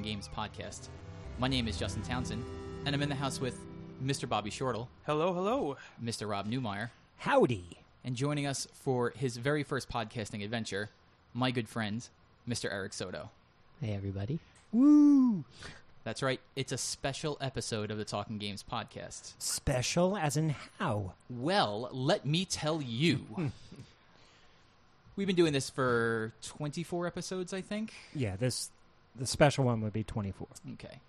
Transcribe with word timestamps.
episode 0.00 0.18
of 0.18 0.32
the 0.32 0.38
Talking 0.40 0.56
Games 0.56 0.60
podcast. 0.62 0.88
My 1.38 1.48
name 1.48 1.68
is 1.68 1.78
Justin 1.78 2.02
Townsend, 2.02 2.44
and 2.86 2.94
I'm 2.94 3.02
in 3.02 3.08
the 3.08 3.14
house 3.14 3.40
with 3.40 3.58
Mr. 4.02 4.28
Bobby 4.28 4.50
Shortle, 4.50 4.88
Hello, 5.04 5.32
hello. 5.34 5.76
Mr. 6.02 6.28
Rob 6.28 6.48
Newmeyer, 6.48 6.90
Howdy. 7.18 7.78
and 8.04 8.16
joining 8.16 8.46
us 8.46 8.66
for 8.72 9.10
his 9.10 9.36
very 9.36 9.62
first 9.62 9.88
podcasting 9.90 10.42
adventure, 10.42 10.88
my 11.34 11.50
good 11.50 11.68
friend, 11.68 12.08
Mr. 12.48 12.72
Eric 12.72 12.92
Soto. 12.94 13.30
Hey, 13.80 13.92
everybody. 13.94 14.38
Woo! 14.72 15.44
That's 16.04 16.22
right, 16.22 16.40
it's 16.56 16.72
a 16.72 16.78
special 16.78 17.36
episode 17.40 17.90
of 17.90 17.98
the 17.98 18.04
Talking 18.04 18.38
Games 18.38 18.64
podcast. 18.70 19.34
Special 19.38 20.16
as 20.16 20.36
in 20.36 20.54
how? 20.78 21.12
Well, 21.28 21.88
let 21.92 22.24
me 22.24 22.44
tell 22.46 22.80
you. 22.80 23.26
We've 25.16 25.26
been 25.26 25.36
doing 25.36 25.52
this 25.52 25.68
for 25.68 26.32
24 26.42 27.06
episodes, 27.06 27.52
I 27.52 27.60
think. 27.60 27.92
Yeah, 28.14 28.36
this 28.36 28.70
the 29.14 29.26
special 29.26 29.64
one 29.64 29.80
would 29.80 29.92
be 29.92 30.04
24. 30.04 30.46
Okay. 30.74 31.00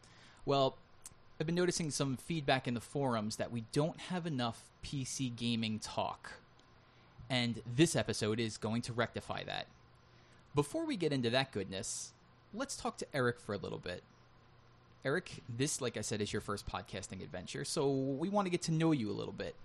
Well, 0.46 0.78
I've 1.40 1.46
been 1.46 1.56
noticing 1.56 1.92
some 1.92 2.18
feedback 2.18 2.68
in 2.68 2.74
the 2.74 2.82
forums 2.82 3.38
that 3.38 3.52
we 3.52 3.66
don't 3.72 4.00
have 4.00 4.26
enough 4.28 4.64
PC 4.84 5.36
gaming 5.36 5.80
talk. 5.80 6.34
And 7.30 7.62
this 7.66 7.96
episode 7.96 8.40
is 8.40 8.58
going 8.58 8.82
to 8.84 8.94
rectify 8.94 9.44
that. 9.46 9.68
Before 10.54 10.86
we 10.86 10.98
get 10.98 11.14
into 11.14 11.30
that 11.30 11.52
goodness, 11.52 12.14
let's 12.54 12.76
talk 12.76 12.98
to 12.98 13.08
Eric 13.14 13.40
for 13.40 13.54
a 13.54 13.58
little 13.58 13.80
bit. 13.80 14.04
Eric, 15.04 15.42
this, 15.50 15.82
like 15.82 15.98
I 15.98 16.02
said, 16.02 16.22
is 16.22 16.32
your 16.32 16.42
first 16.42 16.68
podcasting 16.68 17.24
adventure, 17.24 17.66
so 17.66 17.90
we 17.90 18.30
want 18.30 18.46
to 18.46 18.52
get 18.52 18.62
to 18.64 18.72
know 18.72 18.92
you 18.92 19.10
a 19.10 19.14
little 19.14 19.34
bit. 19.34 19.56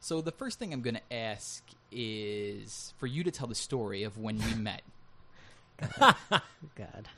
So 0.00 0.20
the 0.20 0.30
first 0.30 0.58
thing 0.58 0.72
I'm 0.72 0.82
going 0.82 0.94
to 0.94 1.12
ask 1.12 1.64
is 1.90 2.94
for 2.98 3.06
you 3.06 3.24
to 3.24 3.30
tell 3.30 3.48
the 3.48 3.54
story 3.54 4.04
of 4.04 4.18
when 4.18 4.38
we 4.38 4.54
met. 4.56 4.82
God. 5.98 7.08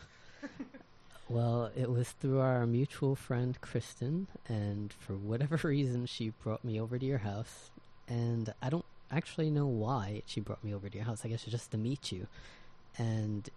Well, 1.28 1.70
it 1.76 1.90
was 1.90 2.10
through 2.10 2.40
our 2.40 2.66
mutual 2.66 3.14
friend 3.14 3.60
Kristen, 3.60 4.26
and 4.48 4.92
for 4.92 5.14
whatever 5.14 5.56
reason, 5.68 6.06
she 6.06 6.30
brought 6.42 6.64
me 6.64 6.80
over 6.80 6.98
to 6.98 7.06
your 7.06 7.18
house. 7.18 7.70
And 8.08 8.52
I 8.60 8.70
don't 8.70 8.84
actually 9.10 9.50
know 9.50 9.66
why 9.66 10.22
she 10.26 10.40
brought 10.40 10.62
me 10.64 10.74
over 10.74 10.88
to 10.88 10.96
your 10.96 11.04
house. 11.04 11.22
I 11.24 11.28
guess 11.28 11.44
just 11.44 11.70
to 11.70 11.78
meet 11.78 12.12
you. 12.12 12.26
And 12.98 13.48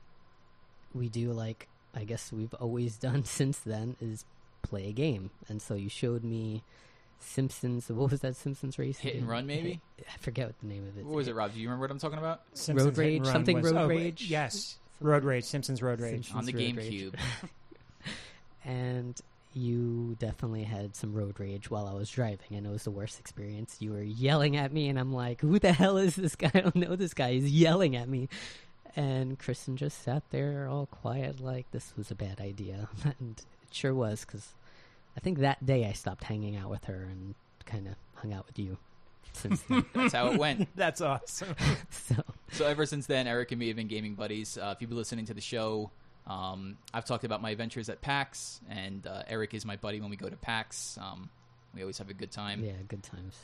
we 0.93 1.09
do 1.09 1.31
like 1.31 1.67
I 1.95 2.03
guess 2.03 2.31
we've 2.31 2.53
always 2.55 2.97
done 2.97 3.23
since 3.25 3.59
then 3.59 3.95
is 4.01 4.25
play 4.61 4.87
a 4.87 4.91
game. 4.91 5.29
And 5.47 5.61
so 5.61 5.75
you 5.75 5.89
showed 5.89 6.23
me 6.23 6.63
Simpsons. 7.19 7.89
What 7.89 8.11
was 8.11 8.21
that 8.21 8.35
Simpsons 8.35 8.79
race? 8.79 8.99
Hit 8.99 9.15
and 9.15 9.27
run, 9.27 9.45
maybe? 9.45 9.81
I 9.99 10.17
forget 10.17 10.47
what 10.47 10.59
the 10.61 10.67
name 10.67 10.87
of 10.87 10.97
it. 10.97 11.05
What 11.05 11.15
was 11.15 11.27
it, 11.27 11.35
Rob? 11.35 11.53
Do 11.53 11.59
you 11.59 11.67
remember 11.67 11.83
what 11.83 11.91
I'm 11.91 11.99
talking 11.99 12.19
about? 12.19 12.41
Simpsons 12.53 12.97
Hit 12.97 13.15
and 13.15 13.25
Rage? 13.25 13.31
Something 13.31 13.61
was- 13.61 13.71
Road 13.71 13.81
oh, 13.81 13.87
Rage? 13.87 14.25
Yes. 14.27 14.77
Something- 15.03 15.09
Road 15.11 15.23
Rage, 15.23 15.43
Simpsons 15.43 15.81
Road 15.81 15.99
Rage. 15.99 16.31
On 16.33 16.45
the 16.45 16.53
Road 16.53 16.61
GameCube. 16.61 17.15
and 18.65 19.19
you 19.53 20.15
definitely 20.19 20.63
had 20.63 20.95
some 20.95 21.13
road 21.13 21.39
rage 21.39 21.69
while 21.69 21.85
I 21.87 21.93
was 21.93 22.09
driving, 22.09 22.55
and 22.57 22.65
it 22.65 22.69
was 22.69 22.83
the 22.85 22.91
worst 22.91 23.19
experience. 23.19 23.77
You 23.79 23.91
were 23.91 24.01
yelling 24.01 24.57
at 24.57 24.71
me, 24.71 24.89
and 24.89 24.97
I'm 24.99 25.13
like, 25.13 25.41
"Who 25.41 25.59
the 25.59 25.71
hell 25.73 25.97
is 25.97 26.15
this 26.15 26.35
guy? 26.35 26.49
I 26.55 26.61
don't 26.61 26.75
know 26.75 26.95
this 26.95 27.13
guy. 27.13 27.33
He's 27.33 27.51
yelling 27.51 27.95
at 27.95 28.09
me." 28.09 28.29
And 28.95 29.37
Kristen 29.39 29.75
just 29.77 30.03
sat 30.03 30.23
there 30.29 30.67
all 30.69 30.85
quiet, 30.87 31.39
like 31.39 31.69
this 31.71 31.93
was 31.97 32.11
a 32.11 32.15
bad 32.15 32.39
idea, 32.39 32.87
and 33.19 33.37
it 33.39 33.73
sure 33.73 33.93
was. 33.93 34.25
Because 34.25 34.49
I 35.15 35.19
think 35.19 35.39
that 35.39 35.65
day 35.65 35.85
I 35.85 35.91
stopped 35.93 36.23
hanging 36.23 36.55
out 36.55 36.69
with 36.69 36.85
her 36.85 37.07
and 37.09 37.35
kind 37.65 37.87
of 37.87 37.93
hung 38.15 38.33
out 38.33 38.47
with 38.47 38.57
you. 38.57 38.77
Since 39.33 39.61
then, 39.63 39.85
That's 39.93 40.13
how 40.13 40.27
it 40.31 40.37
went. 40.39 40.67
That's 40.75 41.01
awesome. 41.01 41.55
so 41.89 42.15
So 42.53 42.65
ever 42.67 42.85
since 42.85 43.07
then, 43.07 43.27
Eric 43.27 43.51
and 43.51 43.59
me 43.59 43.67
have 43.67 43.77
been 43.77 43.87
gaming 43.87 44.13
buddies. 44.13 44.57
Uh, 44.57 44.73
if 44.75 44.81
you've 44.81 44.89
been 44.89 44.97
listening 44.97 45.25
to 45.25 45.33
the 45.33 45.41
show, 45.41 45.89
um, 46.27 46.77
I've 46.93 47.05
talked 47.05 47.23
about 47.23 47.41
my 47.41 47.49
adventures 47.49 47.89
at 47.89 48.01
PAX, 48.01 48.61
and 48.69 49.05
uh, 49.07 49.23
Eric 49.27 49.53
is 49.53 49.65
my 49.65 49.75
buddy 49.75 49.99
when 49.99 50.09
we 50.09 50.15
go 50.15 50.29
to 50.29 50.35
PAX. 50.35 50.97
Um, 51.01 51.29
we 51.73 51.81
always 51.81 51.97
have 51.97 52.09
a 52.09 52.13
good 52.13 52.31
time. 52.31 52.63
yeah, 52.63 52.73
good 52.87 53.01
times. 53.03 53.35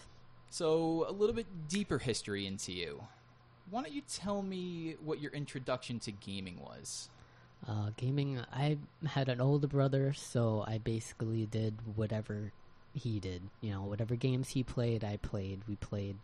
So 0.51 1.05
a 1.07 1.11
little 1.11 1.35
bit 1.35 1.47
deeper 1.67 1.97
history 1.97 2.45
into 2.45 2.71
you. 2.71 3.03
Why 3.69 3.81
don't 3.81 3.91
you 3.93 4.01
tell 4.07 4.41
me 4.41 4.95
what 5.03 5.19
your 5.19 5.31
introduction 5.31 5.99
to 6.01 6.11
gaming 6.11 6.59
was? 6.59 7.09
Uh, 7.67 7.89
gaming, 7.97 8.39
I 8.53 8.77
had 9.05 9.27
an 9.29 9.41
older 9.41 9.67
brother, 9.67 10.13
so 10.13 10.63
I 10.67 10.77
basically 10.77 11.45
did 11.45 11.75
whatever 11.95 12.51
he 12.93 13.19
did. 13.19 13.41
You 13.61 13.71
know, 13.71 13.81
whatever 13.81 14.15
games 14.15 14.49
he 14.49 14.63
played, 14.63 15.03
I 15.03 15.17
played. 15.17 15.61
We 15.67 15.75
played, 15.75 16.15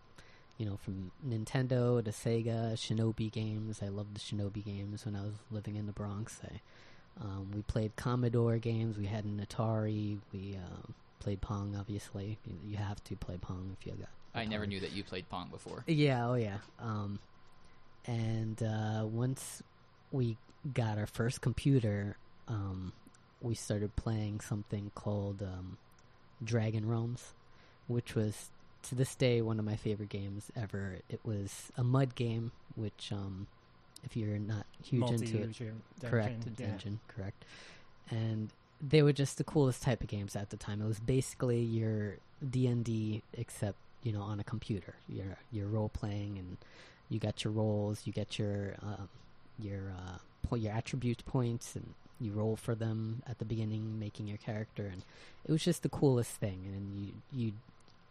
you 0.58 0.66
know, 0.66 0.78
from 0.78 1.12
Nintendo 1.28 2.04
to 2.04 2.12
Sega, 2.12 2.74
Shinobi 2.74 3.32
games. 3.32 3.82
I 3.84 3.90
loved 3.90 4.16
the 4.16 4.20
Shinobi 4.20 4.64
games 4.64 5.06
when 5.06 5.16
I 5.16 5.22
was 5.22 5.34
living 5.52 5.76
in 5.76 5.86
the 5.86 5.92
Bronx. 5.92 6.40
I, 6.44 6.62
um, 7.22 7.52
we 7.54 7.62
played 7.62 7.96
Commodore 7.96 8.58
games. 8.58 8.98
We 8.98 9.06
had 9.06 9.26
an 9.26 9.46
Atari. 9.46 10.20
We 10.34 10.58
um, 10.58 10.94
played 11.20 11.42
Pong, 11.42 11.76
obviously. 11.78 12.38
You, 12.46 12.72
you 12.72 12.78
have 12.78 13.04
to 13.06 13.16
play 13.16 13.38
Pong 13.38 13.76
if 13.80 13.86
you 13.86 13.94
got. 13.94 14.10
I 14.34 14.46
never 14.46 14.66
knew 14.66 14.80
that 14.82 14.92
you 14.92 15.04
played 15.04 15.30
Pong 15.30 15.50
before. 15.50 15.84
Yeah, 15.88 16.28
oh 16.28 16.36
yeah. 16.36 16.58
Um, 16.80 17.20
and 18.06 18.62
uh, 18.62 19.06
once 19.06 19.64
we 20.12 20.38
got 20.74 20.98
our 20.98 21.08
first 21.08 21.42
computer, 21.42 22.18
um, 22.48 22.92
we 23.42 23.56
started 23.56 23.96
playing 23.96 24.42
something 24.42 24.92
called 24.94 25.42
um, 25.42 25.78
Dragon 26.44 26.88
Realms, 26.88 27.34
which 27.88 28.14
was 28.14 28.52
to 28.90 28.96
this 28.96 29.16
day 29.16 29.42
one 29.42 29.60
of 29.60 29.66
my 29.66 29.76
favorite 29.76 30.10
games 30.10 30.52
ever. 30.56 31.00
It 31.10 31.20
was 31.24 31.72
a 31.78 31.84
mud 31.84 32.16
game, 32.16 32.52
which 32.76 33.12
um, 33.12 33.48
if 34.04 34.16
you're 34.16 34.38
not 34.38 34.66
huge 34.84 35.10
into 35.12 35.24
it, 35.26 35.32
Multi-user 35.32 35.74
correct 36.04 36.46
dungeon, 36.46 36.56
yeah. 36.58 36.68
dungeon 36.68 37.00
correct. 37.08 37.46
And 38.10 38.50
they 38.82 39.02
were 39.02 39.14
just 39.14 39.38
the 39.38 39.44
coolest 39.44 39.82
type 39.82 40.02
of 40.02 40.08
games 40.08 40.36
at 40.36 40.50
the 40.50 40.58
time. 40.58 40.82
It 40.82 40.88
was 40.88 41.00
basically 41.00 41.62
your 41.62 42.18
d&d 42.48 43.24
except 43.34 43.78
you 44.04 44.12
know 44.12 44.22
on 44.22 44.40
a 44.40 44.44
computer. 44.44 44.96
You're 45.10 45.38
you're 45.52 45.68
role 45.68 45.90
playing 45.90 46.38
and 46.38 46.58
you 47.10 47.20
got 47.20 47.44
your 47.44 47.54
roles 47.54 48.02
you 48.06 48.14
get 48.14 48.38
your 48.38 48.76
um, 48.82 49.10
your 49.60 49.94
uh, 49.98 50.18
po- 50.44 50.56
your 50.58 50.74
attribute 50.74 51.26
points 51.26 51.76
and 51.76 51.94
you 52.20 52.32
roll 52.32 52.56
for 52.56 52.76
them 52.76 53.22
at 53.28 53.40
the 53.40 53.46
beginning 53.46 54.00
making 54.00 54.28
your 54.28 54.38
character. 54.38 54.86
And 54.86 55.04
it 55.46 55.52
was 55.52 55.64
just 55.64 55.84
the 55.84 55.90
coolest 55.90 56.32
thing. 56.32 56.62
And 56.66 57.06
you 57.06 57.14
you 57.32 57.52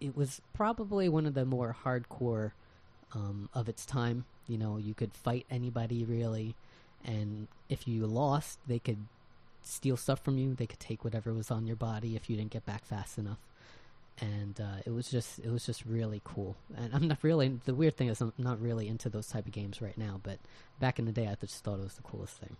it 0.04 0.16
was 0.16 0.40
probably 0.52 1.08
one 1.08 1.26
of 1.26 1.34
the 1.34 1.44
more 1.44 1.76
hardcore 1.84 2.52
um, 3.14 3.48
of 3.54 3.68
its 3.68 3.86
time. 3.86 4.24
You 4.46 4.58
know 4.58 4.76
you 4.76 4.94
could 4.94 5.12
fight 5.14 5.46
anybody 5.50 6.04
really. 6.04 6.54
And 7.04 7.48
if 7.68 7.86
you 7.88 8.06
lost 8.06 8.58
they 8.66 8.78
could 8.78 8.98
steal 9.62 9.96
stuff 9.96 10.20
from 10.22 10.36
you. 10.38 10.54
They 10.54 10.66
could 10.66 10.80
take 10.80 11.04
whatever 11.04 11.32
was 11.32 11.50
on 11.50 11.66
your 11.66 11.76
body 11.76 12.16
if 12.16 12.28
you 12.28 12.36
didn't 12.36 12.50
get 12.50 12.66
back 12.66 12.84
fast 12.84 13.16
enough. 13.18 13.38
And 14.20 14.60
uh, 14.60 14.82
it 14.86 14.90
was 14.90 15.10
just 15.10 15.38
it 15.40 15.50
was 15.50 15.64
just 15.66 15.84
really 15.86 16.20
cool. 16.24 16.54
And 16.76 16.94
i'm 16.94 17.08
not 17.08 17.18
really 17.22 17.58
the 17.64 17.74
weird 17.74 17.96
thing 17.96 18.08
is 18.08 18.20
i'm 18.20 18.32
not 18.38 18.60
really 18.60 18.86
into 18.88 19.08
those 19.08 19.26
type 19.26 19.46
of 19.46 19.52
games 19.52 19.80
right 19.82 19.96
now 19.98 20.20
but 20.22 20.38
back 20.80 20.98
in 20.98 21.04
the 21.04 21.12
day 21.12 21.26
i 21.26 21.34
just 21.40 21.64
thought 21.64 21.78
it 21.80 21.82
was 21.84 21.94
the 21.94 22.02
coolest 22.02 22.36
thing. 22.36 22.56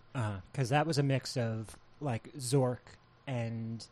Because 0.52 0.72
Uh, 0.72 0.76
that 0.76 0.86
was 0.86 0.98
a 0.98 1.02
mix 1.02 1.36
of 1.36 1.76
like 2.00 2.32
Zork 2.38 2.84
and 3.26 3.86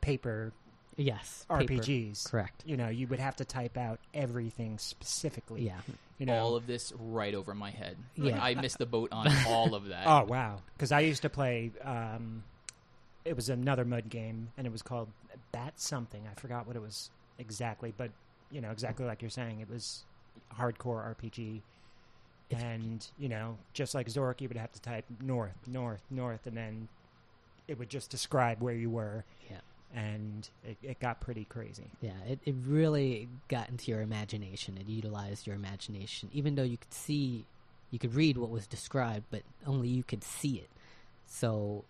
paper 0.00 0.52
yes 0.98 1.46
paper. 1.48 1.74
RPGs. 1.74 2.28
correct 2.30 2.62
You 2.66 2.76
know, 2.76 2.88
you 2.88 3.06
would 3.06 3.20
have 3.20 3.36
to 3.36 3.44
type 3.46 3.78
out 3.78 4.00
everything 4.12 4.76
specifically. 4.78 5.62
yeah 5.64 5.78
You 6.18 6.26
know. 6.26 6.36
All 6.38 6.56
of 6.56 6.66
this 6.66 6.92
right 6.98 7.34
over 7.34 7.54
my 7.54 7.70
head. 7.70 7.96
Like, 8.16 8.34
Yeah. 8.34 8.42
I 8.42 8.54
missed 8.56 8.78
the 8.78 8.86
boat 8.86 9.10
on 9.12 9.28
all 9.46 9.74
of 9.74 9.86
that. 9.86 10.06
Oh 10.06 10.24
wow! 10.24 10.60
Because 10.76 10.90
I 10.92 11.00
used 11.00 11.22
to 11.22 11.30
play. 11.30 11.70
Um, 11.84 12.42
it 13.24 13.36
was 13.36 13.48
another 13.48 13.84
mud 13.84 14.08
game, 14.08 14.50
and 14.58 14.66
it 14.66 14.70
was 14.72 14.82
called 14.82 15.08
Bat 15.52 15.74
something. 15.76 16.22
I 16.30 16.34
forgot 16.40 16.66
what 16.66 16.74
it 16.76 16.82
was 16.82 17.10
exactly, 17.38 17.94
but 17.96 18.10
you 18.50 18.60
know 18.60 18.70
exactly 18.72 19.06
like 19.06 19.22
you're 19.22 19.30
saying, 19.30 19.60
it 19.60 19.70
was 19.70 20.04
hardcore 20.58 21.14
RPG. 21.16 21.60
If- 22.50 22.60
and 22.62 23.06
you 23.18 23.28
know, 23.28 23.56
just 23.72 23.94
like 23.94 24.08
Zork, 24.08 24.40
you 24.40 24.48
would 24.48 24.56
have 24.56 24.72
to 24.72 24.80
type 24.80 25.04
north, 25.20 25.54
north, 25.68 26.02
north, 26.10 26.46
and 26.48 26.56
then 26.56 26.88
it 27.68 27.78
would 27.78 27.90
just 27.90 28.10
describe 28.10 28.60
where 28.60 28.74
you 28.74 28.90
were. 28.90 29.24
Yeah. 29.48 29.58
And 29.94 30.48
it, 30.64 30.76
it 30.82 31.00
got 31.00 31.20
pretty 31.20 31.44
crazy. 31.44 31.90
Yeah, 32.00 32.12
it, 32.28 32.40
it 32.44 32.54
really 32.66 33.28
got 33.48 33.70
into 33.70 33.90
your 33.90 34.02
imagination. 34.02 34.76
It 34.78 34.86
utilized 34.86 35.46
your 35.46 35.56
imagination. 35.56 36.28
Even 36.32 36.54
though 36.54 36.62
you 36.62 36.76
could 36.76 36.92
see, 36.92 37.46
you 37.90 37.98
could 37.98 38.14
read 38.14 38.36
what 38.36 38.50
was 38.50 38.66
described, 38.66 39.24
but 39.30 39.42
only 39.66 39.88
you 39.88 40.02
could 40.02 40.22
see 40.22 40.56
it. 40.56 40.68
So 41.26 41.84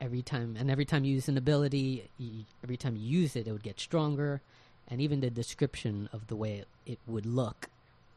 every 0.00 0.22
time, 0.22 0.56
and 0.58 0.70
every 0.70 0.84
time 0.84 1.04
you 1.04 1.14
use 1.14 1.28
an 1.28 1.36
ability, 1.36 2.08
you, 2.18 2.44
every 2.62 2.76
time 2.76 2.96
you 2.96 3.02
use 3.02 3.36
it, 3.36 3.48
it 3.48 3.52
would 3.52 3.62
get 3.62 3.80
stronger. 3.80 4.40
And 4.88 5.00
even 5.00 5.20
the 5.20 5.30
description 5.30 6.08
of 6.12 6.28
the 6.28 6.36
way 6.36 6.58
it, 6.58 6.68
it 6.86 6.98
would 7.06 7.26
look 7.26 7.68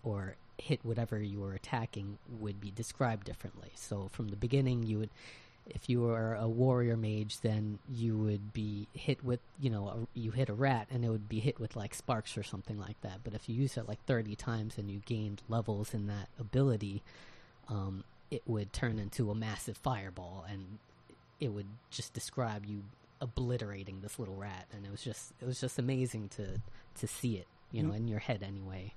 or 0.03 0.35
hit 0.57 0.79
whatever 0.83 1.19
you 1.19 1.39
were 1.39 1.53
attacking 1.53 2.17
would 2.39 2.61
be 2.61 2.71
described 2.71 3.25
differently. 3.25 3.71
So 3.75 4.09
from 4.11 4.29
the 4.29 4.35
beginning, 4.35 4.83
you 4.83 4.99
would 4.99 5.09
if 5.67 5.89
you 5.89 6.01
were 6.01 6.35
a 6.35 6.47
warrior 6.47 6.97
mage, 6.97 7.39
then 7.41 7.79
you 7.89 8.17
would 8.17 8.51
be 8.53 8.87
hit 8.93 9.23
with, 9.23 9.39
you 9.61 9.69
know, 9.69 9.87
a, 9.87 10.07
you 10.19 10.31
hit 10.31 10.49
a 10.49 10.53
rat 10.53 10.87
and 10.91 11.05
it 11.05 11.09
would 11.09 11.29
be 11.29 11.39
hit 11.39 11.59
with 11.59 11.75
like 11.75 11.93
sparks 11.93 12.37
or 12.37 12.43
something 12.43 12.77
like 12.79 12.99
that. 13.01 13.19
But 13.23 13.33
if 13.33 13.47
you 13.47 13.55
use 13.55 13.77
it 13.77 13.87
like 13.87 14.03
30 14.05 14.35
times 14.35 14.77
and 14.77 14.89
you 14.91 14.99
gained 15.05 15.41
levels 15.47 15.93
in 15.93 16.07
that 16.07 16.27
ability, 16.39 17.01
um, 17.69 18.03
it 18.29 18.41
would 18.45 18.73
turn 18.73 18.99
into 18.99 19.31
a 19.31 19.35
massive 19.35 19.77
fireball 19.77 20.45
and 20.49 20.79
it 21.39 21.49
would 21.53 21.67
just 21.89 22.13
describe 22.13 22.65
you 22.65 22.83
obliterating 23.21 24.01
this 24.01 24.19
little 24.19 24.35
rat, 24.35 24.65
and 24.73 24.85
it 24.85 24.91
was 24.91 25.01
just 25.01 25.31
it 25.41 25.45
was 25.45 25.59
just 25.61 25.79
amazing 25.79 26.27
to 26.29 26.59
to 26.99 27.07
see 27.07 27.35
it, 27.35 27.47
you 27.71 27.81
know, 27.81 27.91
Mm. 27.93 27.97
in 27.97 28.07
your 28.09 28.19
head 28.19 28.43
anyway. 28.43 28.93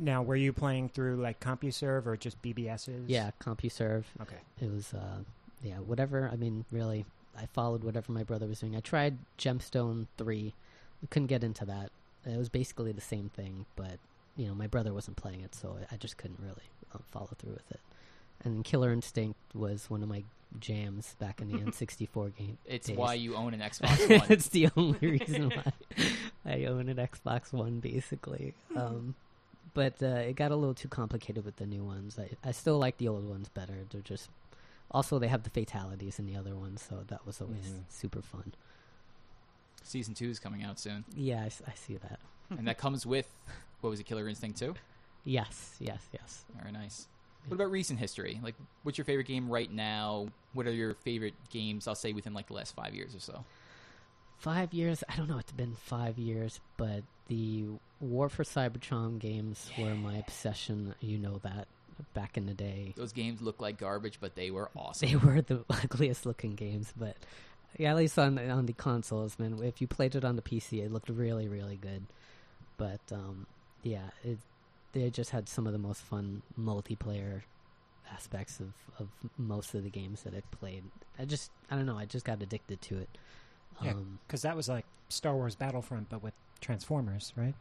Now, 0.00 0.22
were 0.22 0.36
you 0.36 0.52
playing 0.52 0.88
through 0.90 1.16
like 1.16 1.40
CompuServe 1.40 2.06
or 2.06 2.16
just 2.16 2.40
BBSs? 2.42 3.04
Yeah, 3.06 3.30
CompuServe. 3.40 4.04
Okay. 4.20 4.36
It 4.60 4.70
was, 4.70 4.94
uh, 4.94 5.18
yeah, 5.62 5.76
whatever. 5.76 6.28
I 6.32 6.36
mean, 6.36 6.64
really, 6.70 7.04
I 7.36 7.46
followed 7.46 7.84
whatever 7.84 8.12
my 8.12 8.22
brother 8.22 8.46
was 8.46 8.60
doing. 8.60 8.76
I 8.76 8.80
tried 8.80 9.18
Gemstone 9.38 10.06
3. 10.16 10.54
I 11.02 11.06
couldn't 11.06 11.26
get 11.28 11.44
into 11.44 11.64
that. 11.66 11.90
It 12.26 12.36
was 12.36 12.48
basically 12.48 12.92
the 12.92 13.00
same 13.00 13.30
thing, 13.30 13.64
but, 13.76 13.98
you 14.36 14.46
know, 14.46 14.54
my 14.54 14.66
brother 14.66 14.92
wasn't 14.92 15.16
playing 15.16 15.40
it, 15.40 15.54
so 15.54 15.76
I 15.90 15.96
just 15.96 16.16
couldn't 16.18 16.40
really 16.40 16.68
uh, 16.94 16.98
follow 17.10 17.30
through 17.38 17.52
with 17.52 17.70
it. 17.70 17.80
And 18.44 18.64
Killer 18.64 18.92
Instinct 18.92 19.38
was 19.54 19.88
one 19.88 20.02
of 20.02 20.08
my 20.08 20.24
jams 20.60 21.14
back 21.18 21.40
in 21.40 21.48
the 21.50 21.58
N64 21.58 22.36
game. 22.36 22.58
It's 22.66 22.88
days. 22.88 22.96
why 22.96 23.14
you 23.14 23.34
own 23.36 23.54
an 23.54 23.60
Xbox 23.68 24.08
One. 24.18 24.26
it's 24.30 24.48
the 24.48 24.68
only 24.76 24.98
reason 25.00 25.50
why 25.50 25.72
I 26.44 26.64
own 26.64 26.88
an 26.88 26.96
Xbox 26.96 27.52
One, 27.52 27.80
basically. 27.80 28.54
Um, 28.76 29.14
but 29.74 30.02
uh, 30.02 30.06
it 30.06 30.36
got 30.36 30.50
a 30.50 30.56
little 30.56 30.74
too 30.74 30.88
complicated 30.88 31.44
with 31.44 31.56
the 31.56 31.66
new 31.66 31.84
ones. 31.84 32.18
I, 32.18 32.30
I 32.46 32.52
still 32.52 32.78
like 32.78 32.98
the 32.98 33.08
old 33.08 33.28
ones 33.28 33.48
better. 33.48 33.74
They're 33.90 34.00
just 34.00 34.28
also 34.90 35.18
they 35.18 35.28
have 35.28 35.42
the 35.42 35.50
fatalities 35.50 36.18
in 36.18 36.26
the 36.26 36.36
other 36.36 36.54
ones, 36.56 36.82
so 36.88 37.04
that 37.08 37.26
was 37.26 37.40
always 37.40 37.66
Mhm. 37.66 37.84
super 37.88 38.22
fun. 38.22 38.54
Season 39.82 40.14
two 40.14 40.28
is 40.28 40.38
coming 40.38 40.62
out 40.62 40.78
soon, 40.78 41.04
Yeah, 41.14 41.44
I 41.44 41.74
see 41.74 41.96
that. 41.96 42.20
and 42.50 42.66
that 42.68 42.78
comes 42.78 43.06
with 43.06 43.32
what 43.80 43.90
was 43.90 44.00
it, 44.00 44.04
Killer 44.04 44.28
Instinct 44.28 44.58
two? 44.58 44.74
Yes, 45.24 45.76
yes, 45.78 46.02
yes. 46.12 46.44
Very 46.56 46.72
nice. 46.72 47.06
What 47.46 47.54
about 47.54 47.70
recent 47.70 47.98
history? 47.98 48.40
Like, 48.42 48.56
what's 48.82 48.98
your 48.98 49.04
favorite 49.04 49.26
game 49.26 49.48
right 49.48 49.70
now? 49.70 50.28
What 50.52 50.66
are 50.66 50.72
your 50.72 50.94
favorite 50.94 51.34
games? 51.50 51.86
I'll 51.88 51.94
say 51.94 52.12
within 52.12 52.34
like 52.34 52.48
the 52.48 52.54
last 52.54 52.74
five 52.74 52.94
years 52.94 53.14
or 53.14 53.20
so. 53.20 53.44
Five 54.38 54.72
years? 54.74 55.02
I 55.08 55.16
don't 55.16 55.28
know. 55.28 55.38
It's 55.38 55.52
been 55.52 55.74
five 55.74 56.18
years, 56.18 56.60
but 56.76 57.04
the 57.28 57.66
War 58.00 58.28
for 58.28 58.44
Cybertron 58.44 59.18
games 59.18 59.70
were 59.78 59.94
my 59.94 60.16
obsession. 60.16 60.94
You 61.00 61.18
know 61.18 61.38
that 61.38 61.66
back 62.14 62.36
in 62.36 62.46
the 62.46 62.54
day. 62.54 62.94
Those 62.96 63.12
games 63.12 63.40
look 63.42 63.60
like 63.60 63.78
garbage, 63.78 64.18
but 64.20 64.34
they 64.34 64.50
were 64.50 64.70
awesome. 64.76 65.08
They 65.08 65.16
were 65.16 65.42
the 65.42 65.64
ugliest 65.70 66.26
looking 66.26 66.54
games, 66.54 66.92
but 66.96 67.16
yeah, 67.76 67.90
at 67.90 67.96
least 67.96 68.18
on 68.18 68.38
on 68.38 68.66
the 68.66 68.72
consoles, 68.72 69.38
man. 69.38 69.58
If 69.62 69.80
you 69.80 69.86
played 69.86 70.14
it 70.14 70.24
on 70.24 70.36
the 70.36 70.42
PC, 70.42 70.84
it 70.84 70.92
looked 70.92 71.08
really, 71.08 71.48
really 71.48 71.76
good. 71.76 72.06
But 72.76 73.00
um, 73.12 73.46
yeah, 73.82 74.10
it, 74.24 74.38
they 74.92 75.10
just 75.10 75.30
had 75.30 75.48
some 75.48 75.66
of 75.66 75.72
the 75.72 75.78
most 75.78 76.00
fun 76.00 76.42
multiplayer 76.58 77.42
aspects 78.12 78.60
of, 78.60 78.72
of 78.98 79.08
most 79.36 79.74
of 79.74 79.84
the 79.84 79.90
games 79.90 80.22
that 80.22 80.34
I 80.34 80.40
played. 80.56 80.84
I 81.18 81.24
just, 81.24 81.50
I 81.70 81.76
don't 81.76 81.86
know, 81.86 81.98
I 81.98 82.06
just 82.06 82.24
got 82.24 82.42
addicted 82.42 82.80
to 82.82 82.98
it. 82.98 83.08
Yeah. 83.82 83.92
Um, 83.92 84.18
Because 84.26 84.42
that 84.42 84.56
was 84.56 84.68
like 84.68 84.86
Star 85.08 85.34
Wars 85.34 85.54
Battlefront, 85.54 86.08
but 86.08 86.22
with 86.22 86.34
Transformers, 86.60 87.32
right? 87.36 87.54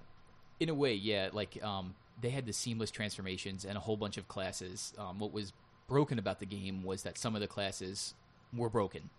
In 0.60 0.70
a 0.70 0.74
way, 0.74 0.94
yeah. 0.94 1.30
Like, 1.32 1.62
um, 1.64 1.96
they 2.22 2.30
had 2.30 2.46
the 2.46 2.54
seamless 2.54 2.92
transformations 2.92 3.66
and 3.66 3.78
a 3.78 3.80
whole 3.80 3.98
bunch 3.98 4.18
of 4.18 4.28
classes. 4.28 4.94
Um, 4.98 5.20
what 5.20 5.32
was 5.32 5.54
broken 5.88 6.20
about 6.20 6.40
the 6.40 6.46
game 6.46 6.84
was 6.84 7.04
that 7.04 7.18
some 7.18 7.36
of 7.36 7.42
the 7.42 7.48
classes 7.48 8.14
were 8.56 8.70
broken, 8.70 9.10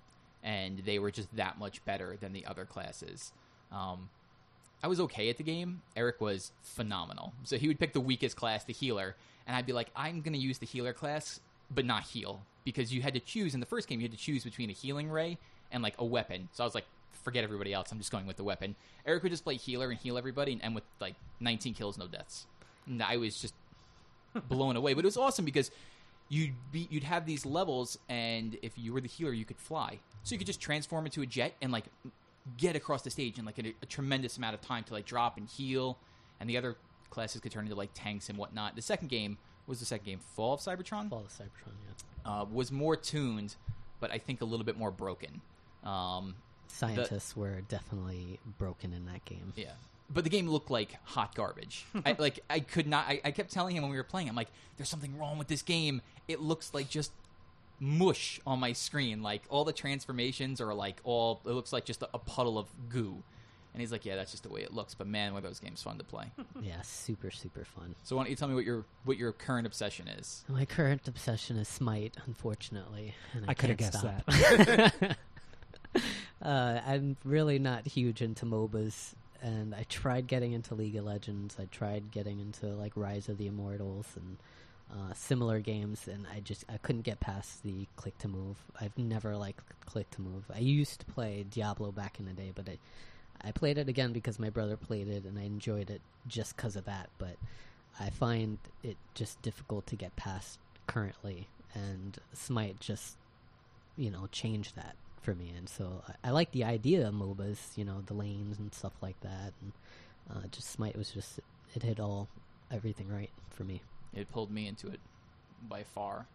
and 0.43 0.81
they 0.81 0.99
were 0.99 1.11
just 1.11 1.35
that 1.37 1.59
much 1.59 1.85
better 1.85 2.17
than 2.21 2.33
the 2.33 2.47
other 2.47 2.65
classes. 2.65 3.33
Um, 3.73 4.09
I 4.83 4.87
was 4.87 5.01
okay 5.01 5.29
at 5.29 5.37
the 5.37 5.43
game. 5.43 5.83
Eric 5.97 6.21
was 6.21 6.53
phenomenal. 6.63 7.33
So 7.45 7.57
he 7.57 7.69
would 7.69 7.81
pick 7.81 7.93
the 7.93 8.01
weakest 8.01 8.37
class, 8.37 8.65
the 8.65 8.73
healer, 8.73 9.17
and 9.47 9.57
I'd 9.57 9.67
be 9.67 9.73
like, 9.73 9.91
I'm 9.97 10.21
going 10.21 10.35
to 10.35 10.39
use 10.39 10.59
the 10.59 10.67
healer 10.67 10.93
class, 10.93 11.41
but 11.71 11.85
not 11.85 12.05
heal. 12.05 12.43
Because 12.65 12.93
you 12.93 13.03
had 13.03 13.15
to 13.15 13.21
choose, 13.21 13.55
in 13.55 13.61
the 13.61 13.67
first 13.67 13.89
game, 13.89 14.01
you 14.01 14.05
had 14.05 14.17
to 14.17 14.23
choose 14.23 14.45
between 14.45 14.71
a 14.71 14.75
healing 14.75 15.11
ray 15.11 15.39
and 15.73 15.83
like 15.83 15.95
a 15.99 16.05
weapon. 16.05 16.49
So 16.53 16.63
I 16.63 16.67
was 16.67 16.75
like, 16.75 16.85
forget 17.23 17.45
everybody 17.45 17.73
else. 17.73 17.91
I'm 17.91 17.99
just 17.99 18.13
going 18.13 18.27
with 18.27 18.37
the 18.37 18.45
weapon. 18.45 18.77
Eric 19.07 19.23
would 19.23 19.33
just 19.33 19.45
play 19.45 19.57
healer 19.57 19.91
and 19.91 19.99
heal 19.99 20.19
everybody 20.19 20.53
and 20.53 20.63
end 20.63 20.75
with 20.75 20.85
like 21.01 21.15
19 21.41 21.75
kills, 21.75 21.99
no 21.99 22.07
deaths. 22.07 22.47
And 22.89 23.03
I 23.03 23.17
was 23.17 23.41
just 23.41 23.55
blown 24.49 24.77
away. 24.77 24.95
But 24.95 25.05
it 25.05 25.09
was 25.09 25.17
awesome 25.17 25.45
because 25.45 25.71
you'd 26.29 26.55
be 26.73 26.89
you'd 26.91 27.05
have 27.05 27.27
these 27.27 27.47
levels, 27.47 27.99
and 28.09 28.57
if 28.63 28.73
you 28.77 28.93
were 28.93 29.01
the 29.01 29.09
healer, 29.09 29.33
you 29.33 29.45
could 29.45 29.59
fly. 29.59 29.99
So 30.23 30.35
you 30.35 30.39
could 30.39 30.47
just 30.47 30.61
transform 30.61 31.07
into 31.07 31.23
a 31.23 31.27
jet 31.27 31.55
and 31.63 31.73
like 31.73 31.85
get 32.57 32.77
across 32.77 33.03
the 33.03 33.11
stage 33.11 33.39
in 33.39 33.45
like 33.45 33.59
a, 33.59 33.75
a 33.83 33.87
tremendous 33.87 34.37
amount 34.37 34.55
of 34.55 34.61
time 34.61 34.85
to 34.85 34.95
like 34.95 35.07
drop 35.07 35.37
and 35.37 35.49
heal. 35.49 35.99
And 36.41 36.49
the 36.49 36.57
other 36.57 36.77
classes 37.11 37.41
could 37.41 37.53
turn 37.53 37.65
into 37.65 37.77
like 37.77 37.91
tanks 37.95 38.29
and 38.29 38.39
whatnot. 38.39 38.77
The 38.77 38.83
second 38.83 39.09
game 39.09 39.39
was 39.67 39.81
the 39.81 39.87
second 39.87 40.07
game, 40.07 40.21
Fall 40.35 40.55
of 40.55 40.61
Cybertron 40.61 41.11
Fall 41.11 41.21
of 41.21 41.29
Cybertron, 41.29 41.75
yeah. 41.85 42.41
uh, 42.41 42.45
was 42.45 42.73
more 42.73 42.97
tuned, 42.97 43.55
but 44.01 44.11
I 44.11 44.19
think 44.19 44.41
a 44.41 44.45
little 44.45 44.65
bit 44.65 44.79
more 44.79 44.91
broken. 44.91 45.41
Um, 45.85 46.35
Scientists 46.69 47.37
were 47.37 47.61
definitely 47.69 48.41
broken 48.59 48.93
in 48.93 49.07
that 49.07 49.25
game. 49.25 49.53
yeah, 49.57 49.73
but 50.11 50.25
the 50.25 50.31
game 50.31 50.49
looked 50.49 50.71
like 50.71 50.97
hot 51.05 51.35
garbage. 51.35 51.85
I, 52.05 52.17
like 52.19 52.41
I 52.49 52.61
could 52.61 52.87
not. 52.87 53.07
I, 53.09 53.21
I 53.25 53.31
kept 53.31 53.51
telling 53.51 53.77
him 53.77 53.83
when 53.83 53.91
we 53.91 53.97
were 53.97 54.05
playing, 54.05 54.29
I'm 54.29 54.37
like, 54.37 54.49
"There's 54.77 54.89
something 54.89 55.19
wrong 55.19 55.39
with 55.39 55.49
this 55.49 55.63
game. 55.63 56.03
It 56.27 56.41
looks 56.41 56.73
like 56.73 56.89
just 56.89 57.13
mush 57.81 58.41
on 58.47 58.59
my 58.59 58.73
screen. 58.73 59.23
Like 59.23 59.43
all 59.49 59.65
the 59.65 59.73
transformations 59.73 60.61
are 60.61 60.75
like 60.75 61.01
all. 61.05 61.41
It 61.45 61.51
looks 61.51 61.73
like 61.73 61.85
just 61.85 62.03
a, 62.03 62.09
a 62.15 62.19
puddle 62.19 62.59
of 62.59 62.69
goo." 62.89 63.23
And 63.75 63.83
he's 63.83 63.93
like, 63.93 64.07
"Yeah, 64.07 64.17
that's 64.17 64.31
just 64.31 64.43
the 64.43 64.49
way 64.49 64.63
it 64.63 64.73
looks." 64.73 64.95
But 64.95 65.07
man, 65.07 65.35
were 65.35 65.43
those 65.43 65.61
games 65.61 65.83
fun 65.83 65.99
to 65.99 66.05
play. 66.05 66.33
yeah, 66.63 66.81
super, 66.83 67.31
super 67.31 67.65
fun. 67.65 67.95
so 68.03 68.17
why 68.17 68.23
don't 68.23 68.31
you 68.31 68.37
tell 68.37 68.49
me 68.49 68.55
what 68.55 68.65
your 68.65 68.85
what 69.05 69.19
your 69.19 69.33
current 69.33 69.67
obsession 69.67 70.09
is? 70.09 70.45
My 70.49 70.65
current 70.65 71.07
obsession 71.07 71.59
is 71.59 71.69
Smite, 71.69 72.17
unfortunately. 72.27 73.15
And 73.35 73.45
I, 73.45 73.51
I 73.51 73.55
could 73.55 73.71
have 73.71 73.79
can't 73.79 73.93
guessed 73.93 74.95
stop. 74.97 75.17
uh, 76.43 76.81
I'm 76.87 77.17
really 77.25 77.59
not 77.59 77.87
huge 77.87 78.23
into 78.23 78.47
MOBAs, 78.47 79.15
and 79.43 79.75
I 79.75 79.85
tried 79.89 80.27
getting 80.27 80.53
into 80.53 80.75
League 80.75 80.97
of 80.97 81.05
Legends. 81.05 81.57
I 81.59 81.67
tried 81.67 82.11
getting 82.11 82.41
into 82.41 82.67
like 82.67 82.93
Rise 82.97 83.29
of 83.29 83.39
the 83.39 83.47
Immortals 83.47 84.07
and 84.17 84.37
uh, 84.93 85.13
similar 85.15 85.61
games, 85.61 86.09
and 86.09 86.27
I 86.35 86.41
just 86.41 86.65
I 86.69 86.79
couldn't 86.79 87.03
get 87.03 87.21
past 87.21 87.63
the 87.63 87.87
click 87.97 88.19
to 88.19 88.29
move. 88.29 88.57
I've 88.81 88.97
never 88.97 89.37
liked 89.37 89.63
click 89.87 90.11
to 90.13 90.21
move. 90.21 90.45
I 90.55 90.59
used 90.59 91.01
to 91.01 91.07
play 91.07 91.45
Diablo 91.49 91.93
back 91.93 92.19
in 92.19 92.27
the 92.27 92.33
day, 92.33 92.53
but 92.55 92.69
I 92.69 92.79
I 93.47 93.53
played 93.53 93.79
it 93.79 93.89
again 93.89 94.13
because 94.13 94.39
my 94.39 94.51
brother 94.51 94.77
played 94.77 95.09
it, 95.09 95.25
and 95.25 95.39
I 95.39 95.43
enjoyed 95.43 95.91
it 95.91 96.01
just 96.27 96.57
because 96.57 96.77
of 96.77 96.85
that. 96.87 97.11
But 97.19 97.37
I 98.01 98.11
find 98.11 98.59
it 98.83 98.97
just 99.15 99.41
difficult 99.43 99.87
to 99.89 99.97
get 99.97 100.17
past 100.17 100.59
currently, 100.87 101.49
and 101.75 102.19
Smite 102.33 102.81
just 102.81 103.17
you 103.97 104.11
know 104.11 104.29
changed 104.33 104.75
that 104.77 104.97
for 105.21 105.35
me. 105.35 105.53
And 105.57 105.69
so 105.69 106.03
I, 106.09 106.29
I 106.29 106.31
like 106.31 106.51
the 106.53 106.65
idea 106.65 107.07
of 107.09 107.15
MOBAs, 107.15 107.77
you 107.77 107.85
know, 107.85 108.03
the 108.07 108.15
lanes 108.15 108.59
and 108.59 108.73
stuff 108.75 108.93
like 109.01 109.21
that. 109.21 109.53
And 109.63 109.73
uh, 110.31 110.47
just 110.51 110.71
Smite 110.71 110.97
was 110.97 111.11
just 111.11 111.41
it 111.75 111.83
hit 111.83 112.01
all 112.01 112.29
everything 112.71 113.09
right 113.09 113.31
for 113.51 113.65
me. 113.65 113.83
It 114.15 114.31
pulled 114.33 114.51
me 114.51 114.67
into 114.67 114.89
it 114.89 115.01
by 115.69 115.83
far. 115.83 116.27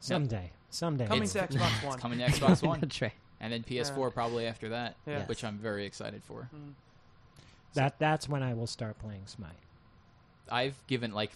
Someday, 0.00 0.52
someday. 0.70 1.06
Coming 1.06 1.24
It's- 1.24 1.32
to 1.48 1.56
Xbox 1.58 1.84
One. 1.86 1.98
Coming 1.98 2.18
to 2.18 2.26
Xbox 2.26 2.62
One. 2.66 2.80
That's 2.80 3.00
right. 3.02 3.12
and 3.40 3.52
then 3.52 3.62
PS4 3.64 3.96
Yeah. 3.96 4.08
probably 4.10 4.46
after 4.46 4.68
that, 4.70 4.96
Yeah. 5.06 5.24
which 5.26 5.42
I'm 5.44 5.58
very 5.58 5.84
excited 5.86 6.22
for. 6.24 6.48
Mm. 6.54 6.72
That 7.74 7.98
that's 7.98 8.28
when 8.28 8.42
I 8.42 8.54
will 8.54 8.66
start 8.66 8.98
playing 8.98 9.22
Smite. 9.26 9.52
I've 10.50 10.74
given 10.86 11.12
like 11.12 11.32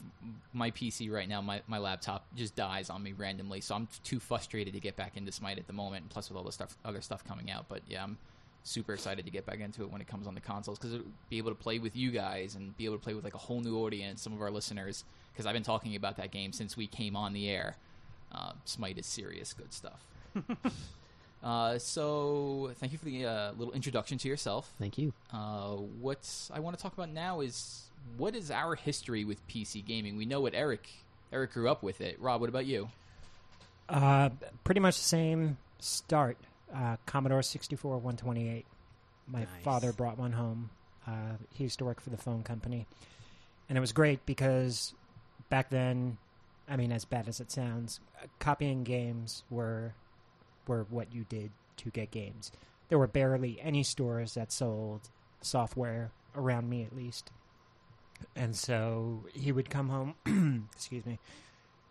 my 0.52 0.70
PC 0.70 1.10
right 1.10 1.28
now, 1.28 1.40
my, 1.40 1.62
my 1.66 1.78
laptop 1.78 2.26
just 2.36 2.54
dies 2.54 2.90
on 2.90 3.02
me 3.02 3.12
randomly, 3.12 3.60
so 3.60 3.74
I'm 3.74 3.88
too 4.04 4.20
frustrated 4.20 4.74
to 4.74 4.80
get 4.80 4.96
back 4.96 5.16
into 5.16 5.32
Smite 5.32 5.58
at 5.58 5.66
the 5.66 5.72
moment. 5.72 6.08
Plus 6.10 6.28
with 6.28 6.36
all 6.36 6.44
the 6.44 6.52
stuff, 6.52 6.76
other 6.84 7.00
stuff 7.00 7.24
coming 7.24 7.50
out, 7.50 7.66
but 7.68 7.82
yeah, 7.88 8.02
I'm 8.02 8.18
super 8.62 8.94
excited 8.94 9.24
to 9.24 9.30
get 9.30 9.46
back 9.46 9.60
into 9.60 9.82
it 9.82 9.90
when 9.90 10.00
it 10.00 10.06
comes 10.06 10.26
on 10.26 10.34
the 10.34 10.40
consoles 10.40 10.78
because 10.78 10.98
be 11.28 11.38
able 11.38 11.50
to 11.50 11.56
play 11.56 11.78
with 11.78 11.96
you 11.96 12.10
guys 12.10 12.54
and 12.54 12.76
be 12.76 12.84
able 12.84 12.96
to 12.96 13.02
play 13.02 13.14
with 13.14 13.24
like 13.24 13.34
a 13.34 13.38
whole 13.38 13.60
new 13.60 13.78
audience, 13.78 14.22
some 14.22 14.32
of 14.32 14.40
our 14.40 14.50
listeners. 14.50 15.04
Because 15.32 15.46
I've 15.46 15.54
been 15.54 15.62
talking 15.62 15.96
about 15.96 16.16
that 16.16 16.30
game 16.30 16.52
since 16.52 16.76
we 16.76 16.86
came 16.86 17.16
on 17.16 17.32
the 17.32 17.48
air. 17.48 17.76
Uh, 18.32 18.52
Smite 18.64 18.98
is 18.98 19.06
serious 19.06 19.52
good 19.52 19.72
stuff. 19.72 20.04
uh, 21.42 21.78
so 21.78 22.70
thank 22.76 22.92
you 22.92 22.98
for 22.98 23.04
the 23.06 23.26
uh, 23.26 23.52
little 23.52 23.72
introduction 23.74 24.18
to 24.18 24.28
yourself. 24.28 24.72
Thank 24.78 24.98
you. 24.98 25.12
Uh, 25.32 25.70
what 25.76 26.50
I 26.52 26.60
want 26.60 26.76
to 26.76 26.82
talk 26.82 26.92
about 26.92 27.08
now 27.10 27.40
is 27.40 27.84
what 28.16 28.34
is 28.34 28.50
our 28.50 28.74
history 28.74 29.24
with 29.24 29.46
PC 29.48 29.84
gaming? 29.84 30.16
We 30.16 30.26
know 30.26 30.40
what 30.40 30.54
Eric 30.54 30.88
Eric 31.32 31.52
grew 31.52 31.68
up 31.70 31.82
with 31.82 32.00
it. 32.00 32.20
Rob, 32.20 32.40
what 32.40 32.48
about 32.48 32.66
you? 32.66 32.88
Uh, 33.88 34.30
pretty 34.64 34.80
much 34.80 34.96
the 34.96 35.04
same 35.04 35.58
start. 35.78 36.36
Uh, 36.74 36.96
Commodore 37.06 37.42
64 37.42 37.92
128. 37.98 38.64
My 39.26 39.40
Nice. 39.40 39.48
father 39.62 39.92
brought 39.92 40.18
one 40.18 40.32
home. 40.32 40.70
Uh, 41.06 41.36
he 41.54 41.64
used 41.64 41.78
to 41.78 41.84
work 41.84 42.00
for 42.00 42.10
the 42.10 42.16
phone 42.16 42.42
company. 42.42 42.86
And 43.68 43.76
it 43.78 43.80
was 43.80 43.92
great 43.92 44.24
because 44.26 44.92
back 45.48 45.70
then, 45.70 46.18
I 46.68 46.76
mean, 46.76 46.92
as 46.92 47.04
bad 47.04 47.26
as 47.28 47.40
it 47.40 47.50
sounds, 47.50 48.00
uh, 48.22 48.26
copying 48.38 48.84
games 48.84 49.44
were 49.50 49.94
were 50.66 50.86
what 50.90 51.14
you 51.14 51.24
did 51.28 51.50
to 51.78 51.90
get 51.90 52.10
games. 52.10 52.52
There 52.88 52.98
were 52.98 53.06
barely 53.06 53.60
any 53.60 53.82
stores 53.82 54.34
that 54.34 54.52
sold 54.52 55.10
software 55.40 56.10
around 56.34 56.68
me, 56.68 56.82
at 56.82 56.94
least. 56.94 57.30
And 58.36 58.54
so 58.54 59.24
he 59.32 59.52
would 59.52 59.70
come 59.70 59.88
home, 59.88 60.68
excuse 60.74 61.06
me, 61.06 61.18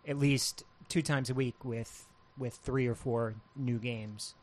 at 0.06 0.18
least 0.18 0.64
two 0.88 1.02
times 1.02 1.30
a 1.30 1.34
week 1.34 1.64
with 1.64 2.06
with 2.38 2.54
three 2.54 2.86
or 2.86 2.94
four 2.94 3.34
new 3.56 3.78
games. 3.78 4.34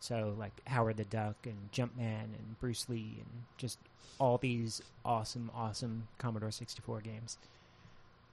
So 0.00 0.34
like 0.38 0.52
Howard 0.66 0.96
the 0.96 1.04
Duck 1.04 1.36
and 1.44 1.70
Jumpman 1.72 2.24
and 2.24 2.58
Bruce 2.60 2.88
Lee 2.88 3.16
and 3.18 3.44
just 3.56 3.78
all 4.18 4.38
these 4.38 4.82
awesome, 5.04 5.50
awesome 5.54 6.08
Commodore 6.18 6.50
64 6.50 7.00
games. 7.00 7.38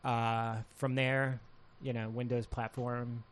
Uh, 0.04 0.58
from 0.76 0.96
there, 0.96 1.40
you 1.82 1.94
know, 1.94 2.10
Windows 2.10 2.46
platform, 2.46 3.24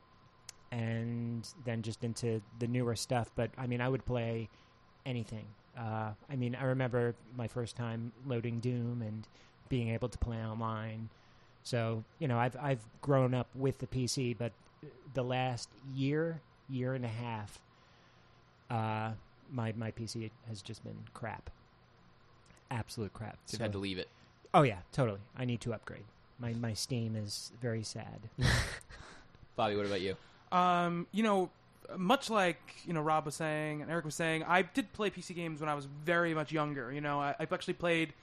and 0.72 1.48
then 1.66 1.82
just 1.82 2.04
into 2.04 2.42
the 2.60 2.68
newer 2.68 2.96
stuff. 2.96 3.32
But 3.36 3.52
I 3.58 3.68
mean, 3.68 3.82
I 3.82 3.90
would 3.90 4.06
play 4.06 4.50
anything. 5.06 5.46
Uh, 5.78 6.12
I 6.30 6.36
mean, 6.36 6.56
I 6.56 6.66
remember 6.66 7.16
my 7.38 7.48
first 7.48 7.76
time 7.76 8.12
loading 8.26 8.60
Doom 8.60 9.02
and 9.02 9.28
being 9.70 9.90
able 9.90 10.10
to 10.10 10.18
play 10.18 10.38
online. 10.38 11.10
So 11.64 12.04
you 12.20 12.28
know, 12.28 12.38
I've 12.38 12.56
I've 12.60 12.82
grown 13.02 13.34
up 13.34 13.48
with 13.56 13.78
the 13.80 13.88
PC, 13.88 14.38
but 14.38 14.52
the 15.14 15.24
last 15.24 15.70
year, 15.94 16.42
year 16.70 16.94
and 16.94 17.06
a 17.06 17.10
half, 17.10 17.60
uh, 18.70 19.12
my 19.52 19.74
my 19.74 19.92
PC 19.92 20.30
has 20.48 20.62
just 20.62 20.84
been 20.84 20.98
crap, 21.14 21.50
absolute 22.72 23.14
crap. 23.14 23.38
So 23.46 23.56
you've 23.56 23.62
had 23.62 23.72
to 23.74 23.78
leave 23.80 23.98
it. 23.98 24.08
oh 24.54 24.64
yeah, 24.64 24.80
totally. 24.92 25.20
I 25.38 25.46
need 25.46 25.62
to 25.62 25.74
upgrade. 25.74 26.06
My 26.40 26.54
my 26.54 26.74
Steam 26.74 27.16
is 27.16 27.52
very 27.62 27.84
sad. 27.84 28.30
Bobby, 29.56 29.76
what 29.76 29.86
about 29.86 30.02
you? 30.02 30.16
Um, 30.52 31.08
you 31.12 31.24
know, 31.24 31.50
much 31.98 32.30
like 32.30 32.60
you 32.86 32.94
know 32.94 33.02
Rob 33.02 33.26
was 33.26 33.36
saying 33.36 33.82
and 33.82 33.90
Eric 33.90 34.06
was 34.06 34.16
saying, 34.16 34.44
I 34.44 34.62
did 34.62 34.92
play 34.94 35.10
PC 35.10 35.36
games 35.36 35.60
when 35.60 35.70
I 35.70 35.76
was 35.76 35.86
very 35.86 36.34
much 36.34 36.52
younger. 36.52 36.92
You 36.92 37.02
know, 37.02 37.20
I, 37.20 37.36
I've 37.40 37.54
actually 37.54 37.76
played 37.76 38.14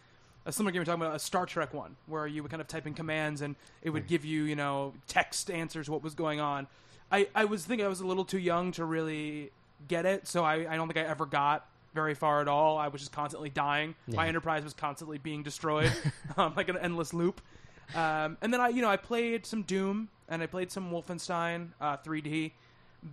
a 0.46 0.52
similar 0.52 0.72
game 0.72 0.80
we're 0.80 0.84
talking 0.84 1.02
about, 1.02 1.16
a 1.16 1.18
Star 1.18 1.44
Trek 1.44 1.74
one, 1.74 1.96
where 2.06 2.26
you 2.26 2.42
would 2.42 2.50
kind 2.50 2.60
of 2.60 2.68
type 2.68 2.86
in 2.86 2.94
commands 2.94 3.42
and 3.42 3.56
it 3.82 3.90
would 3.90 4.06
give 4.06 4.24
you, 4.24 4.44
you 4.44 4.54
know, 4.54 4.94
text 5.08 5.50
answers 5.50 5.90
what 5.90 6.02
was 6.02 6.14
going 6.14 6.40
on. 6.40 6.68
I, 7.10 7.28
I 7.34 7.44
was 7.44 7.64
thinking 7.64 7.84
I 7.84 7.88
was 7.88 8.00
a 8.00 8.06
little 8.06 8.24
too 8.24 8.38
young 8.38 8.72
to 8.72 8.84
really 8.84 9.50
get 9.88 10.06
it, 10.06 10.26
so 10.26 10.44
I, 10.44 10.72
I 10.72 10.76
don't 10.76 10.88
think 10.88 11.04
I 11.04 11.08
ever 11.08 11.26
got 11.26 11.66
very 11.94 12.14
far 12.14 12.40
at 12.40 12.48
all. 12.48 12.78
I 12.78 12.88
was 12.88 13.00
just 13.00 13.12
constantly 13.12 13.50
dying. 13.50 13.94
My 14.06 14.28
enterprise 14.28 14.64
was 14.64 14.72
constantly 14.72 15.18
being 15.18 15.42
destroyed, 15.42 15.92
um, 16.36 16.54
like 16.56 16.68
an 16.68 16.78
endless 16.78 17.12
loop. 17.12 17.40
Um, 17.94 18.36
and 18.40 18.52
then 18.52 18.60
I, 18.60 18.68
you 18.68 18.82
know, 18.82 18.90
I 18.90 18.96
played 18.96 19.46
some 19.46 19.62
Doom 19.62 20.08
and 20.28 20.42
I 20.42 20.46
played 20.46 20.70
some 20.70 20.90
Wolfenstein 20.90 21.68
uh, 21.80 21.96
3D. 21.98 22.52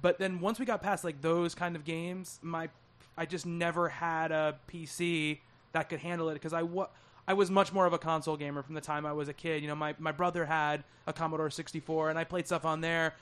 But 0.02 0.18
then 0.18 0.40
once 0.40 0.60
we 0.60 0.66
got 0.66 0.82
past 0.82 1.04
like 1.04 1.22
those 1.22 1.54
kind 1.54 1.76
of 1.76 1.84
games, 1.84 2.40
my 2.42 2.70
I 3.18 3.26
just 3.26 3.46
never 3.46 3.90
had 3.90 4.32
a 4.32 4.56
PC 4.72 5.40
that 5.74 5.90
could 5.90 6.00
handle 6.00 6.30
it 6.30 6.34
because 6.34 6.54
I 6.54 6.64
wa- 6.64 6.90
I 7.28 7.34
was 7.34 7.52
much 7.52 7.72
more 7.72 7.86
of 7.86 7.94
a 7.94 8.00
console 8.00 8.38
gamer 8.38 8.64
from 8.64 8.76
the 8.76 8.82
time 8.82 9.06
I 9.06 9.14
was 9.14 9.28
a 9.30 9.34
kid. 9.34 9.62
You 9.62 9.68
know, 9.68 9.76
my 9.76 9.96
my 10.00 10.12
brother 10.12 10.46
had 10.46 10.84
a 11.06 11.14
Commodore 11.14 11.50
64 11.50 12.10
and 12.10 12.18
I 12.18 12.24
played 12.24 12.48
stuff 12.48 12.66
on 12.66 12.82
there. 12.82 13.14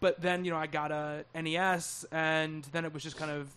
But 0.00 0.20
then, 0.22 0.44
you 0.44 0.50
know, 0.50 0.56
I 0.56 0.66
got 0.66 0.92
a 0.92 1.24
NES 1.34 2.06
and 2.10 2.64
then 2.72 2.84
it 2.84 2.94
was 2.94 3.02
just 3.02 3.16
kind 3.16 3.30
of 3.30 3.50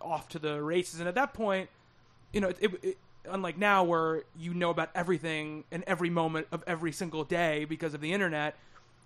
off 0.00 0.28
to 0.30 0.38
the 0.38 0.62
races. 0.62 1.00
And 1.00 1.08
at 1.08 1.16
that 1.16 1.34
point, 1.34 1.68
you 2.32 2.40
know, 2.40 2.48
it, 2.48 2.58
it, 2.60 2.84
it, 2.84 2.98
unlike 3.28 3.58
now 3.58 3.82
where 3.82 4.22
you 4.38 4.54
know 4.54 4.70
about 4.70 4.90
everything 4.94 5.64
and 5.72 5.82
every 5.86 6.10
moment 6.10 6.46
of 6.52 6.62
every 6.66 6.92
single 6.92 7.24
day 7.24 7.64
because 7.64 7.92
of 7.92 8.00
the 8.00 8.12
internet, 8.12 8.56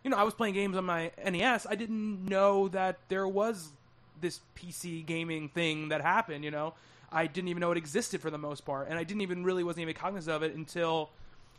you 0.04 0.10
know, 0.10 0.16
I 0.16 0.22
was 0.22 0.34
playing 0.34 0.54
games 0.54 0.76
on 0.76 0.84
my 0.84 1.10
NES. 1.24 1.66
I 1.68 1.74
didn't 1.74 2.24
know 2.26 2.68
that 2.68 2.98
there 3.08 3.26
was 3.26 3.72
this 4.20 4.40
PC 4.56 5.04
gaming 5.04 5.48
thing 5.48 5.88
that 5.88 6.00
happened, 6.00 6.44
you 6.44 6.50
know. 6.50 6.74
I 7.10 7.26
didn't 7.26 7.48
even 7.48 7.60
know 7.60 7.72
it 7.72 7.78
existed 7.78 8.20
for 8.20 8.30
the 8.30 8.38
most 8.38 8.64
part, 8.64 8.88
and 8.88 8.98
I 8.98 9.04
didn't 9.04 9.22
even 9.22 9.44
really 9.44 9.64
wasn't 9.64 9.82
even 9.82 9.94
cognizant 9.94 10.34
of 10.34 10.42
it 10.42 10.54
until, 10.54 11.10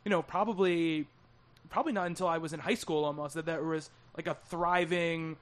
you 0.05 0.09
know, 0.09 0.21
probably, 0.21 1.07
probably 1.69 1.91
not 1.91 2.07
until 2.07 2.27
I 2.27 2.37
was 2.37 2.53
in 2.53 2.59
high 2.59 2.75
school 2.75 3.03
almost 3.03 3.33
that 3.33 3.45
there 3.45 3.63
was 3.63 3.89
like 4.15 4.27
a 4.27 4.35
thriving 4.49 5.37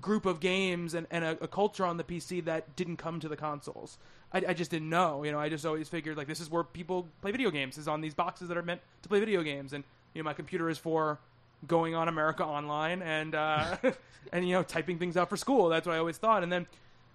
group 0.00 0.26
of 0.26 0.40
games 0.40 0.94
and, 0.94 1.06
and 1.10 1.24
a, 1.24 1.30
a 1.42 1.48
culture 1.48 1.84
on 1.84 1.96
the 1.96 2.04
PC 2.04 2.44
that 2.44 2.76
didn't 2.76 2.96
come 2.96 3.20
to 3.20 3.28
the 3.28 3.36
consoles. 3.36 3.98
I, 4.32 4.42
I 4.48 4.54
just 4.54 4.70
didn't 4.70 4.90
know, 4.90 5.24
you 5.24 5.32
know. 5.32 5.38
I 5.38 5.48
just 5.48 5.64
always 5.64 5.88
figured 5.88 6.16
like 6.16 6.26
this 6.26 6.40
is 6.40 6.50
where 6.50 6.64
people 6.64 7.06
play 7.20 7.30
video 7.30 7.50
games 7.50 7.78
is 7.78 7.88
on 7.88 8.00
these 8.00 8.14
boxes 8.14 8.48
that 8.48 8.56
are 8.56 8.62
meant 8.62 8.80
to 9.02 9.08
play 9.08 9.20
video 9.20 9.42
games, 9.42 9.72
and 9.72 9.84
you 10.14 10.22
know 10.22 10.24
my 10.24 10.34
computer 10.34 10.68
is 10.68 10.78
for 10.78 11.18
going 11.66 11.94
on 11.94 12.08
America 12.08 12.44
Online 12.44 13.02
and 13.02 13.34
uh, 13.34 13.76
and 14.32 14.46
you 14.46 14.54
know 14.54 14.62
typing 14.62 14.98
things 14.98 15.16
out 15.16 15.28
for 15.28 15.36
school. 15.36 15.68
That's 15.68 15.86
what 15.86 15.94
I 15.94 15.98
always 15.98 16.18
thought. 16.18 16.42
And 16.42 16.52
then 16.52 16.66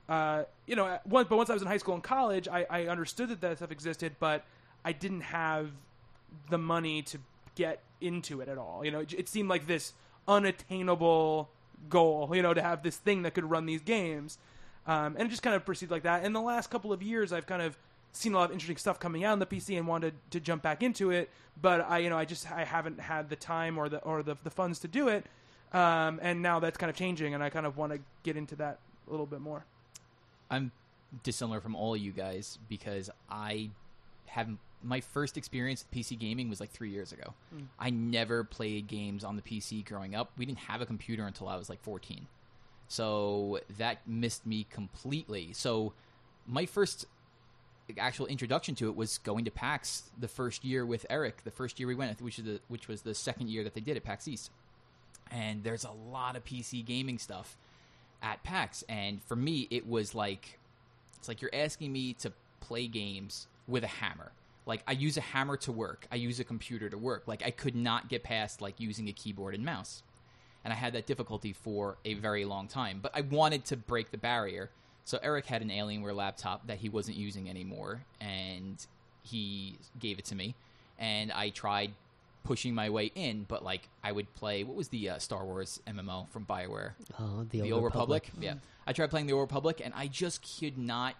uh, 0.09 0.43
you 0.65 0.75
know, 0.75 0.99
once 1.05 1.27
but 1.29 1.37
once 1.37 1.49
I 1.49 1.53
was 1.53 1.61
in 1.61 1.67
high 1.67 1.77
school 1.77 1.93
and 1.93 2.03
college, 2.03 2.47
I, 2.47 2.65
I 2.69 2.87
understood 2.87 3.29
that 3.29 3.41
that 3.41 3.57
stuff 3.57 3.71
existed, 3.71 4.15
but 4.19 4.43
I 4.83 4.91
didn't 4.91 5.21
have 5.21 5.71
the 6.49 6.57
money 6.57 7.01
to 7.03 7.19
get 7.55 7.81
into 8.01 8.41
it 8.41 8.49
at 8.49 8.57
all. 8.57 8.83
You 8.83 8.91
know, 8.91 8.99
it, 8.99 9.13
it 9.13 9.29
seemed 9.29 9.49
like 9.49 9.67
this 9.67 9.93
unattainable 10.27 11.49
goal. 11.89 12.29
You 12.33 12.41
know, 12.41 12.53
to 12.53 12.61
have 12.61 12.83
this 12.83 12.97
thing 12.97 13.21
that 13.21 13.33
could 13.33 13.49
run 13.49 13.65
these 13.65 13.81
games, 13.81 14.37
um, 14.85 15.15
and 15.17 15.27
it 15.27 15.29
just 15.29 15.43
kind 15.43 15.55
of 15.55 15.65
proceeded 15.65 15.91
like 15.91 16.03
that. 16.03 16.25
In 16.25 16.33
the 16.33 16.41
last 16.41 16.69
couple 16.69 16.91
of 16.91 17.01
years, 17.01 17.31
I've 17.31 17.47
kind 17.47 17.61
of 17.61 17.77
seen 18.13 18.33
a 18.33 18.37
lot 18.37 18.45
of 18.45 18.51
interesting 18.51 18.77
stuff 18.77 18.99
coming 18.99 19.23
out 19.23 19.33
on 19.33 19.39
the 19.39 19.45
PC 19.45 19.77
and 19.77 19.87
wanted 19.87 20.13
to 20.31 20.39
jump 20.39 20.61
back 20.61 20.83
into 20.83 21.11
it, 21.11 21.29
but 21.61 21.81
I, 21.89 21.99
you 21.99 22.09
know, 22.09 22.17
I 22.17 22.25
just 22.25 22.49
I 22.51 22.63
haven't 22.63 22.99
had 22.99 23.29
the 23.29 23.35
time 23.35 23.77
or 23.77 23.89
the 23.89 23.97
or 23.99 24.23
the, 24.23 24.35
the 24.43 24.49
funds 24.49 24.79
to 24.79 24.87
do 24.87 25.07
it. 25.07 25.25
Um, 25.73 26.19
and 26.21 26.41
now 26.41 26.59
that's 26.59 26.77
kind 26.77 26.89
of 26.89 26.95
changing, 26.95 27.33
and 27.33 27.43
I 27.43 27.49
kind 27.49 27.65
of 27.65 27.77
want 27.77 27.93
to 27.93 27.99
get 28.21 28.37
into 28.37 28.55
that 28.57 28.77
a 29.07 29.11
little 29.11 29.25
bit 29.25 29.41
more. 29.41 29.65
I'm 30.51 30.71
dissimilar 31.23 31.59
from 31.59 31.75
all 31.75 31.97
you 31.97 32.11
guys 32.11 32.59
because 32.69 33.09
I 33.29 33.71
haven't. 34.27 34.59
My 34.85 34.99
first 34.99 35.37
experience 35.37 35.85
with 35.89 35.97
PC 35.97 36.19
gaming 36.19 36.49
was 36.49 36.59
like 36.59 36.69
three 36.69 36.89
years 36.89 37.13
ago. 37.13 37.33
Mm. 37.55 37.67
I 37.79 37.89
never 37.89 38.43
played 38.43 38.87
games 38.87 39.23
on 39.23 39.37
the 39.37 39.41
PC 39.41 39.85
growing 39.85 40.13
up. 40.13 40.31
We 40.37 40.45
didn't 40.45 40.59
have 40.59 40.81
a 40.81 40.85
computer 40.85 41.25
until 41.25 41.47
I 41.47 41.55
was 41.55 41.69
like 41.69 41.81
14. 41.81 42.27
So 42.89 43.61
that 43.77 43.99
missed 44.05 44.45
me 44.45 44.67
completely. 44.69 45.53
So 45.53 45.93
my 46.45 46.65
first 46.65 47.05
actual 47.97 48.27
introduction 48.27 48.75
to 48.75 48.87
it 48.87 48.95
was 48.95 49.17
going 49.19 49.45
to 49.45 49.51
PAX 49.51 50.03
the 50.19 50.27
first 50.27 50.63
year 50.63 50.85
with 50.85 51.05
Eric, 51.09 51.43
the 51.43 51.51
first 51.51 51.79
year 51.79 51.87
we 51.87 51.95
went, 51.95 52.21
which 52.21 52.39
is 52.39 52.45
the, 52.45 52.59
which 52.67 52.87
was 52.87 53.01
the 53.01 53.13
second 53.13 53.49
year 53.49 53.63
that 53.63 53.73
they 53.73 53.81
did 53.81 53.97
at 53.97 54.03
PAX 54.03 54.27
East. 54.27 54.51
And 55.31 55.63
there's 55.63 55.83
a 55.83 55.91
lot 55.91 56.35
of 56.35 56.43
PC 56.45 56.85
gaming 56.85 57.17
stuff 57.17 57.57
at 58.21 58.43
PAX, 58.43 58.83
and 58.87 59.21
for 59.23 59.35
me, 59.35 59.67
it 59.69 59.87
was 59.87 60.15
like 60.15 60.59
it's 61.17 61.27
like 61.27 61.41
you're 61.41 61.53
asking 61.53 61.91
me 61.91 62.13
to 62.15 62.31
play 62.61 62.87
games 62.87 63.47
with 63.67 63.83
a 63.83 63.87
hammer. 63.87 64.31
Like 64.65 64.81
I 64.87 64.93
use 64.93 65.17
a 65.17 65.21
hammer 65.21 65.57
to 65.57 65.71
work, 65.71 66.07
I 66.11 66.15
use 66.15 66.39
a 66.39 66.43
computer 66.43 66.89
to 66.89 66.97
work. 66.97 67.23
Like 67.27 67.43
I 67.45 67.51
could 67.51 67.75
not 67.75 68.09
get 68.09 68.23
past 68.23 68.61
like 68.61 68.79
using 68.79 69.09
a 69.09 69.11
keyboard 69.11 69.53
and 69.53 69.65
mouse, 69.65 70.03
and 70.63 70.71
I 70.71 70.75
had 70.75 70.93
that 70.93 71.05
difficulty 71.05 71.53
for 71.53 71.97
a 72.05 72.13
very 72.13 72.45
long 72.45 72.67
time. 72.67 72.99
But 73.01 73.11
I 73.15 73.21
wanted 73.21 73.65
to 73.65 73.77
break 73.77 74.11
the 74.11 74.17
barrier. 74.17 74.69
So 75.05 75.19
Eric 75.21 75.45
had 75.45 75.61
an 75.61 75.69
Alienware 75.69 76.15
laptop 76.15 76.67
that 76.67 76.77
he 76.77 76.89
wasn't 76.89 77.17
using 77.17 77.49
anymore, 77.49 78.03
and 78.21 78.85
he 79.21 79.77
gave 79.99 80.19
it 80.19 80.25
to 80.25 80.35
me, 80.35 80.55
and 80.97 81.31
I 81.31 81.49
tried 81.49 81.91
pushing 82.43 82.73
my 82.75 82.89
way 82.89 83.11
in. 83.15 83.45
But 83.47 83.63
like 83.63 83.89
I 84.03 84.11
would 84.11 84.33
play 84.35 84.63
what 84.63 84.75
was 84.75 84.89
the 84.89 85.09
uh, 85.11 85.17
Star 85.19 85.45
Wars 85.45 85.79
MMO 85.87 86.29
from 86.29 86.45
Bioware? 86.45 86.91
Oh, 87.19 87.45
the, 87.49 87.61
the 87.61 87.71
Old 87.71 87.83
Republic. 87.83 88.29
Yeah, 88.39 88.55
I 88.87 88.93
tried 88.93 89.09
playing 89.09 89.27
the 89.27 89.33
Old 89.33 89.41
Republic, 89.41 89.81
and 89.83 89.93
I 89.95 90.07
just 90.07 90.45
could 90.59 90.77
not 90.77 91.15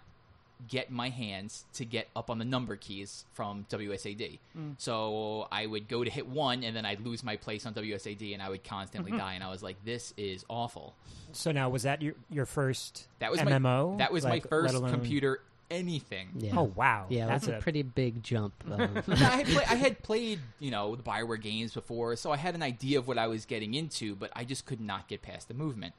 get 0.68 0.90
my 0.90 1.08
hands 1.10 1.64
to 1.74 1.84
get 1.84 2.08
up 2.16 2.30
on 2.30 2.38
the 2.38 2.44
number 2.44 2.76
keys 2.76 3.24
from 3.32 3.66
WSAD. 3.70 4.38
Mm. 4.56 4.74
So 4.78 5.46
I 5.52 5.66
would 5.66 5.88
go 5.88 6.04
to 6.04 6.10
hit 6.10 6.26
one, 6.26 6.64
and 6.64 6.74
then 6.76 6.84
I'd 6.86 7.00
lose 7.00 7.22
my 7.22 7.36
place 7.36 7.66
on 7.66 7.74
WSAD, 7.74 8.32
and 8.32 8.42
I 8.42 8.48
would 8.48 8.64
constantly 8.64 9.10
Mm-hmm. 9.12 9.18
die. 9.20 9.34
And 9.34 9.44
I 9.44 9.50
was 9.50 9.62
like, 9.62 9.76
"This 9.84 10.14
is 10.16 10.44
awful." 10.48 10.94
So 11.32 11.52
now, 11.52 11.68
was 11.68 11.82
that 11.82 12.00
your 12.02 12.14
your 12.30 12.46
first 12.46 13.08
That 13.18 13.30
was 13.30 13.40
MMO? 13.40 13.92
my 13.92 13.96
that 13.98 14.12
was 14.12 14.24
Like, 14.24 14.44
my 14.44 14.48
first 14.48 14.74
alone- 14.74 14.90
computer 14.90 15.40
anything. 15.70 16.28
Yeah. 16.38 16.52
Oh 16.56 16.64
wow, 16.74 17.06
Yeah, 17.08 17.26
that's 17.26 17.46
that's 17.46 17.58
a, 17.58 17.62
pretty 17.62 17.82
big 17.82 18.22
jump. 18.22 18.52
Um, 18.70 19.02
I, 19.08 19.14
had 19.16 19.46
play, 19.46 19.64
I 19.68 19.74
had 19.74 20.02
played, 20.02 20.38
you 20.60 20.70
know, 20.70 20.94
the 20.94 21.02
Bioware 21.02 21.40
games 21.40 21.72
before, 21.74 22.14
so 22.16 22.30
I 22.30 22.36
had 22.36 22.54
an 22.54 22.62
idea 22.62 22.98
of 22.98 23.08
what 23.08 23.18
I 23.18 23.26
was 23.26 23.44
getting 23.46 23.74
into, 23.74 24.14
but 24.14 24.30
I 24.36 24.44
just 24.44 24.66
could 24.66 24.80
not 24.80 25.08
get 25.08 25.22
past 25.22 25.48
the 25.48 25.54
movement. 25.54 25.94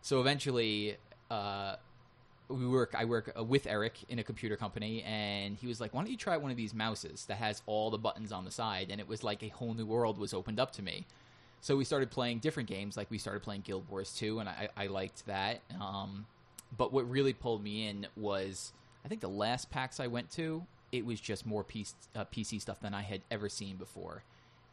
So 0.00 0.20
eventually, 0.20 0.96
uh, 1.30 1.76
we 2.48 2.66
work. 2.66 2.94
I 2.96 3.04
work 3.04 3.32
uh, 3.38 3.42
with 3.42 3.66
Eric 3.66 3.98
in 4.08 4.18
a 4.18 4.24
computer 4.24 4.56
company, 4.56 5.02
and 5.02 5.56
he 5.56 5.66
was 5.66 5.80
like, 5.80 5.94
"Why 5.94 6.02
don't 6.02 6.10
you 6.10 6.16
try 6.16 6.36
one 6.36 6.50
of 6.50 6.56
these 6.56 6.74
mouses 6.74 7.24
that 7.26 7.36
has 7.36 7.62
all 7.66 7.90
the 7.90 7.98
buttons 7.98 8.32
on 8.32 8.44
the 8.44 8.50
side?" 8.50 8.88
And 8.90 9.00
it 9.00 9.08
was 9.08 9.24
like 9.24 9.42
a 9.42 9.48
whole 9.48 9.74
new 9.74 9.86
world 9.86 10.18
was 10.18 10.34
opened 10.34 10.60
up 10.60 10.72
to 10.72 10.82
me. 10.82 11.06
So 11.64 11.76
we 11.76 11.84
started 11.84 12.10
playing 12.10 12.40
different 12.40 12.68
games, 12.68 12.94
like 12.94 13.10
we 13.10 13.16
started 13.16 13.42
playing 13.42 13.62
Guild 13.62 13.88
Wars 13.88 14.14
2, 14.18 14.38
and 14.38 14.50
I, 14.50 14.68
I 14.76 14.86
liked 14.86 15.24
that. 15.24 15.62
Um, 15.80 16.26
but 16.76 16.92
what 16.92 17.08
really 17.08 17.32
pulled 17.32 17.64
me 17.64 17.88
in 17.88 18.06
was, 18.18 18.74
I 19.02 19.08
think 19.08 19.22
the 19.22 19.28
last 19.28 19.70
PAX 19.70 19.98
I 19.98 20.06
went 20.08 20.30
to, 20.32 20.66
it 20.92 21.06
was 21.06 21.20
just 21.20 21.46
more 21.46 21.64
PC, 21.64 21.94
uh, 22.14 22.26
PC 22.26 22.60
stuff 22.60 22.80
than 22.80 22.92
I 22.92 23.00
had 23.00 23.22
ever 23.30 23.48
seen 23.48 23.76
before, 23.76 24.24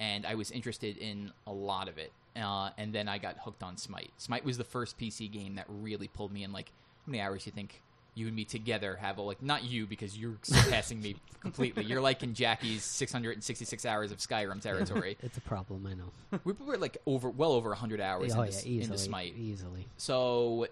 and 0.02 0.26
I 0.26 0.36
was 0.36 0.52
interested 0.52 0.98
in 0.98 1.32
a 1.48 1.54
lot 1.54 1.88
of 1.88 1.98
it. 1.98 2.12
Uh, 2.36 2.72
and 2.78 2.92
then 2.92 3.08
I 3.08 3.20
got 3.20 3.38
hooked 3.38 3.64
on 3.64 3.78
Smite. 3.78 4.12
Smite 4.18 4.44
was 4.44 4.58
the 4.58 4.66
first 4.66 5.00
PC 5.00 5.32
game 5.32 5.56
that 5.56 5.68
really 5.70 6.10
pulled 6.10 6.34
me 6.34 6.44
in. 6.44 6.52
Like, 6.52 6.74
how 7.06 7.12
many 7.12 7.22
hours 7.22 7.44
do 7.44 7.50
you 7.50 7.54
think 7.54 7.82
you 8.14 8.28
and 8.28 8.36
me 8.36 8.44
together 8.46 8.98
have? 8.98 9.18
A, 9.18 9.22
like, 9.22 9.42
not 9.42 9.64
you 9.64 9.86
because 9.88 10.18
you're 10.18 10.38
surpassing 10.44 11.02
me 11.02 11.16
completely. 11.42 11.84
You're 11.84 12.02
like 12.02 12.24
in 12.24 12.34
Jackie's 12.34 12.84
666 12.84 13.86
hours 13.86 14.12
of 14.12 14.20
Skyrim 14.20 14.62
territory. 14.62 15.18
it's 15.24 15.38
a 15.38 15.42
problem, 15.42 15.88
I 15.88 15.94
know. 15.94 16.40
we 16.44 16.54
were 16.54 16.78
like 16.78 16.98
over, 17.06 17.30
well 17.30 17.54
over 17.54 17.70
100 17.70 18.00
hours 18.02 18.34
oh 18.36 18.42
in 18.42 18.46
yeah, 18.46 18.46
this, 18.46 18.66
easily, 18.66 18.84
into 18.84 18.98
Smite. 18.98 19.34
easily. 19.38 19.88
So 19.98 20.68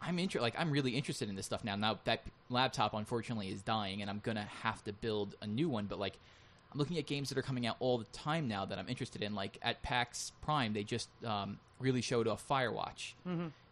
I'm 0.00 0.18
inter- 0.18 0.40
like 0.40 0.54
I'm 0.58 0.70
really 0.70 0.92
interested 0.92 1.28
in 1.28 1.34
this 1.34 1.46
stuff 1.46 1.64
now. 1.64 1.76
Now 1.76 1.98
that 2.04 2.22
laptop 2.50 2.94
unfortunately 2.94 3.48
is 3.48 3.62
dying, 3.62 4.00
and 4.02 4.10
I'm 4.10 4.20
gonna 4.22 4.48
have 4.62 4.82
to 4.84 4.92
build 4.92 5.34
a 5.40 5.46
new 5.46 5.68
one. 5.68 5.86
But 5.86 5.98
like, 5.98 6.18
I'm 6.72 6.78
looking 6.78 6.98
at 6.98 7.06
games 7.06 7.28
that 7.30 7.38
are 7.38 7.42
coming 7.42 7.66
out 7.66 7.76
all 7.80 7.98
the 7.98 8.04
time 8.06 8.46
now 8.46 8.64
that 8.66 8.78
I'm 8.78 8.88
interested 8.88 9.22
in. 9.22 9.34
Like 9.34 9.58
at 9.62 9.82
PAX 9.82 10.32
Prime, 10.42 10.74
they 10.74 10.82
just 10.84 11.08
um, 11.24 11.58
really 11.80 12.02
showed 12.02 12.28
off 12.28 12.46
Firewatch, 12.48 13.14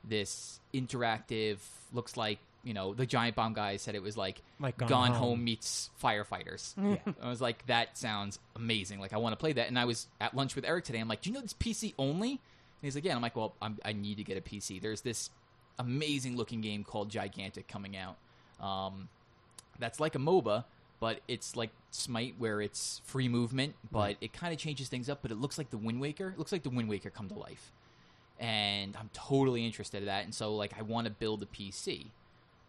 this 0.05 0.61
interactive. 0.75 1.59
Looks 1.93 2.17
like 2.17 2.39
you 2.65 2.75
know 2.75 2.95
the 2.95 3.07
Giant 3.07 3.35
Bomb 3.37 3.55
guy 3.55 3.77
said 3.77 3.95
it 3.95 4.03
was 4.03 4.17
like 4.17 4.41
Like 4.61 4.77
Gone, 4.77 4.89
Gone 4.89 5.11
Home. 5.11 5.19
Home. 5.31 5.45
meets 5.45 5.91
Firefighters. 6.03 6.75
Yeah. 7.07 7.13
I 7.23 7.29
was 7.29 7.41
like, 7.41 7.67
that 7.67 7.99
sounds 7.99 8.39
amazing. 8.57 9.01
Like 9.01 9.13
I 9.13 9.17
want 9.19 9.33
to 9.33 9.37
play 9.37 9.53
that. 9.55 9.69
And 9.69 9.79
I 9.79 9.85
was 9.85 10.07
at 10.21 10.35
lunch 10.35 10.55
with 10.55 10.65
Eric 10.65 10.85
today. 10.85 10.99
I'm 11.01 11.09
like, 11.09 11.23
do 11.23 11.31
you 11.31 11.35
know 11.35 11.41
this 11.43 11.55
PC 11.55 11.95
only? 11.99 12.31
And 12.31 12.39
he's 12.83 12.95
like, 12.95 13.05
yeah. 13.05 13.11
And 13.13 13.17
I'm 13.17 13.23
like, 13.23 13.37
well, 13.37 13.55
I'm, 13.61 13.79
I 13.85 13.93
need 13.93 14.17
to 14.19 14.25
get 14.25 14.37
a 14.37 14.41
PC. 14.41 14.81
There's 14.81 15.01
this 15.03 15.31
amazing 15.79 16.37
looking 16.37 16.61
game 16.61 16.85
called 16.85 17.11
Gigantic 17.11 17.67
coming 17.69 17.97
out. 17.97 18.17
Um, 18.61 19.09
that's 19.79 19.99
like 20.01 20.15
a 20.15 20.19
MOBA, 20.19 20.65
but 21.01 21.21
it's 21.29 21.57
like 21.57 21.71
Smite 21.91 22.35
where 22.39 22.61
it's 22.61 23.01
free 23.05 23.29
movement, 23.29 23.75
but 23.91 24.17
it 24.21 24.33
kind 24.33 24.53
of 24.53 24.59
changes 24.59 24.89
things 24.89 25.09
up. 25.09 25.19
But 25.23 25.31
it 25.31 25.41
looks 25.41 25.59
like 25.59 25.71
the 25.71 25.77
Wind 25.79 26.01
Waker. 26.01 26.29
It 26.29 26.39
looks 26.39 26.53
like 26.53 26.63
the 26.63 26.71
Wind 26.71 26.89
Waker 26.89 27.11
come 27.11 27.29
to 27.29 27.35
life, 27.39 27.71
and 28.39 28.97
I'm 28.97 29.11
totally 29.13 29.65
interested 29.65 29.99
in 29.99 30.07
that. 30.07 30.25
And 30.25 30.35
so 30.35 30.55
like 30.55 30.73
I 30.79 30.83
want 30.83 31.07
to 31.07 31.13
build 31.13 31.43
a 31.43 31.47
PC, 31.47 32.07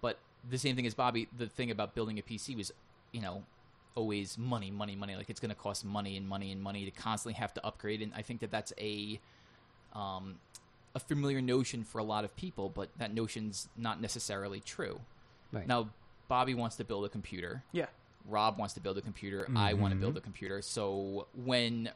but 0.01 0.19
the 0.49 0.57
same 0.57 0.75
thing 0.75 0.85
as 0.85 0.93
Bobby. 0.93 1.27
The 1.37 1.47
thing 1.47 1.71
about 1.71 1.95
building 1.95 2.19
a 2.19 2.21
PC 2.21 2.55
was, 2.55 2.71
you 3.11 3.21
know, 3.21 3.43
always 3.95 4.37
money, 4.37 4.71
money, 4.71 4.95
money. 4.95 5.15
Like 5.15 5.29
it's 5.29 5.39
going 5.39 5.49
to 5.49 5.55
cost 5.55 5.85
money 5.85 6.17
and 6.17 6.27
money 6.27 6.51
and 6.51 6.61
money 6.61 6.85
to 6.85 6.91
constantly 6.91 7.33
have 7.39 7.53
to 7.55 7.65
upgrade. 7.65 8.01
And 8.01 8.11
I 8.15 8.21
think 8.21 8.41
that 8.41 8.51
that's 8.51 8.73
a 8.79 9.19
um, 9.93 10.35
a 10.95 10.99
familiar 10.99 11.41
notion 11.41 11.83
for 11.83 11.99
a 11.99 12.03
lot 12.03 12.23
of 12.23 12.35
people, 12.35 12.69
but 12.69 12.89
that 12.97 13.13
notion's 13.13 13.67
not 13.77 14.01
necessarily 14.01 14.59
true. 14.59 14.99
Right. 15.51 15.67
Now, 15.67 15.89
Bobby 16.27 16.53
wants 16.53 16.75
to 16.77 16.83
build 16.83 17.05
a 17.05 17.09
computer. 17.09 17.63
Yeah. 17.71 17.87
Rob 18.27 18.57
wants 18.57 18.73
to 18.75 18.79
build 18.79 18.97
a 18.97 19.01
computer. 19.01 19.47
I 19.55 19.73
want 19.73 19.93
to 19.93 19.99
build 19.99 20.17
a 20.17 20.21
computer. 20.21 20.61
So 20.61 21.27
when 21.45 21.89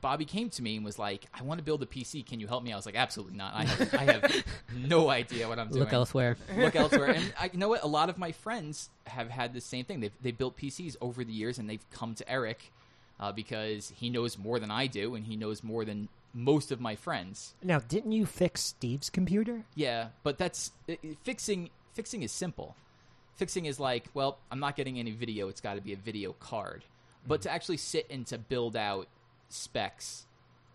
Bobby 0.00 0.24
came 0.24 0.50
to 0.50 0.62
me 0.62 0.76
and 0.76 0.84
was 0.84 0.98
like, 0.98 1.26
"I 1.32 1.42
want 1.42 1.58
to 1.58 1.64
build 1.64 1.82
a 1.82 1.86
PC. 1.86 2.24
Can 2.26 2.40
you 2.40 2.46
help 2.46 2.62
me?" 2.64 2.72
I 2.72 2.76
was 2.76 2.86
like, 2.86 2.96
"Absolutely 2.96 3.36
not. 3.36 3.54
I 3.54 3.64
have, 3.64 3.94
I 3.94 4.04
have 4.04 4.44
no 4.74 5.10
idea 5.10 5.48
what 5.48 5.58
I'm 5.58 5.68
doing." 5.68 5.80
Look 5.80 5.92
elsewhere. 5.92 6.36
look 6.56 6.76
elsewhere. 6.76 7.10
And 7.10 7.32
I, 7.38 7.50
you 7.52 7.58
know 7.58 7.68
what? 7.68 7.82
A 7.82 7.86
lot 7.88 8.08
of 8.10 8.18
my 8.18 8.32
friends 8.32 8.90
have 9.06 9.28
had 9.28 9.52
the 9.54 9.60
same 9.60 9.84
thing. 9.84 10.00
They've 10.00 10.12
they 10.22 10.32
built 10.32 10.56
PCs 10.56 10.96
over 11.00 11.24
the 11.24 11.32
years, 11.32 11.58
and 11.58 11.68
they've 11.68 11.84
come 11.90 12.14
to 12.14 12.30
Eric 12.30 12.72
uh, 13.18 13.32
because 13.32 13.92
he 13.96 14.10
knows 14.10 14.38
more 14.38 14.58
than 14.58 14.70
I 14.70 14.86
do, 14.86 15.14
and 15.14 15.24
he 15.24 15.36
knows 15.36 15.62
more 15.62 15.84
than 15.84 16.08
most 16.32 16.70
of 16.70 16.80
my 16.80 16.96
friends. 16.96 17.54
Now, 17.62 17.80
didn't 17.80 18.12
you 18.12 18.24
fix 18.24 18.60
Steve's 18.62 19.10
computer? 19.10 19.64
Yeah, 19.74 20.08
but 20.22 20.38
that's 20.38 20.72
i 20.88 20.98
i- 21.04 21.16
fixing. 21.24 21.70
Fixing 21.92 22.22
is 22.22 22.30
simple. 22.32 22.76
Fixing 23.34 23.66
is 23.66 23.80
like, 23.80 24.04
well, 24.14 24.38
I'm 24.50 24.60
not 24.60 24.76
getting 24.76 24.98
any 24.98 25.10
video. 25.10 25.48
It's 25.48 25.60
got 25.60 25.74
to 25.74 25.80
be 25.80 25.92
a 25.92 25.96
video 25.96 26.34
card. 26.34 26.84
But 27.26 27.42
to 27.42 27.50
actually 27.50 27.78
sit 27.78 28.06
and 28.10 28.26
to 28.28 28.38
build 28.38 28.76
out 28.76 29.08
specs, 29.50 30.26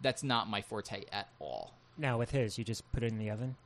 that's 0.02 0.24
not 0.24 0.48
my 0.50 0.62
forte 0.62 1.04
at 1.12 1.30
all. 1.40 1.74
Now, 1.98 2.18
with 2.18 2.32
his, 2.32 2.58
you 2.58 2.64
just 2.64 2.90
put 2.92 3.02
it 3.04 3.12
in 3.12 3.18
the 3.18 3.30
oven. 3.32 3.56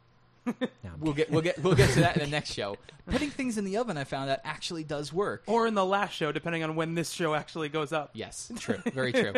No, 0.84 0.90
We'll 1.00 1.14
get 1.14 1.30
we'll 1.30 1.42
get 1.42 1.62
we'll 1.62 1.76
get 1.76 1.90
to 1.92 2.00
that 2.00 2.16
in 2.16 2.24
the 2.24 2.28
next 2.32 2.54
show. 2.54 2.78
Putting 3.12 3.30
things 3.30 3.58
in 3.60 3.66
the 3.66 3.78
oven, 3.78 3.98
I 3.98 4.04
found 4.04 4.30
out 4.32 4.40
actually 4.44 4.84
does 4.84 5.12
work. 5.14 5.44
Or 5.46 5.68
in 5.68 5.76
the 5.76 5.86
last 5.86 6.14
show, 6.16 6.32
depending 6.32 6.64
on 6.64 6.76
when 6.76 6.96
this 6.96 7.12
show 7.12 7.36
actually 7.36 7.70
goes 7.70 7.92
up. 7.94 8.10
Yes, 8.14 8.52
true, 8.58 8.78
very 8.94 9.12
true. 9.12 9.34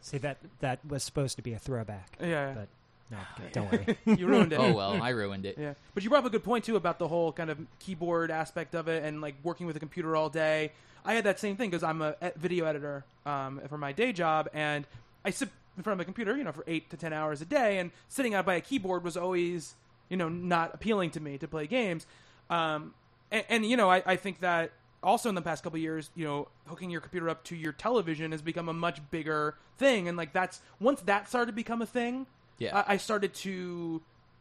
See 0.00 0.18
that 0.18 0.38
that 0.60 0.80
was 0.88 1.04
supposed 1.04 1.36
to 1.36 1.42
be 1.42 1.52
a 1.52 1.58
throwback, 1.60 2.16
Yeah. 2.20 2.54
but 2.54 2.68
no, 3.10 3.18
don't 3.52 3.70
worry. 3.70 3.98
you 4.16 4.26
ruined 4.26 4.52
it. 4.52 4.58
oh 4.58 4.72
well, 4.72 5.00
I 5.00 5.10
ruined 5.10 5.46
it. 5.46 5.58
Yeah, 5.58 5.74
but 5.94 6.02
you 6.02 6.08
brought 6.10 6.20
up 6.20 6.26
a 6.26 6.30
good 6.30 6.44
point 6.44 6.64
too 6.64 6.76
about 6.76 6.98
the 6.98 7.06
whole 7.08 7.30
kind 7.32 7.50
of 7.50 7.58
keyboard 7.78 8.30
aspect 8.32 8.74
of 8.74 8.88
it 8.88 9.04
and 9.04 9.20
like 9.20 9.36
working 9.44 9.66
with 9.66 9.76
a 9.76 9.80
computer 9.80 10.16
all 10.16 10.28
day. 10.30 10.72
I 11.04 11.14
had 11.14 11.24
that 11.24 11.38
same 11.38 11.56
thing 11.56 11.70
because 11.70 11.84
I'm 11.84 12.02
a 12.02 12.16
video 12.36 12.64
editor 12.64 13.04
um, 13.26 13.60
for 13.68 13.78
my 13.78 13.92
day 13.92 14.12
job, 14.12 14.48
and 14.52 14.86
I 15.28 15.30
sit 15.30 15.50
in 15.76 15.82
front 15.82 16.00
of 16.00 16.00
a 16.00 16.04
computer, 16.06 16.36
you 16.36 16.42
know, 16.42 16.52
for 16.52 16.64
eight 16.66 16.88
to 16.90 16.96
ten 16.96 17.12
hours 17.12 17.42
a 17.42 17.44
day, 17.44 17.78
and 17.78 17.90
sitting 18.08 18.34
out 18.34 18.46
by 18.46 18.54
a 18.54 18.60
keyboard 18.62 19.04
was 19.04 19.16
always, 19.16 19.74
you 20.08 20.16
know, 20.16 20.28
not 20.30 20.74
appealing 20.74 21.10
to 21.12 21.20
me 21.20 21.36
to 21.38 21.46
play 21.46 21.66
games. 21.66 22.06
Um, 22.48 22.94
and, 23.30 23.44
and 23.50 23.66
you 23.66 23.76
know, 23.76 23.90
I, 23.90 24.02
I 24.06 24.16
think 24.16 24.40
that 24.40 24.72
also 25.02 25.28
in 25.28 25.34
the 25.34 25.42
past 25.42 25.62
couple 25.62 25.76
of 25.76 25.82
years, 25.82 26.08
you 26.16 26.24
know, 26.24 26.48
hooking 26.66 26.88
your 26.90 27.02
computer 27.02 27.28
up 27.28 27.44
to 27.44 27.54
your 27.56 27.72
television 27.72 28.32
has 28.32 28.40
become 28.40 28.70
a 28.70 28.72
much 28.72 29.00
bigger 29.10 29.54
thing, 29.76 30.08
and 30.08 30.16
like 30.16 30.32
that's 30.32 30.62
once 30.80 31.02
that 31.02 31.28
started 31.28 31.46
to 31.46 31.52
become 31.52 31.82
a 31.82 31.86
thing, 31.86 32.26
Yeah. 32.58 32.82
I, 32.88 32.94
I 32.94 32.96
started 32.96 33.34
to 33.34 34.00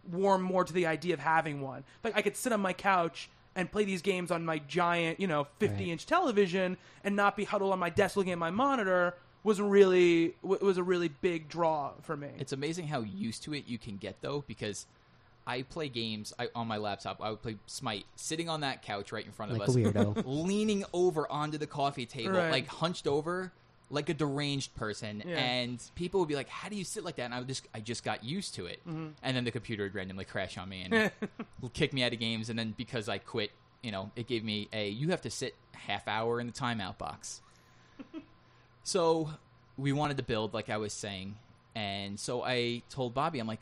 warm 0.10 0.42
more 0.42 0.64
to 0.64 0.72
the 0.72 0.88
idea 0.88 1.14
of 1.14 1.20
having 1.20 1.60
one. 1.60 1.84
Like 2.02 2.16
I 2.16 2.22
could 2.22 2.38
sit 2.38 2.54
on 2.54 2.62
my 2.62 2.72
couch 2.72 3.30
and 3.58 3.70
play 3.70 3.84
these 3.84 4.02
games 4.02 4.32
on 4.32 4.46
my 4.46 4.60
giant, 4.60 5.20
you 5.20 5.28
know, 5.28 5.48
50 5.60 5.92
inch 5.92 6.06
television 6.06 6.78
and 7.04 7.16
not 7.18 7.36
be 7.36 7.44
huddled 7.44 7.74
on 7.74 7.80
my 7.80 7.90
desk 7.90 8.16
looking 8.16 8.32
at 8.32 8.38
my 8.38 8.52
monitor 8.52 9.16
was 9.48 9.62
really 9.62 10.36
w- 10.44 10.64
was 10.64 10.78
a 10.78 10.84
really 10.84 11.08
big 11.08 11.48
draw 11.48 11.92
for 12.02 12.18
me. 12.18 12.28
It's 12.38 12.52
amazing 12.52 12.88
how 12.88 13.00
used 13.02 13.44
to 13.44 13.54
it 13.54 13.64
you 13.68 13.78
can 13.78 13.96
get 13.98 14.22
though, 14.22 14.44
because 14.48 14.86
I 15.48 15.62
play 15.62 15.88
games 15.88 16.34
I, 16.38 16.50
on 16.54 16.68
my 16.68 16.76
laptop. 16.78 17.22
I 17.22 17.30
would 17.30 17.42
play 17.42 17.56
Smite 17.66 18.06
sitting 18.18 18.50
on 18.50 18.60
that 18.62 18.82
couch 18.82 19.12
right 19.14 19.26
in 19.26 19.32
front 19.32 19.52
of 19.54 19.58
Like 19.58 19.68
a 19.70 19.72
us, 19.72 19.78
weirdo. 19.78 20.24
leaning 20.28 20.84
over 20.92 21.32
onto 21.32 21.58
the 21.58 21.68
coffee 21.68 22.06
table, 22.06 22.34
Right. 22.34 22.52
like 22.52 22.68
hunched 22.68 23.08
over, 23.08 23.54
like 23.90 24.10
a 24.10 24.14
deranged 24.14 24.76
person. 24.76 25.24
Yeah. 25.26 25.38
And 25.38 25.82
people 25.96 26.20
would 26.20 26.28
be 26.28 26.36
like, 26.36 26.50
"How 26.50 26.68
do 26.68 26.76
you 26.76 26.84
sit 26.84 27.06
like 27.06 27.16
that?" 27.16 27.24
And 27.24 27.34
I 27.34 27.40
would 27.40 27.48
just, 27.48 27.66
I 27.74 27.80
just 27.80 28.04
got 28.04 28.26
used 28.26 28.56
to 28.56 28.66
it. 28.66 28.82
Mm-hmm. 28.86 29.08
And 29.24 29.38
then 29.38 29.46
the 29.46 29.52
computer 29.52 29.84
would 29.84 29.96
randomly 29.96 30.26
crash 30.26 30.58
on 30.58 30.68
me 30.68 30.82
and 30.92 31.12
kick 31.74 31.94
me 31.94 32.04
out 32.04 32.12
of 32.12 32.20
games. 32.20 32.50
And 32.50 32.60
then 32.60 32.74
because 32.76 33.08
I 33.08 33.18
quit, 33.20 33.52
you 33.82 33.92
know, 33.94 34.12
it 34.18 34.28
gave 34.28 34.44
me 34.44 34.68
a 34.74 34.90
you 34.90 35.12
have 35.12 35.22
to 35.22 35.30
sit 35.30 35.56
half 35.72 36.06
hour 36.10 36.42
in 36.42 36.48
the 36.48 36.54
timeout 36.54 36.98
box. 36.98 37.42
So 38.88 39.30
we 39.76 39.92
wanted 39.92 40.16
to 40.16 40.24
build, 40.24 40.54
like 40.54 40.70
I 40.70 40.78
was 40.78 40.94
saying, 40.94 41.36
and 41.76 42.18
so 42.18 42.46
I 42.46 42.84
told 42.90 43.14
Bobby, 43.14 43.40
I'm 43.40 43.46
like, 43.46 43.60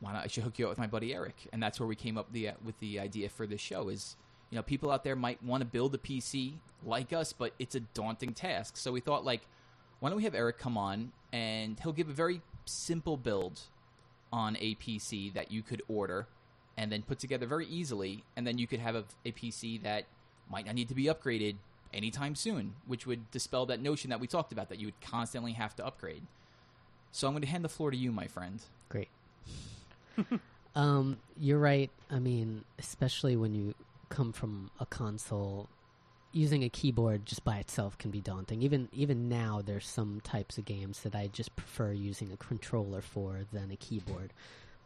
why 0.00 0.12
not? 0.12 0.24
I 0.24 0.26
should 0.26 0.42
hook 0.42 0.58
you 0.58 0.64
up 0.64 0.70
with 0.70 0.78
my 0.78 0.88
buddy 0.88 1.14
Eric, 1.14 1.36
and 1.52 1.62
that's 1.62 1.78
where 1.78 1.86
we 1.86 1.94
came 1.94 2.18
up 2.18 2.32
the 2.32 2.48
uh, 2.48 2.52
with 2.64 2.76
the 2.80 2.98
idea 2.98 3.28
for 3.28 3.46
this 3.46 3.60
show. 3.60 3.90
Is 3.90 4.16
you 4.50 4.56
know, 4.56 4.62
people 4.62 4.90
out 4.90 5.04
there 5.04 5.14
might 5.14 5.40
want 5.40 5.60
to 5.60 5.64
build 5.64 5.94
a 5.94 5.98
PC 5.98 6.54
like 6.84 7.12
us, 7.12 7.32
but 7.32 7.52
it's 7.60 7.76
a 7.76 7.80
daunting 7.94 8.34
task. 8.34 8.76
So 8.76 8.90
we 8.90 8.98
thought, 8.98 9.24
like, 9.24 9.42
why 10.00 10.08
don't 10.08 10.16
we 10.16 10.24
have 10.24 10.34
Eric 10.34 10.58
come 10.58 10.76
on 10.76 11.12
and 11.32 11.78
he'll 11.78 11.92
give 11.92 12.08
a 12.08 12.12
very 12.12 12.40
simple 12.64 13.16
build 13.16 13.60
on 14.32 14.56
a 14.58 14.74
PC 14.74 15.32
that 15.34 15.52
you 15.52 15.62
could 15.62 15.80
order 15.86 16.26
and 16.76 16.90
then 16.90 17.02
put 17.02 17.20
together 17.20 17.46
very 17.46 17.66
easily, 17.66 18.24
and 18.36 18.44
then 18.44 18.58
you 18.58 18.66
could 18.66 18.80
have 18.80 18.96
a, 18.96 19.04
a 19.24 19.30
PC 19.30 19.80
that 19.84 20.06
might 20.50 20.66
not 20.66 20.74
need 20.74 20.88
to 20.88 20.94
be 20.94 21.04
upgraded 21.04 21.54
anytime 21.96 22.34
soon, 22.34 22.74
which 22.86 23.06
would 23.06 23.30
dispel 23.30 23.66
that 23.66 23.80
notion 23.80 24.10
that 24.10 24.20
we 24.20 24.26
talked 24.26 24.52
about 24.52 24.68
that 24.68 24.78
you 24.78 24.86
would 24.86 25.00
constantly 25.00 25.52
have 25.52 25.74
to 25.76 25.86
upgrade. 25.86 26.22
So 27.10 27.26
I'm 27.26 27.32
going 27.32 27.42
to 27.42 27.48
hand 27.48 27.64
the 27.64 27.68
floor 27.68 27.90
to 27.90 27.96
you, 27.96 28.12
my 28.12 28.26
friend. 28.26 28.60
Great. 28.88 29.08
um, 30.74 31.16
you're 31.38 31.58
right. 31.58 31.90
I 32.10 32.18
mean, 32.18 32.64
especially 32.78 33.36
when 33.36 33.54
you 33.54 33.74
come 34.08 34.32
from 34.32 34.70
a 34.78 34.86
console, 34.86 35.68
using 36.32 36.62
a 36.62 36.68
keyboard 36.68 37.24
just 37.24 37.42
by 37.44 37.56
itself 37.56 37.96
can 37.96 38.10
be 38.10 38.20
daunting. 38.20 38.62
Even 38.62 38.88
even 38.92 39.28
now, 39.28 39.62
there's 39.64 39.86
some 39.86 40.20
types 40.22 40.58
of 40.58 40.66
games 40.66 41.00
that 41.00 41.14
I 41.14 41.28
just 41.28 41.56
prefer 41.56 41.92
using 41.92 42.30
a 42.30 42.36
controller 42.36 43.00
for 43.00 43.40
than 43.52 43.70
a 43.70 43.76
keyboard. 43.76 44.32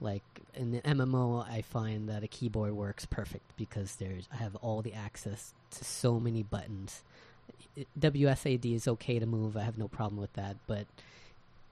Like 0.00 0.22
in 0.54 0.72
the 0.72 0.80
MMO, 0.80 1.46
I 1.48 1.62
find 1.62 2.08
that 2.08 2.22
a 2.22 2.28
keyboard 2.28 2.72
works 2.72 3.04
perfect 3.04 3.44
because 3.56 3.96
there's 3.96 4.28
I 4.32 4.36
have 4.36 4.56
all 4.56 4.82
the 4.82 4.94
access 4.94 5.52
to 5.72 5.84
so 5.84 6.18
many 6.18 6.42
buttons. 6.42 7.02
WSAD 7.98 8.74
is 8.74 8.88
okay 8.88 9.18
to 9.18 9.26
move. 9.26 9.56
I 9.56 9.62
have 9.62 9.78
no 9.78 9.88
problem 9.88 10.20
with 10.20 10.32
that, 10.34 10.56
but 10.66 10.86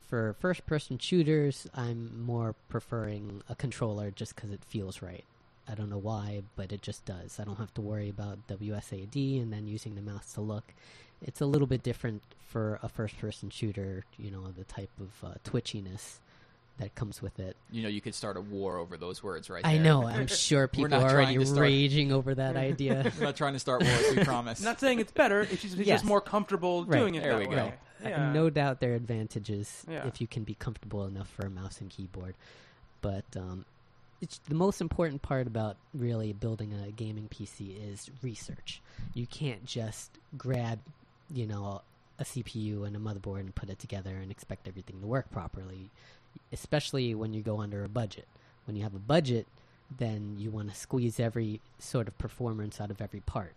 for 0.06 0.34
first 0.40 0.66
person 0.66 0.98
shooters, 0.98 1.66
I'm 1.74 2.22
more 2.24 2.54
preferring 2.68 3.42
a 3.48 3.54
controller 3.54 4.10
just 4.10 4.34
because 4.34 4.50
it 4.50 4.64
feels 4.66 5.02
right. 5.02 5.24
I 5.70 5.74
don't 5.74 5.90
know 5.90 5.98
why, 5.98 6.42
but 6.56 6.72
it 6.72 6.80
just 6.80 7.04
does. 7.04 7.38
I 7.38 7.44
don't 7.44 7.58
have 7.58 7.74
to 7.74 7.82
worry 7.82 8.08
about 8.08 8.46
WSAD 8.48 9.42
and 9.42 9.52
then 9.52 9.68
using 9.68 9.94
the 9.94 10.00
mouse 10.00 10.32
to 10.32 10.40
look. 10.40 10.72
It's 11.20 11.42
a 11.42 11.46
little 11.46 11.66
bit 11.66 11.82
different 11.82 12.22
for 12.46 12.78
a 12.82 12.88
first 12.88 13.18
person 13.18 13.50
shooter, 13.50 14.04
you 14.16 14.30
know, 14.30 14.50
the 14.56 14.64
type 14.64 14.90
of 14.98 15.28
uh, 15.28 15.34
twitchiness 15.44 16.18
that 16.78 16.94
comes 16.94 17.20
with 17.22 17.38
it. 17.38 17.56
You 17.70 17.82
know, 17.82 17.88
you 17.88 18.00
could 18.00 18.14
start 18.14 18.36
a 18.36 18.40
war 18.40 18.76
over 18.78 18.96
those 18.96 19.22
words 19.22 19.50
right 19.50 19.64
I 19.64 19.74
there. 19.74 19.82
know, 19.84 20.02
I'm 20.06 20.26
sure 20.26 20.66
people 20.68 20.86
are 20.94 21.00
trying 21.10 21.14
already 21.36 21.44
start- 21.44 21.60
raging 21.60 22.12
over 22.12 22.34
that 22.34 22.56
idea. 22.56 23.12
We're 23.18 23.24
not 23.26 23.36
trying 23.36 23.52
to 23.54 23.58
start 23.58 23.82
wars, 23.84 24.16
we 24.16 24.24
promise. 24.24 24.60
Not 24.62 24.80
saying 24.80 25.00
it's 25.00 25.12
better. 25.12 25.40
It's 25.42 25.62
just, 25.62 25.78
it's 25.78 25.86
Yes. 25.86 26.00
just 26.00 26.04
more 26.04 26.20
comfortable 26.20 26.84
Right. 26.84 26.98
doing 26.98 27.14
it 27.16 27.22
There 27.22 27.32
that 27.32 27.38
we 27.40 27.46
way. 27.46 27.54
go. 27.56 27.62
Right. 27.64 28.10
Yeah. 28.10 28.32
No 28.32 28.48
doubt 28.48 28.80
there 28.80 28.92
are 28.92 28.96
advantages 28.96 29.84
Yeah. 29.90 30.06
if 30.06 30.20
you 30.20 30.26
can 30.26 30.44
be 30.44 30.54
comfortable 30.54 31.04
enough 31.06 31.28
for 31.28 31.46
a 31.46 31.50
mouse 31.50 31.80
and 31.80 31.90
keyboard. 31.90 32.34
But 33.00 33.24
um, 33.36 33.64
it's 34.20 34.38
the 34.48 34.54
most 34.54 34.80
important 34.80 35.22
part 35.22 35.46
about 35.46 35.76
really 35.94 36.32
building 36.32 36.72
a 36.74 36.90
gaming 36.92 37.28
PC 37.28 37.76
is 37.92 38.08
research. 38.22 38.80
You 39.14 39.26
can't 39.26 39.64
just 39.64 40.10
grab, 40.36 40.78
you 41.32 41.46
know, 41.46 41.82
a 42.20 42.24
CPU 42.24 42.84
and 42.84 42.96
a 42.96 42.98
motherboard 42.98 43.40
and 43.40 43.54
put 43.54 43.68
it 43.70 43.78
together 43.78 44.10
and 44.16 44.30
expect 44.32 44.66
everything 44.66 45.00
to 45.00 45.06
work 45.06 45.30
properly. 45.30 45.90
Especially 46.52 47.14
when 47.14 47.32
you 47.32 47.42
go 47.42 47.60
under 47.60 47.84
a 47.84 47.88
budget. 47.88 48.26
When 48.66 48.76
you 48.76 48.82
have 48.82 48.94
a 48.94 49.00
budget, 49.00 49.46
then 49.96 50.36
you 50.38 50.50
want 50.50 50.70
to 50.70 50.74
squeeze 50.74 51.18
every 51.18 51.60
sort 51.78 52.08
of 52.08 52.18
performance 52.18 52.80
out 52.80 52.90
of 52.90 53.00
every 53.00 53.20
part. 53.20 53.54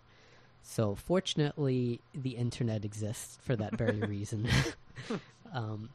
So 0.64 0.96
fortunately, 0.96 2.00
the 2.14 2.32
internet 2.32 2.86
exists 2.86 3.38
for 3.42 3.56
that 3.56 3.78
very 3.78 4.00
reason. 4.08 4.48
um, 5.54 5.90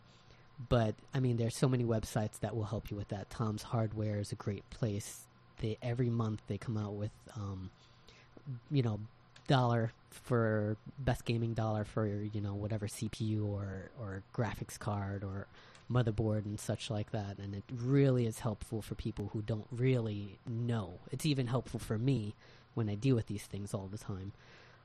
but 0.68 0.94
I 1.14 1.20
mean, 1.20 1.36
there's 1.36 1.56
so 1.56 1.68
many 1.68 1.84
websites 1.84 2.40
that 2.40 2.54
will 2.54 2.64
help 2.64 2.90
you 2.90 2.96
with 2.96 3.08
that. 3.08 3.30
Tom's 3.30 3.62
Hardware 3.62 4.18
is 4.18 4.32
a 4.32 4.36
great 4.36 4.68
place. 4.70 5.22
They 5.60 5.78
every 5.82 6.10
month 6.10 6.42
they 6.48 6.58
come 6.58 6.76
out 6.76 6.94
with, 6.94 7.10
um, 7.34 7.70
you 8.70 8.82
know, 8.82 9.00
dollar 9.46 9.92
for 10.10 10.76
best 10.98 11.24
gaming 11.24 11.54
dollar 11.54 11.84
for 11.84 12.06
you 12.06 12.40
know 12.40 12.54
whatever 12.54 12.86
CPU 12.86 13.46
or 13.46 13.90
or 14.00 14.22
graphics 14.34 14.78
card 14.78 15.22
or 15.22 15.46
motherboard 15.90 16.44
and 16.44 16.58
such 16.58 16.90
like 16.90 17.12
that 17.12 17.38
and 17.38 17.54
it 17.54 17.64
really 17.72 18.26
is 18.26 18.40
helpful 18.40 18.82
for 18.82 18.94
people 18.94 19.30
who 19.32 19.42
don't 19.42 19.66
really 19.70 20.38
know 20.46 20.98
it's 21.12 21.26
even 21.26 21.46
helpful 21.46 21.78
for 21.78 21.98
me 21.98 22.34
when 22.74 22.88
i 22.88 22.94
deal 22.94 23.14
with 23.14 23.26
these 23.26 23.44
things 23.44 23.72
all 23.72 23.88
the 23.90 23.98
time 23.98 24.32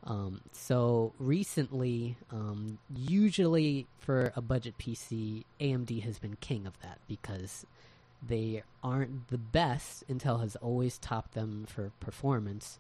um, 0.04 0.42
so 0.52 1.14
recently 1.20 2.18
um, 2.32 2.80
usually 2.96 3.88
for 4.00 4.32
a 4.36 4.42
budget 4.42 4.76
pc 4.78 5.44
amd 5.60 6.04
has 6.04 6.20
been 6.20 6.36
king 6.40 6.66
of 6.68 6.80
that 6.82 7.00
because 7.08 7.66
they 8.28 8.62
aren't 8.84 9.28
the 9.30 9.38
best 9.38 10.08
intel 10.08 10.40
has 10.42 10.56
always 10.58 10.98
topped 11.00 11.34
them 11.34 11.66
for 11.68 11.92
performance 12.00 12.78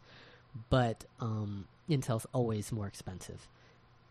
but 0.70 1.06
um, 1.20 1.66
Intel's 1.90 2.26
always 2.34 2.72
more 2.72 2.88
expensive. 2.88 3.48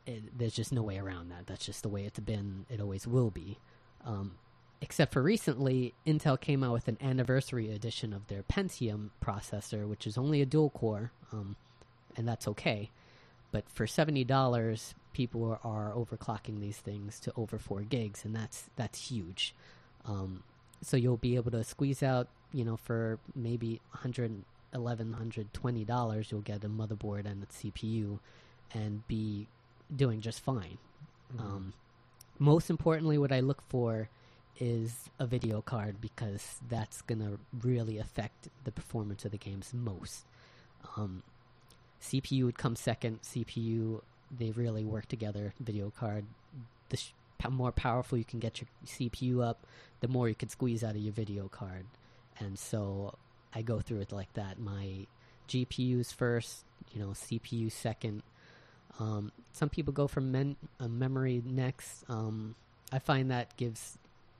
It, 0.07 0.38
there's 0.38 0.55
just 0.55 0.73
no 0.73 0.83
way 0.83 0.99
around 0.99 1.31
that. 1.31 1.46
That's 1.46 1.64
just 1.64 1.83
the 1.83 1.88
way 1.88 2.05
it's 2.05 2.20
been. 2.20 2.66
It 2.70 2.81
always 2.81 3.07
will 3.07 3.31
be. 3.31 3.59
Um, 4.05 4.33
except 4.81 5.13
for 5.13 5.23
recently, 5.23 5.95
Intel 6.07 6.41
came 6.41 6.63
out 6.63 6.73
with 6.73 6.89
an 6.89 6.99
anniversary 7.01 7.71
edition 7.73 8.13
of 8.13 8.27
their 8.29 8.43
Pentium 8.43 9.11
processor, 9.25 9.89
which 9.89 10.07
is 10.07 10.17
only 10.17 10.41
a 10.41 10.47
dual 10.47 10.71
core, 10.71 11.13
um, 11.33 11.57
and 12.17 12.27
that's 12.27 12.49
okay. 12.49 12.91
But 13.53 13.65
for 13.69 13.87
seventy 13.87 14.25
dollars, 14.25 14.95
people 15.13 15.59
are, 15.65 15.93
overclocking 15.93 16.61
these 16.61 16.79
things 16.79 17.19
to 17.21 17.33
over 17.37 17.59
four 17.59 17.83
gigs, 17.83 18.25
and 18.25 18.35
that's 18.35 18.71
that's 18.77 19.11
huge. 19.11 19.55
Um, 20.07 20.43
so 20.83 20.97
you'll 20.97 21.17
be 21.17 21.37
able 21.37 21.51
to 21.51 21.63
squeeze 21.65 22.03
out, 22.03 22.29
you 22.53 22.65
know, 22.65 22.77
for 22.77 23.19
maybe 23.35 23.81
100 23.91 24.45
eleven 24.73 25.13
hundred 25.13 25.53
twenty 25.53 25.85
dollars, 25.85 26.31
you'll 26.31 26.41
get 26.41 26.65
a 26.65 26.69
motherboard 26.69 27.27
and 27.27 27.43
a 27.43 27.47
CPU, 27.47 28.19
and 28.73 29.07
be 29.09 29.47
doing 29.95 30.21
just 30.21 30.41
fine. 30.41 30.79
Mm-hmm. 31.35 31.41
Um, 31.41 31.73
most 32.40 32.70
importantly, 32.70 33.18
what 33.18 33.31
I 33.31 33.38
look 33.38 33.62
for 33.68 34.09
is 34.59 35.09
a 35.18 35.26
video 35.26 35.62
card 35.62 36.00
because 36.00 36.59
that's 36.68 37.03
gonna 37.03 37.38
really 37.62 37.98
affect 37.98 38.48
the 38.64 38.72
performance 38.72 39.24
of 39.24 39.31
the 39.31 39.38
games 39.38 39.72
most. 39.72 40.24
Um, 40.96 41.22
CPU 42.00 42.44
would 42.44 42.59
come 42.59 42.74
second. 42.74 43.20
CPU 43.22 44.00
they 44.37 44.50
really 44.50 44.85
work 44.85 45.07
together. 45.07 45.55
Video 45.61 45.90
card, 45.90 46.24
the 46.88 46.96
sh- 46.96 47.12
more 47.48 47.72
powerful 47.72 48.18
you 48.18 48.24
can 48.24 48.38
get 48.38 48.61
your 48.61 48.68
CPU 48.87 49.44
up, 49.44 49.66
the 50.00 50.09
more 50.09 50.29
you 50.29 50.35
can 50.35 50.48
squeeze 50.48 50.85
out 50.85 50.90
of 50.90 50.98
your 50.98 51.12
video 51.12 51.48
card. 51.48 51.87
And 52.38 52.59
so 52.59 53.16
I 53.55 53.62
go 53.62 53.81
through 53.81 54.00
it 54.00 54.12
like 54.12 54.33
that. 54.35 54.59
My 54.59 55.07
GPUs 55.48 56.12
first, 56.12 56.64
you 56.92 57.00
know, 57.00 57.09
CPU 57.09 57.70
second. 57.72 58.22
Um, 58.98 59.33
some 59.53 59.68
people 59.68 59.92
go 59.92 60.07
for 60.07 60.20
men- 60.20 60.57
uh, 60.79 60.88
memory 60.88 61.42
next. 61.44 62.05
Um, 62.09 62.55
I 62.92 62.98
find 62.98 63.31
that 63.31 63.57
gives 63.57 63.98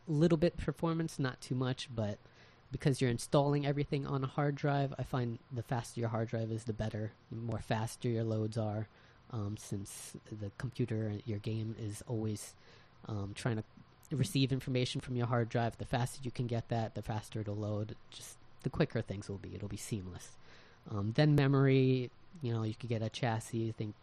a 0.09 0.13
little 0.13 0.39
bit 0.39 0.57
performance, 0.57 1.19
not 1.19 1.41
too 1.41 1.55
much, 1.55 1.89
but 1.95 2.19
because 2.73 3.01
you're 3.01 3.11
installing 3.11 3.67
everything 3.67 4.07
on 4.07 4.23
a 4.23 4.27
hard 4.27 4.55
drive, 4.55 4.95
I 4.99 5.03
find 5.03 5.39
the 5.53 5.63
faster 5.63 6.01
your 6.01 6.09
hard 6.09 6.29
drive 6.29 6.51
is, 6.51 6.65
the 6.65 6.73
better. 6.73 7.13
The 7.31 7.37
more 7.37 7.59
faster 7.61 8.09
your 8.09 8.25
loads 8.25 8.57
are, 8.57 8.89
um, 9.33 9.57
since 9.59 10.17
the 10.31 10.51
computer, 10.59 11.15
your 11.25 11.39
game 11.39 11.75
is 11.79 12.03
always 12.07 12.55
um, 13.09 13.33
trying 13.35 13.57
to 13.57 13.65
receive 14.17 14.53
information 14.53 15.01
from 15.01 15.17
your 15.17 15.27
hard 15.27 15.49
drive. 15.49 15.79
The 15.79 15.85
faster 15.85 16.21
you 16.23 16.31
can 16.31 16.47
get 16.47 16.69
that, 16.69 16.95
the 16.95 17.03
faster 17.03 17.41
it'll 17.41 17.57
load. 17.57 17.97
Just 18.11 18.37
the 18.63 18.71
quicker 18.71 19.03
things 19.03 19.29
will 19.29 19.39
be. 19.39 19.55
It'll 19.55 19.69
be 19.69 19.77
seamless. 19.77 20.31
Um, 20.91 21.13
then 21.15 21.35
memory, 21.35 22.11
you 22.43 22.53
know, 22.53 22.63
you 22.63 22.75
could 22.75 22.89
get 22.89 23.03
a 23.03 23.09
chassis. 23.09 23.69
I 23.69 23.73
think 23.73 23.95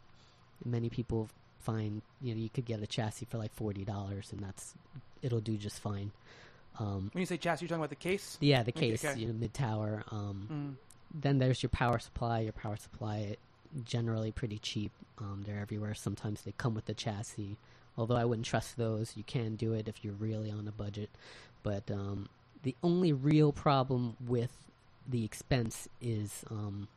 many 0.66 0.90
people 0.90 1.30
find 1.60 2.02
you 2.22 2.34
know 2.34 2.40
you 2.40 2.50
could 2.50 2.66
get 2.66 2.82
a 2.82 2.88
chassis 2.88 3.26
for 3.26 3.38
like 3.38 3.54
forty 3.54 3.84
dollars, 3.84 4.32
and 4.32 4.42
that's 4.42 4.74
it'll 5.22 5.40
do 5.40 5.58
just 5.58 5.80
fine. 5.80 6.12
Um, 6.80 7.10
when 7.14 7.22
you 7.22 7.26
say 7.26 7.38
chassis, 7.38 7.64
you're 7.64 7.70
talking 7.70 7.82
about 7.82 7.90
the 7.90 7.96
case. 7.96 8.38
Yeah, 8.40 8.64
the 8.64 8.72
case. 8.72 9.04
Okay. 9.04 9.20
You 9.20 9.28
know, 9.28 9.34
mid 9.34 9.54
tower. 9.54 10.04
Um, 10.12 10.48
mm. 10.52 11.20
Then 11.20 11.40
there's 11.40 11.64
your 11.64 11.70
power 11.70 12.00
supply. 12.00 12.42
Your 12.42 12.54
power 12.54 12.78
supply 12.78 13.38
generally 13.84 14.32
pretty 14.32 14.60
cheap. 14.60 14.92
Um, 15.18 15.44
they're 15.46 15.60
everywhere. 15.60 15.94
Sometimes 15.96 16.42
they 16.42 16.54
come 16.58 16.76
with 16.76 16.86
the 16.86 16.94
chassis. 16.94 17.58
Although 17.98 18.16
I 18.16 18.26
wouldn't 18.26 18.46
trust 18.46 18.78
those. 18.78 19.14
You 19.16 19.24
can 19.24 19.56
do 19.56 19.74
it 19.74 19.88
if 19.88 20.04
you're 20.04 20.14
really 20.14 20.52
on 20.52 20.68
a 20.68 20.72
budget, 20.72 21.10
but 21.64 21.90
um, 21.90 22.30
the 22.62 22.76
only 22.84 23.12
real 23.12 23.52
problem 23.52 24.16
with 24.26 24.52
the 25.08 25.26
expense 25.26 25.88
is 26.00 26.44
um, 26.52 26.88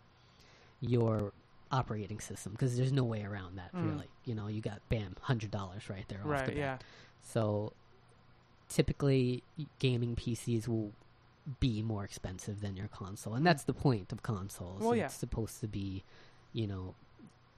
your 0.81 1.33
operating 1.73 2.21
system 2.21 2.53
because 2.53 2.77
there's 2.77 2.93
no 2.93 3.05
way 3.05 3.23
around 3.23 3.59
that 3.59 3.75
mm. 3.75 3.91
really. 3.91 4.09
You 4.25 4.35
know, 4.35 4.49
you 4.49 4.61
got 4.61 4.81
bam, 4.89 5.17
hundred 5.21 5.51
dollars 5.51 5.89
right 5.89 6.05
there. 6.09 6.21
Right. 6.25 6.47
The 6.47 6.55
yeah. 6.55 6.79
So 7.23 7.73
typically, 8.69 9.43
gaming 9.79 10.17
PCs 10.17 10.69
will 10.69 10.93
be 11.59 11.83
more 11.83 12.05
expensive 12.05 12.61
than 12.61 12.77
your 12.77 12.89
console, 12.89 13.35
and 13.35 13.45
that's 13.47 13.65
the 13.65 13.75
point 13.75 14.13
of 14.13 14.23
consoles. 14.23 14.81
Well, 14.81 14.95
yeah. 14.95 15.07
It's 15.07 15.15
supposed 15.15 15.61
to 15.61 15.69
be, 15.69 16.05
you 16.53 16.67
know, 16.67 16.95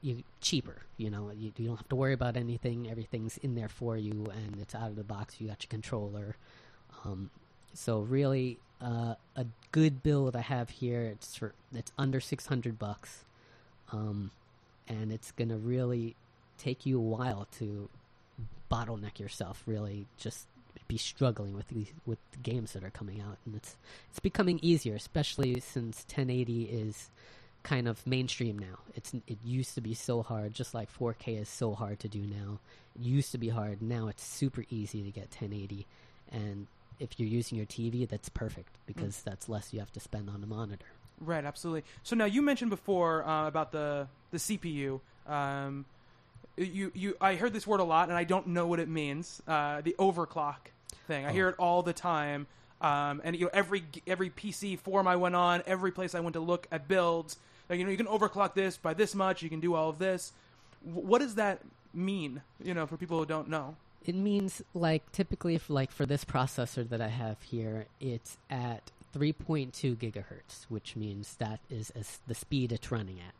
you 0.02 0.22
cheaper. 0.40 0.82
You 0.96 1.10
know, 1.10 1.30
you, 1.30 1.52
you 1.56 1.66
don't 1.66 1.76
have 1.76 1.88
to 1.88 1.96
worry 1.96 2.12
about 2.12 2.36
anything. 2.36 2.90
Everything's 2.90 3.38
in 3.38 3.54
there 3.54 3.68
for 3.68 3.96
you, 3.96 4.26
and 4.30 4.60
it's 4.60 4.74
out 4.74 4.88
of 4.88 4.96
the 4.96 5.04
box. 5.04 5.40
You 5.40 5.48
got 5.48 5.62
your 5.62 5.68
controller. 5.68 6.36
Um, 7.04 7.30
so 7.74 8.00
really, 8.00 8.58
uh, 8.80 9.14
a 9.36 9.46
good 9.70 10.02
build 10.02 10.36
I 10.36 10.40
have 10.40 10.70
here. 10.70 11.02
It's 11.02 11.36
for 11.36 11.54
it's 11.74 11.92
under 11.96 12.20
six 12.20 12.46
hundred 12.46 12.78
bucks, 12.78 13.24
um, 13.92 14.30
and 14.88 15.12
it's 15.12 15.32
gonna 15.32 15.56
really 15.56 16.16
take 16.58 16.86
you 16.86 16.98
a 16.98 17.02
while 17.02 17.46
to 17.58 17.88
bottleneck 18.70 19.18
yourself. 19.18 19.62
Really, 19.66 20.06
just 20.18 20.46
be 20.88 20.98
struggling 20.98 21.54
with 21.54 21.68
these 21.68 21.92
with 22.06 22.18
the 22.32 22.38
games 22.38 22.72
that 22.72 22.84
are 22.84 22.90
coming 22.90 23.20
out, 23.20 23.38
and 23.46 23.54
it's 23.54 23.76
it's 24.10 24.20
becoming 24.20 24.58
easier, 24.62 24.94
especially 24.94 25.58
since 25.60 26.04
1080 26.08 26.64
is 26.64 27.10
kind 27.62 27.86
of 27.86 28.04
mainstream 28.06 28.58
now. 28.58 28.78
It's 28.94 29.14
it 29.26 29.38
used 29.44 29.74
to 29.74 29.80
be 29.80 29.94
so 29.94 30.22
hard, 30.22 30.54
just 30.54 30.74
like 30.74 30.92
4K 30.92 31.40
is 31.40 31.48
so 31.48 31.74
hard 31.74 32.00
to 32.00 32.08
do 32.08 32.20
now. 32.20 32.60
It 32.96 33.02
used 33.02 33.32
to 33.32 33.38
be 33.38 33.48
hard. 33.48 33.80
Now 33.80 34.08
it's 34.08 34.24
super 34.24 34.64
easy 34.70 35.02
to 35.02 35.10
get 35.10 35.28
1080, 35.30 35.86
and 36.30 36.66
if 36.98 37.18
you're 37.18 37.28
using 37.28 37.58
your 37.58 37.66
TV, 37.66 38.08
that's 38.08 38.28
perfect 38.28 38.76
because 38.86 39.16
mm. 39.16 39.24
that's 39.24 39.48
less 39.48 39.72
you 39.72 39.80
have 39.80 39.92
to 39.92 40.00
spend 40.00 40.28
on 40.28 40.42
a 40.42 40.46
monitor. 40.46 40.86
Right, 41.20 41.44
absolutely. 41.44 41.84
So 42.02 42.16
now 42.16 42.24
you 42.24 42.42
mentioned 42.42 42.70
before 42.70 43.26
uh, 43.26 43.46
about 43.46 43.72
the 43.72 44.08
the 44.30 44.38
CPU. 44.38 45.00
Um, 45.26 45.84
you 46.56 46.90
you 46.94 47.16
I 47.20 47.36
heard 47.36 47.52
this 47.52 47.66
word 47.66 47.80
a 47.80 47.84
lot, 47.84 48.08
and 48.08 48.18
I 48.18 48.24
don't 48.24 48.48
know 48.48 48.66
what 48.66 48.80
it 48.80 48.88
means. 48.88 49.40
Uh, 49.46 49.80
the 49.80 49.94
overclock 49.98 50.56
thing. 51.06 51.24
I 51.26 51.30
oh. 51.30 51.32
hear 51.32 51.48
it 51.48 51.56
all 51.58 51.82
the 51.82 51.92
time. 51.92 52.46
Um, 52.80 53.20
and 53.22 53.36
you 53.36 53.44
know 53.44 53.50
every 53.52 53.84
every 54.06 54.30
PC 54.30 54.78
forum 54.78 55.06
I 55.06 55.16
went 55.16 55.36
on, 55.36 55.62
every 55.66 55.92
place 55.92 56.14
I 56.14 56.20
went 56.20 56.34
to 56.34 56.40
look 56.40 56.66
at 56.72 56.88
builds, 56.88 57.36
like, 57.68 57.78
you 57.78 57.84
know 57.84 57.90
you 57.90 57.96
can 57.96 58.06
overclock 58.06 58.54
this 58.54 58.76
by 58.76 58.92
this 58.92 59.14
much, 59.14 59.42
you 59.42 59.48
can 59.48 59.60
do 59.60 59.74
all 59.74 59.88
of 59.88 59.98
this. 59.98 60.32
W- 60.84 61.06
what 61.06 61.20
does 61.20 61.36
that 61.36 61.60
mean? 61.94 62.42
You 62.62 62.74
know, 62.74 62.86
for 62.86 62.96
people 62.96 63.18
who 63.18 63.26
don't 63.26 63.48
know. 63.48 63.76
It 64.04 64.16
means 64.16 64.62
like 64.74 65.12
typically, 65.12 65.54
if 65.54 65.70
like 65.70 65.92
for 65.92 66.06
this 66.06 66.24
processor 66.24 66.88
that 66.88 67.00
I 67.00 67.08
have 67.08 67.40
here, 67.42 67.86
it's 68.00 68.36
at 68.50 68.90
3.2 69.14 69.96
gigahertz, 69.96 70.64
which 70.68 70.96
means 70.96 71.36
that 71.36 71.60
is 71.70 71.90
as 71.90 72.18
the 72.26 72.34
speed 72.34 72.72
it's 72.72 72.90
running 72.90 73.18
at. 73.20 73.34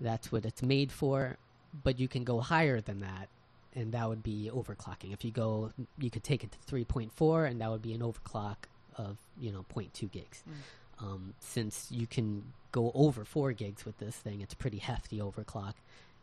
That's 0.00 0.30
what 0.30 0.44
it's 0.44 0.62
made 0.62 0.92
for, 0.92 1.36
but 1.82 1.98
you 1.98 2.08
can 2.08 2.24
go 2.24 2.40
higher 2.40 2.80
than 2.80 3.00
that, 3.00 3.28
and 3.74 3.92
that 3.92 4.08
would 4.08 4.22
be 4.22 4.50
overclocking. 4.52 5.12
If 5.12 5.24
you 5.24 5.30
go, 5.30 5.72
you 5.98 6.10
could 6.10 6.24
take 6.24 6.44
it 6.44 6.50
to 6.52 6.74
3.4, 6.74 7.50
and 7.50 7.60
that 7.60 7.70
would 7.70 7.82
be 7.82 7.94
an 7.94 8.00
overclock 8.00 8.56
of 8.96 9.16
you 9.38 9.52
know 9.52 9.64
0.2 9.74 10.10
gigs. 10.10 10.42
Mm. 10.48 11.04
Um, 11.04 11.34
since 11.40 11.88
you 11.90 12.06
can 12.06 12.42
go 12.72 12.90
over 12.94 13.24
four 13.24 13.52
gigs 13.52 13.84
with 13.84 13.98
this 13.98 14.16
thing, 14.16 14.40
it's 14.40 14.54
pretty 14.54 14.78
hefty 14.78 15.18
overclock, 15.18 15.74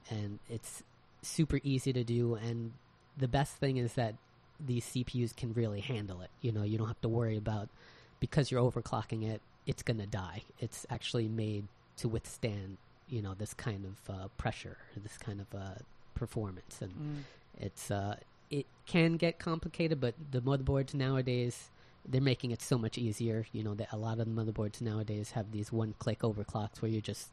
and 0.09 0.39
it's 0.49 0.83
super 1.21 1.59
easy 1.63 1.93
to 1.93 2.03
do. 2.03 2.35
And 2.35 2.73
the 3.17 3.27
best 3.27 3.55
thing 3.57 3.77
is 3.77 3.93
that 3.93 4.15
these 4.59 4.85
CPUs 4.85 5.35
can 5.35 5.53
really 5.53 5.81
handle 5.81 6.21
it. 6.21 6.29
You 6.41 6.51
know, 6.51 6.63
you 6.63 6.77
don't 6.77 6.87
have 6.87 7.01
to 7.01 7.09
worry 7.09 7.37
about 7.37 7.69
because 8.23 8.49
you're 8.49 8.62
overclocking 8.62 9.29
it, 9.29 9.41
it's 9.65 9.83
going 9.83 9.97
to 9.97 10.05
die. 10.05 10.43
It's 10.57 10.86
actually 10.89 11.27
made 11.27 11.65
to 11.97 12.07
withstand, 12.07 12.77
you 13.09 13.21
know, 13.21 13.33
this 13.33 13.53
kind 13.53 13.83
of 13.83 14.15
uh, 14.15 14.27
pressure, 14.38 14.77
this 14.95 15.17
kind 15.17 15.41
of 15.41 15.47
uh, 15.53 15.73
performance, 16.15 16.81
and 16.81 16.93
mm. 16.93 17.17
it's 17.59 17.91
uh, 17.91 18.15
it 18.49 18.65
can 18.86 19.17
get 19.17 19.39
complicated. 19.39 19.99
But 19.99 20.15
the 20.31 20.39
motherboards 20.41 20.93
nowadays, 20.93 21.69
they're 22.07 22.21
making 22.21 22.51
it 22.51 22.62
so 22.62 22.77
much 22.77 22.97
easier. 22.97 23.45
You 23.51 23.62
know, 23.62 23.73
that 23.73 23.89
a 23.91 23.97
lot 23.97 24.19
of 24.19 24.33
the 24.33 24.41
motherboards 24.41 24.79
nowadays 24.79 25.31
have 25.31 25.51
these 25.51 25.73
one-click 25.73 26.19
overclocks 26.19 26.81
where 26.81 26.89
you 26.89 27.01
just 27.01 27.27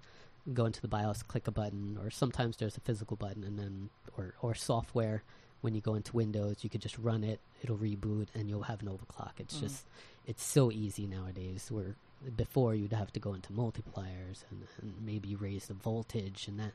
go 0.53 0.65
into 0.65 0.81
the 0.81 0.89
BIOS, 0.89 1.23
click 1.23 1.47
a 1.47 1.53
button, 1.53 2.01
or 2.03 2.11
sometimes 2.11 2.57
there's 2.57 2.77
a 2.77 2.81
physical 2.81 3.17
button, 3.17 3.45
and 3.45 3.61
then 3.61 3.91
or 4.19 4.35
or 4.43 4.57
software. 4.57 5.23
When 5.61 5.75
you 5.75 5.81
go 5.81 5.95
into 5.95 6.17
Windows, 6.17 6.57
you 6.63 6.71
could 6.71 6.81
just 6.81 6.97
run 6.99 7.23
it; 7.25 7.41
it'll 7.63 7.77
reboot, 7.77 8.29
and 8.35 8.49
you'll 8.49 8.63
have 8.63 8.81
an 8.83 8.89
overclock. 8.89 9.33
It's 9.39 9.57
Mhm. 9.57 9.61
just 9.61 9.87
it's 10.27 10.43
so 10.45 10.71
easy 10.71 11.07
nowadays. 11.07 11.71
Where 11.71 11.97
before 12.37 12.75
you'd 12.75 12.93
have 12.93 13.13
to 13.15 13.21
go 13.21 13.33
into 13.35 13.51
multipliers 13.53 14.45
and, 14.51 14.67
and 14.83 14.95
maybe 15.05 15.35
raise 15.37 15.67
the 15.69 15.75
voltage 15.75 16.47
and 16.49 16.61
that 16.61 16.73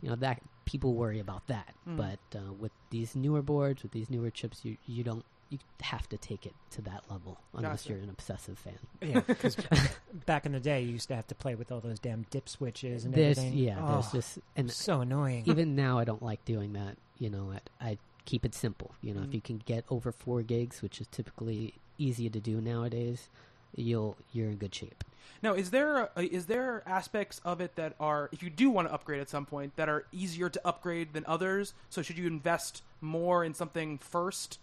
you 0.00 0.08
know 0.08 0.16
that 0.16 0.40
people 0.64 0.94
worry 0.94 1.18
about 1.20 1.46
that 1.48 1.74
Mm. 1.86 1.96
but 1.98 2.18
uh, 2.38 2.52
with 2.54 2.72
these 2.90 3.14
newer 3.14 3.42
boards 3.42 3.82
with 3.82 3.92
these 3.92 4.08
newer 4.08 4.30
chips 4.30 4.64
you 4.64 4.78
you 4.86 5.04
don't 5.04 5.24
you 5.50 5.58
have 5.82 6.08
to 6.08 6.16
take 6.16 6.46
it 6.46 6.54
to 6.70 6.80
that 6.82 7.04
level 7.10 7.38
unless 7.54 7.82
Gotcha. 7.82 7.92
you're 7.92 8.02
an 8.02 8.08
obsessive 8.08 8.58
fan 8.58 8.78
Yeah, 9.02 9.20
because 9.20 9.56
back 10.26 10.44
in 10.46 10.52
the 10.52 10.60
day, 10.60 10.82
you 10.82 10.92
used 10.92 11.08
to 11.08 11.14
have 11.14 11.26
to 11.28 11.34
play 11.34 11.54
with 11.54 11.70
all 11.70 11.80
those 11.80 11.98
damn 11.98 12.24
dip 12.30 12.48
switches 12.48 13.04
and 13.04 13.12
there's 13.14 13.36
everything. 13.38 13.58
yeah 13.58 13.74
there's 13.86 14.06
Oh, 14.06 14.10
just 14.14 14.38
and 14.56 14.70
so 14.70 15.02
annoying. 15.02 15.44
even 15.46 15.76
now 15.76 15.98
i 15.98 16.04
don't 16.04 16.22
like 16.22 16.42
doing 16.46 16.72
that 16.72 16.96
you 17.18 17.28
know 17.28 17.52
I, 17.80 17.90
I 17.90 17.98
keep 18.26 18.44
it 18.44 18.54
simple 18.54 18.90
you 19.00 19.14
know 19.14 19.20
Mm. 19.22 19.28
if 19.28 19.34
you 19.34 19.40
can 19.40 19.58
get 19.64 19.84
over 19.88 20.12
four 20.12 20.42
gigs 20.42 20.82
which 20.82 21.00
is 21.00 21.06
typically 21.08 21.74
easy 21.96 22.28
to 22.28 22.40
do 22.40 22.60
nowadays 22.60 23.28
you'll 23.74 24.16
you're 24.32 24.48
in 24.50 24.56
good 24.56 24.74
shape 24.74 25.02
Now, 25.42 25.52
is 25.54 25.70
there 25.70 26.08
a, 26.16 26.22
is 26.22 26.46
there 26.46 26.82
aspects 26.86 27.40
of 27.44 27.60
it 27.60 27.74
that 27.76 27.92
are, 28.00 28.28
if 28.32 28.42
you 28.42 28.48
do 28.50 28.70
want 28.70 28.88
to 28.88 28.94
upgrade 28.94 29.20
at 29.20 29.28
some 29.28 29.44
point, 29.44 29.74
that 29.76 29.88
are 29.88 30.06
easier 30.12 30.48
to 30.48 30.60
upgrade 30.64 31.12
than 31.12 31.24
others? 31.26 31.74
So 31.90 32.00
should 32.00 32.16
you 32.16 32.26
invest 32.26 32.82
more 33.00 33.44
in 33.44 33.52
something 33.52 33.98
first? 33.98 34.58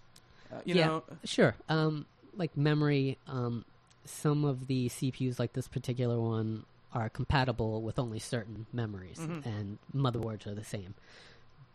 Uh, 0.52 0.62
you 0.66 0.74
Yeah. 0.76 0.88
know, 0.88 1.04
Sure. 1.26 1.54
Um, 1.70 2.06
like 2.36 2.56
memory, 2.58 3.18
um, 3.28 3.66
some 4.06 4.44
of 4.46 4.66
the 4.68 4.90
CPUs, 4.90 5.38
like 5.38 5.54
this 5.54 5.68
particular 5.68 6.18
one, 6.20 6.66
are 6.92 7.10
compatible 7.10 7.82
with 7.84 8.00
only 8.00 8.20
certain 8.20 8.66
memories, 8.74 9.20
Mhm. 9.20 9.46
and 9.46 9.78
motherboards 9.94 10.48
are 10.48 10.56
the 10.56 10.64
same. 10.66 10.96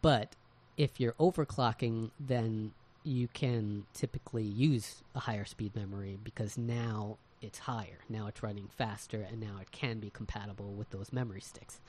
But 0.03 0.35
if 0.79 0.99
you're 0.99 1.13
overclocking, 1.15 2.11
then 2.19 2.73
you 3.05 3.29
can 3.29 3.85
typically 3.93 4.45
use 4.45 5.03
a 5.15 5.21
higher 5.21 5.45
speed 5.45 5.75
memory 5.77 6.19
because 6.25 6.57
now 6.57 7.19
it's 7.43 7.59
higher. 7.61 7.99
Now 8.09 8.27
it's 8.29 8.43
running 8.43 8.69
faster, 8.77 9.27
and 9.31 9.41
now 9.41 9.59
it 9.61 9.71
can 9.71 9.99
be 9.99 10.09
compatible 10.11 10.73
with 10.73 10.89
those 10.91 11.13
memory 11.13 11.41
sticks. 11.41 11.81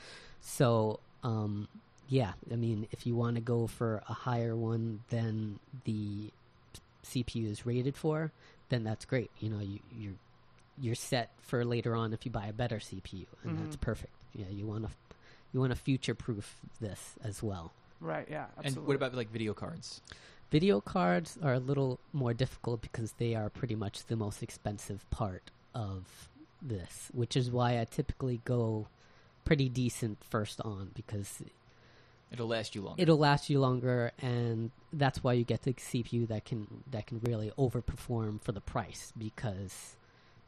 So, 0.41 0.99
um, 1.23 1.67
yeah, 2.07 2.33
I 2.51 2.55
mean, 2.55 2.87
if 2.91 3.05
you 3.07 3.15
want 3.15 3.35
to 3.35 3.41
go 3.41 3.67
for 3.67 4.03
a 4.09 4.13
higher 4.13 4.55
one 4.55 5.01
than 5.09 5.59
the 5.85 6.31
CPU 7.05 7.49
is 7.49 7.65
rated 7.65 7.95
for, 7.95 8.31
then 8.69 8.83
that's 8.83 9.05
great. 9.05 9.31
You 9.39 9.49
know, 9.49 9.59
you, 9.59 9.79
you're 9.97 10.13
you're 10.81 10.95
set 10.95 11.29
for 11.41 11.65
later 11.65 11.93
on 11.95 12.13
if 12.13 12.25
you 12.25 12.31
buy 12.31 12.47
a 12.47 12.53
better 12.53 12.77
CPU, 12.77 13.25
and 13.43 13.57
that's 13.59 13.75
Mhm. 13.75 13.81
perfect. 13.81 14.13
Yeah, 14.33 14.47
you 14.49 14.65
want 14.65 14.85
to 14.85 14.91
you 15.51 15.59
want 15.59 15.71
to 15.73 15.75
future 15.79 16.15
proof 16.15 16.55
this 16.79 17.15
as 17.23 17.41
well. 17.43 17.71
Right? 18.01 18.27
Yeah, 18.29 18.45
absolutely. 18.57 18.79
And 18.79 18.87
what 18.87 18.95
about 18.95 19.15
like 19.15 19.31
video 19.31 19.53
cards? 19.53 20.01
Video 20.51 20.81
cards 20.81 21.37
are 21.43 21.53
a 21.53 21.59
little 21.59 21.99
more 22.11 22.33
difficult 22.33 22.81
because 22.81 23.13
they 23.13 23.35
are 23.35 23.49
pretty 23.49 23.75
much 23.75 24.05
the 24.07 24.15
most 24.15 24.41
expensive 24.41 25.07
part 25.11 25.51
of 25.75 26.27
this, 26.61 27.09
which 27.13 27.37
is 27.37 27.51
why 27.51 27.79
I 27.79 27.85
typically 27.85 28.41
go 28.45 28.87
pretty 29.45 29.69
decent 29.69 30.17
first 30.23 30.59
on 30.61 30.91
because 30.95 31.41
It'll 32.31 32.47
last 32.47 32.75
you 32.75 32.83
longer. 32.83 33.01
it'll 33.01 33.17
last 33.17 33.49
you 33.49 33.59
longer 33.59 34.11
and 34.21 34.69
that's 34.93 35.23
why 35.23 35.33
you 35.33 35.43
get 35.43 35.63
the 35.63 35.73
CPU 35.73 36.27
that 36.27 36.45
can 36.45 36.83
that 36.91 37.07
can 37.07 37.19
really 37.21 37.51
overperform 37.57 38.39
for 38.41 38.51
the 38.51 38.61
price 38.61 39.11
because 39.17 39.95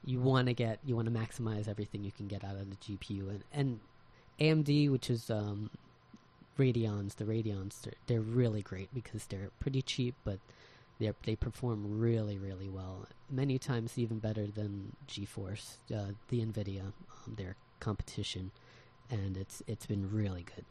you 0.05 0.19
want 0.19 0.47
to 0.47 0.53
get 0.53 0.77
you 0.85 0.95
want 0.95 1.11
to 1.11 1.11
maximize 1.19 1.67
everything 1.67 2.03
you 2.03 2.11
can 2.11 2.27
get 2.27 2.43
out 2.43 2.55
of 2.55 2.69
the 2.69 2.75
GPU 2.75 3.29
and 3.29 3.43
and 3.51 3.79
AMD 4.39 4.91
which 4.91 5.09
is 5.09 5.31
um 5.31 5.71
Radeons 6.63 7.15
the 7.15 7.25
Radeons 7.25 7.81
they're, 7.81 7.99
they're 8.07 8.21
really 8.41 8.61
great 8.61 8.89
because 8.93 9.23
they're 9.25 9.49
pretty 9.59 9.81
cheap 9.81 10.15
but 10.23 10.39
they 10.99 11.11
they 11.23 11.35
perform 11.35 11.99
really 11.99 12.37
really 12.37 12.69
well 12.69 13.07
many 13.29 13.57
times 13.57 13.97
even 13.97 14.19
better 14.19 14.45
than 14.47 14.95
GeForce 15.07 15.65
uh, 15.95 16.11
the 16.29 16.39
Nvidia 16.45 16.81
um, 16.81 17.35
their 17.35 17.55
competition 17.79 18.51
and 19.09 19.37
it's 19.37 19.63
it's 19.67 19.85
been 19.85 20.09
really 20.11 20.43
good 20.55 20.65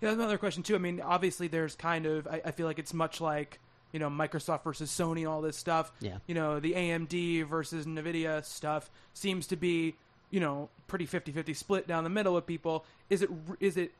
Yeah, 0.00 0.10
that's 0.10 0.18
another 0.18 0.38
question 0.38 0.62
too. 0.62 0.74
I 0.74 0.78
mean, 0.78 1.00
obviously, 1.00 1.48
there's 1.48 1.74
kind 1.74 2.04
of. 2.06 2.26
I, 2.26 2.42
I 2.46 2.50
feel 2.50 2.66
like 2.66 2.78
it's 2.78 2.92
much 2.94 3.20
like 3.20 3.60
you 3.92 3.98
know 3.98 4.10
Microsoft 4.10 4.62
versus 4.64 4.90
Sony, 4.90 5.28
all 5.28 5.40
this 5.40 5.56
stuff. 5.56 5.90
Yeah. 6.00 6.18
You 6.26 6.34
know, 6.34 6.60
the 6.60 6.74
AMD 6.74 7.46
versus 7.48 7.86
Nvidia 7.86 8.44
stuff 8.44 8.90
seems 9.14 9.46
to 9.48 9.56
be 9.56 9.94
you 10.30 10.40
know 10.40 10.68
pretty 10.86 11.06
50-50 11.06 11.56
split 11.56 11.86
down 11.86 12.04
the 12.04 12.10
middle 12.10 12.34
with 12.34 12.46
people. 12.46 12.84
Is 13.08 13.22
it? 13.22 13.30
Is 13.60 13.76
it? 13.76 13.92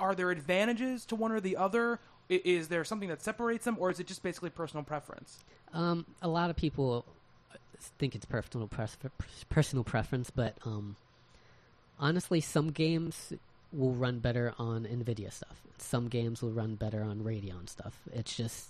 Are 0.00 0.14
there 0.14 0.30
advantages 0.30 1.04
to 1.06 1.16
one 1.16 1.32
or 1.32 1.40
the 1.40 1.56
other? 1.56 2.00
Is 2.28 2.68
there 2.68 2.84
something 2.84 3.08
that 3.08 3.22
separates 3.22 3.64
them, 3.64 3.76
or 3.78 3.90
is 3.90 4.00
it 4.00 4.06
just 4.06 4.22
basically 4.22 4.50
personal 4.50 4.84
preference? 4.84 5.38
Um, 5.74 6.06
a 6.22 6.28
lot 6.28 6.50
of 6.50 6.56
people 6.56 7.04
think 7.98 8.14
it's 8.14 8.24
personal 8.24 8.68
pref- 8.68 8.96
personal 9.48 9.84
preference, 9.84 10.30
but 10.30 10.56
um, 10.64 10.96
honestly, 11.98 12.40
some 12.40 12.70
games 12.70 13.32
will 13.72 13.92
run 13.92 14.18
better 14.18 14.54
on 14.58 14.84
Nvidia 14.84 15.32
stuff. 15.32 15.60
Some 15.78 16.08
games 16.08 16.42
will 16.42 16.52
run 16.52 16.74
better 16.76 17.02
on 17.02 17.20
Radeon 17.20 17.68
stuff. 17.68 17.98
It's 18.12 18.36
just, 18.36 18.68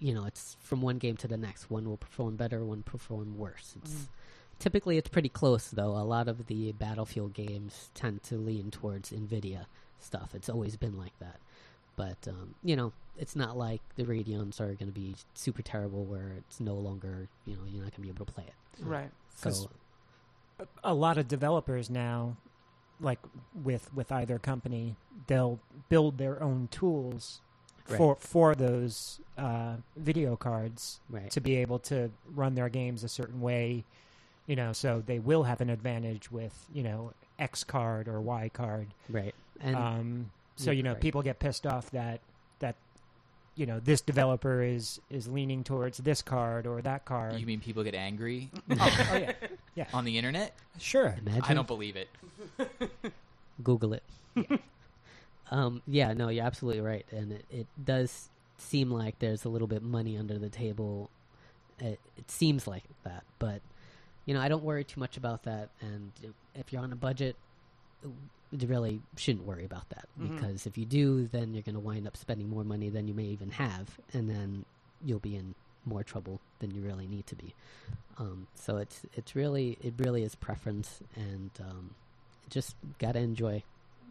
you 0.00 0.12
know, 0.14 0.24
it's 0.24 0.56
from 0.60 0.82
one 0.82 0.98
game 0.98 1.16
to 1.18 1.28
the 1.28 1.36
next. 1.36 1.70
One 1.70 1.88
will 1.88 1.96
perform 1.98 2.36
better, 2.36 2.64
one 2.64 2.82
perform 2.82 3.38
worse. 3.38 3.74
It's 3.82 3.92
Mhm. 3.94 4.08
typically 4.58 4.98
it's 4.98 5.08
pretty 5.08 5.28
close 5.28 5.68
though. 5.68 5.96
A 5.96 6.02
lot 6.04 6.26
of 6.28 6.46
the 6.48 6.72
Battlefield 6.72 7.34
games 7.34 7.90
tend 7.94 8.22
to 8.24 8.36
lean 8.36 8.70
towards 8.70 9.10
Nvidia 9.12 9.66
stuff. 10.00 10.34
It's 10.34 10.48
always 10.48 10.76
been 10.76 10.96
like 10.98 11.18
that. 11.20 11.40
But 11.96 12.28
um, 12.28 12.54
you 12.62 12.76
know, 12.76 12.92
it's 13.16 13.34
not 13.34 13.56
like 13.56 13.80
the 13.96 14.04
Radeons 14.04 14.60
are 14.60 14.66
going 14.74 14.86
to 14.86 14.92
be 14.92 15.16
super 15.34 15.62
terrible 15.62 16.04
where 16.04 16.32
it's 16.38 16.60
no 16.60 16.74
longer, 16.74 17.28
you 17.44 17.54
know, 17.56 17.62
you're 17.66 17.82
not 17.82 17.90
going 17.90 17.92
to 17.92 18.00
be 18.02 18.08
able 18.08 18.24
to 18.26 18.32
play 18.32 18.44
it. 18.46 18.84
Right. 18.84 19.10
So 19.34 19.50
'Cause 19.50 19.68
a 20.82 20.94
lot 20.94 21.18
of 21.18 21.28
developers 21.28 21.88
now, 21.90 22.36
like 23.00 23.18
with 23.54 23.92
with 23.94 24.10
either 24.12 24.38
company, 24.38 24.96
they'll 25.26 25.60
build 25.88 26.18
their 26.18 26.42
own 26.42 26.68
tools 26.70 27.40
Right. 27.88 27.96
for 27.96 28.16
for 28.16 28.54
those 28.54 29.18
uh, 29.38 29.76
video 29.96 30.36
cards 30.36 31.00
right, 31.08 31.30
to 31.30 31.40
be 31.40 31.56
able 31.56 31.78
to 31.80 32.10
run 32.34 32.54
their 32.54 32.68
games 32.68 33.02
a 33.02 33.08
certain 33.08 33.40
way. 33.40 33.84
You 34.46 34.56
know, 34.56 34.72
so 34.74 35.02
they 35.04 35.18
will 35.18 35.44
have 35.44 35.60
an 35.62 35.70
advantage 35.70 36.30
with 36.30 36.66
you 36.72 36.82
know 36.82 37.12
X 37.38 37.64
card 37.64 38.06
or 38.08 38.20
Y 38.20 38.50
card. 38.52 38.88
right, 39.08 39.34
and 39.60 39.76
um, 39.76 40.30
so 40.56 40.70
you 40.70 40.82
know 40.82 40.92
right. 40.92 41.00
people 41.00 41.22
get 41.22 41.38
pissed 41.38 41.66
off 41.66 41.90
that 41.90 42.20
that 42.60 42.76
you 43.54 43.66
know 43.66 43.80
this 43.80 44.00
developer 44.00 44.62
is 44.62 45.00
is 45.10 45.28
leaning 45.28 45.64
towards 45.64 45.98
this 45.98 46.22
card 46.22 46.66
or 46.66 46.82
that 46.82 47.04
card. 47.04 47.38
You 47.38 47.46
mean 47.46 47.60
people 47.60 47.82
get 47.82 47.94
angry 47.94 48.50
oh, 48.70 49.08
oh, 49.12 49.48
yeah, 49.74 49.86
on 49.92 50.04
the 50.04 50.16
internet? 50.16 50.54
sure. 50.78 51.16
imagine 51.18 51.44
I 51.44 51.54
don't 51.54 51.66
believe 51.66 51.96
it. 51.96 52.08
Google 53.62 53.94
it. 53.94 54.02
um, 55.50 55.82
yeah, 55.86 56.12
no, 56.12 56.28
you're 56.28 56.44
absolutely 56.44 56.80
right, 56.80 57.06
and 57.10 57.32
it, 57.32 57.44
it 57.50 57.66
does 57.84 58.28
seem 58.58 58.90
like 58.90 59.18
there's 59.18 59.44
a 59.44 59.48
little 59.48 59.68
bit 59.68 59.82
money 59.82 60.16
under 60.16 60.38
the 60.38 60.48
table. 60.48 61.10
It, 61.80 62.00
it 62.16 62.30
seems 62.30 62.66
like 62.66 62.84
that, 63.04 63.24
but 63.38 63.60
you 64.28 64.34
know, 64.34 64.42
I 64.42 64.48
don't 64.48 64.62
worry 64.62 64.84
too 64.84 65.00
much 65.00 65.16
about 65.16 65.44
that. 65.44 65.70
And 65.80 66.12
if 66.54 66.70
you're 66.70 66.82
on 66.82 66.92
a 66.92 66.96
budget, 66.96 67.34
you 68.04 68.12
really 68.52 69.00
shouldn't 69.16 69.44
worry 69.46 69.64
about 69.64 69.88
that 69.90 70.08
Mhm. 70.18 70.34
because 70.36 70.66
if 70.66 70.78
you 70.78 70.84
do, 70.86 71.26
then 71.26 71.52
you're 71.54 71.62
going 71.62 71.74
to 71.74 71.80
wind 71.80 72.06
up 72.06 72.16
spending 72.16 72.48
more 72.48 72.64
money 72.64 72.88
than 72.88 73.06
you 73.08 73.14
may 73.14 73.24
even 73.26 73.50
have, 73.50 73.98
and 74.12 74.28
then 74.28 74.64
you'll 75.04 75.18
be 75.20 75.36
in 75.36 75.54
more 75.84 76.02
trouble 76.02 76.40
than 76.58 76.70
you 76.70 76.80
really 76.82 77.06
need 77.06 77.26
to 77.26 77.34
be. 77.36 77.54
Um, 78.18 78.46
so 78.54 78.78
it's 78.78 79.02
it's 79.14 79.34
really 79.36 79.78
it 79.80 79.94
really 79.98 80.22
is 80.22 80.34
preference, 80.34 81.00
and 81.14 81.50
um, 81.60 81.94
just 82.50 82.74
gotta 82.98 83.20
enjoy. 83.20 83.62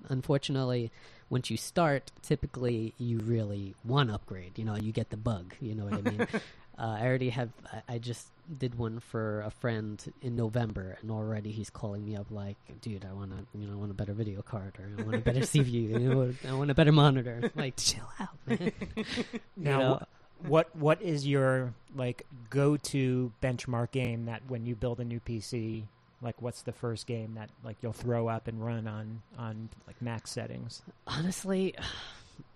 Unfortunately, 0.10 0.92
once 1.30 1.50
you 1.50 1.58
start, 1.58 2.12
typically 2.22 2.94
you 2.98 3.18
really 3.20 3.76
want 3.84 4.10
to 4.10 4.16
upgrade. 4.16 4.58
You 4.58 4.64
know, 4.66 4.76
you 4.76 4.92
get 4.92 5.10
the 5.10 5.18
bug. 5.18 5.56
You 5.60 5.76
know 5.76 5.86
what 5.86 5.94
I 5.96 6.02
mean? 6.02 6.22
uh, 6.78 6.98
I 7.00 7.06
already 7.06 7.30
have. 7.32 7.50
I, 7.74 7.96
I 7.96 7.98
just 7.98 8.28
did 8.58 8.76
one 8.76 9.00
for 9.00 9.42
a 9.42 9.52
friend 9.52 10.02
in 10.22 10.36
November, 10.36 10.98
and 11.02 11.12
already 11.12 11.52
he's 11.52 11.70
calling 11.70 12.06
me 12.06 12.16
up 12.16 12.28
like, 12.30 12.58
"Dude, 12.82 13.06
I 13.06 13.14
want 13.14 13.32
to, 13.32 13.58
you 13.58 13.68
know, 13.68 13.74
I 13.74 13.76
want 13.76 13.92
a 13.92 13.94
better 13.94 14.14
video 14.14 14.42
card, 14.42 14.78
or 14.80 14.90
I 14.98 15.04
want 15.04 15.16
a 15.16 15.20
better 15.20 15.40
CPU, 15.42 15.72
you 15.72 16.00
know, 16.00 16.34
I 16.48 16.54
want 16.54 16.72
a 16.72 16.76
better 16.76 16.92
monitor." 16.92 17.52
Like, 17.56 17.76
chill 17.78 18.10
out, 18.20 18.38
man. 18.46 18.72
Now, 19.58 19.80
know, 19.80 20.02
what 20.46 20.76
what 20.76 21.02
is 21.02 21.26
your 21.26 21.74
like 21.96 22.26
go 22.50 22.78
to 22.78 23.32
benchmark 23.42 23.92
game 23.92 24.26
that 24.26 24.42
when 24.48 24.66
you 24.66 24.76
build 24.76 25.00
a 25.00 25.06
new 25.06 25.20
PC, 25.20 25.84
like 26.22 26.42
what's 26.42 26.62
the 26.62 26.72
first 26.72 27.08
game 27.08 27.34
that 27.36 27.50
like 27.64 27.78
you'll 27.82 27.94
throw 27.94 28.28
up 28.28 28.48
and 28.48 28.64
run 28.64 28.88
on 28.88 29.22
on 29.38 29.70
like 29.88 30.02
max 30.02 30.32
settings? 30.32 30.82
honestly, 31.08 31.76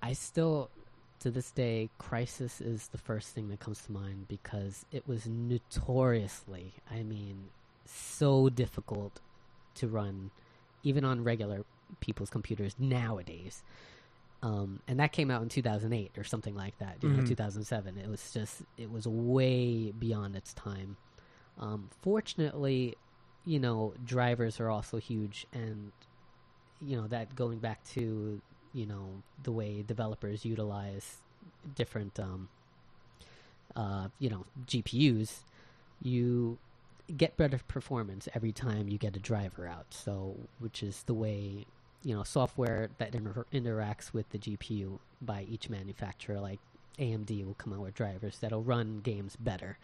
I 0.02 0.14
still 0.14 0.70
to 1.22 1.32
this 1.32 1.52
day, 1.52 1.90
Crysis 2.00 2.62
is 2.62 2.88
the 2.90 2.98
first 2.98 3.30
thing 3.30 3.50
that 3.50 3.60
comes 3.60 3.82
to 3.84 3.92
mind 3.92 4.28
because 4.28 4.86
it 4.92 5.08
was 5.08 5.28
notoriously, 5.28 6.74
I 6.90 7.04
mean, 7.04 7.50
so 7.86 8.50
difficult 8.50 9.20
to 9.76 9.88
run, 9.88 10.32
even 10.84 11.06
on 11.06 11.24
regular 11.24 11.64
people's 12.00 12.30
computers 12.30 12.76
nowadays. 12.80 13.64
Um, 14.44 14.80
and 14.88 15.00
that 15.00 15.12
came 15.12 15.30
out 15.30 15.44
in 15.44 15.50
2008 15.50 16.18
or 16.18 16.24
something 16.24 16.56
like 16.56 16.78
that, 16.80 16.98
you 17.04 17.10
know, 17.10 17.20
Mhm. 17.20 17.28
2007. 17.28 17.98
It 17.98 18.10
was 18.10 18.32
just, 18.34 18.64
it 18.78 18.90
was 18.92 19.08
way 19.08 19.92
beyond 19.92 20.36
its 20.36 20.54
time. 20.54 20.98
Um, 21.60 21.90
fortunately, 22.02 22.96
you 23.46 23.60
know, 23.60 23.94
drivers 24.04 24.60
are 24.60 24.70
also 24.70 24.98
huge, 24.98 25.46
and 25.54 25.92
you 26.84 26.96
know 26.96 27.08
that 27.08 27.36
going 27.36 27.60
back 27.60 27.84
to 27.84 28.42
you 28.74 28.86
know 28.86 29.22
the 29.44 29.52
way 29.52 29.84
developers 29.86 30.46
utilize 30.46 31.18
different, 31.76 32.20
um, 32.20 32.50
uh, 33.76 34.08
you 34.20 34.30
know, 34.30 34.46
GPUs, 34.66 35.40
you 36.02 36.58
get 37.18 37.38
better 37.38 37.60
performance 37.68 38.28
every 38.34 38.52
time 38.52 38.88
you 38.88 38.98
get 38.98 39.16
a 39.16 39.20
driver 39.20 39.68
out. 39.68 39.88
So, 39.90 40.36
which 40.60 40.84
is 40.84 41.04
the 41.04 41.14
way 41.14 41.66
you 42.04 42.16
know 42.16 42.24
software 42.24 42.90
that 42.98 43.14
inter- 43.14 43.46
interacts 43.54 44.14
with 44.14 44.30
the 44.30 44.38
GPU 44.38 45.00
by 45.22 45.46
each 45.50 45.70
manufacturer, 45.70 46.40
like 46.40 46.60
AMD 47.00 47.46
will 47.46 47.54
come 47.56 47.74
out 47.74 47.80
with 47.80 47.96
drivers 47.96 48.38
that'll 48.40 48.64
run 48.64 49.02
games 49.02 49.36
better. 49.36 49.78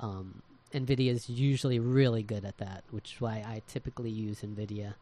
Um, 0.00 0.42
NVIDIA 0.72 1.10
is 1.10 1.28
usually 1.28 1.78
really 1.80 2.22
good 2.22 2.44
at 2.44 2.58
that, 2.58 2.84
which 2.90 3.14
is 3.14 3.20
why 3.20 3.44
I 3.46 3.62
typically 3.66 4.10
use 4.10 4.40
NVIDIA 4.40 4.94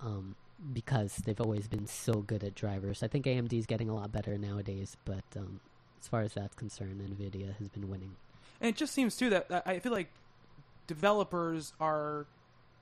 um, 0.00 0.34
because 0.72 1.16
they've 1.24 1.40
always 1.40 1.68
been 1.68 1.86
so 1.86 2.14
good 2.14 2.42
at 2.44 2.54
drivers. 2.54 3.02
I 3.02 3.08
think 3.08 3.26
AMD 3.26 3.52
is 3.52 3.66
getting 3.66 3.88
a 3.88 3.94
lot 3.94 4.12
better 4.12 4.36
nowadays, 4.38 4.96
but 5.04 5.24
um, 5.36 5.60
as 6.00 6.08
far 6.08 6.22
as 6.22 6.34
that's 6.34 6.54
concerned, 6.54 7.00
NVIDIA 7.00 7.56
has 7.58 7.68
been 7.68 7.88
winning. 7.88 8.16
And 8.60 8.68
it 8.70 8.76
just 8.76 8.94
seems 8.94 9.16
too 9.16 9.30
that 9.30 9.48
that 9.50 9.64
I 9.66 9.78
feel 9.80 9.92
like 9.92 10.08
developers 10.86 11.72
are. 11.80 12.26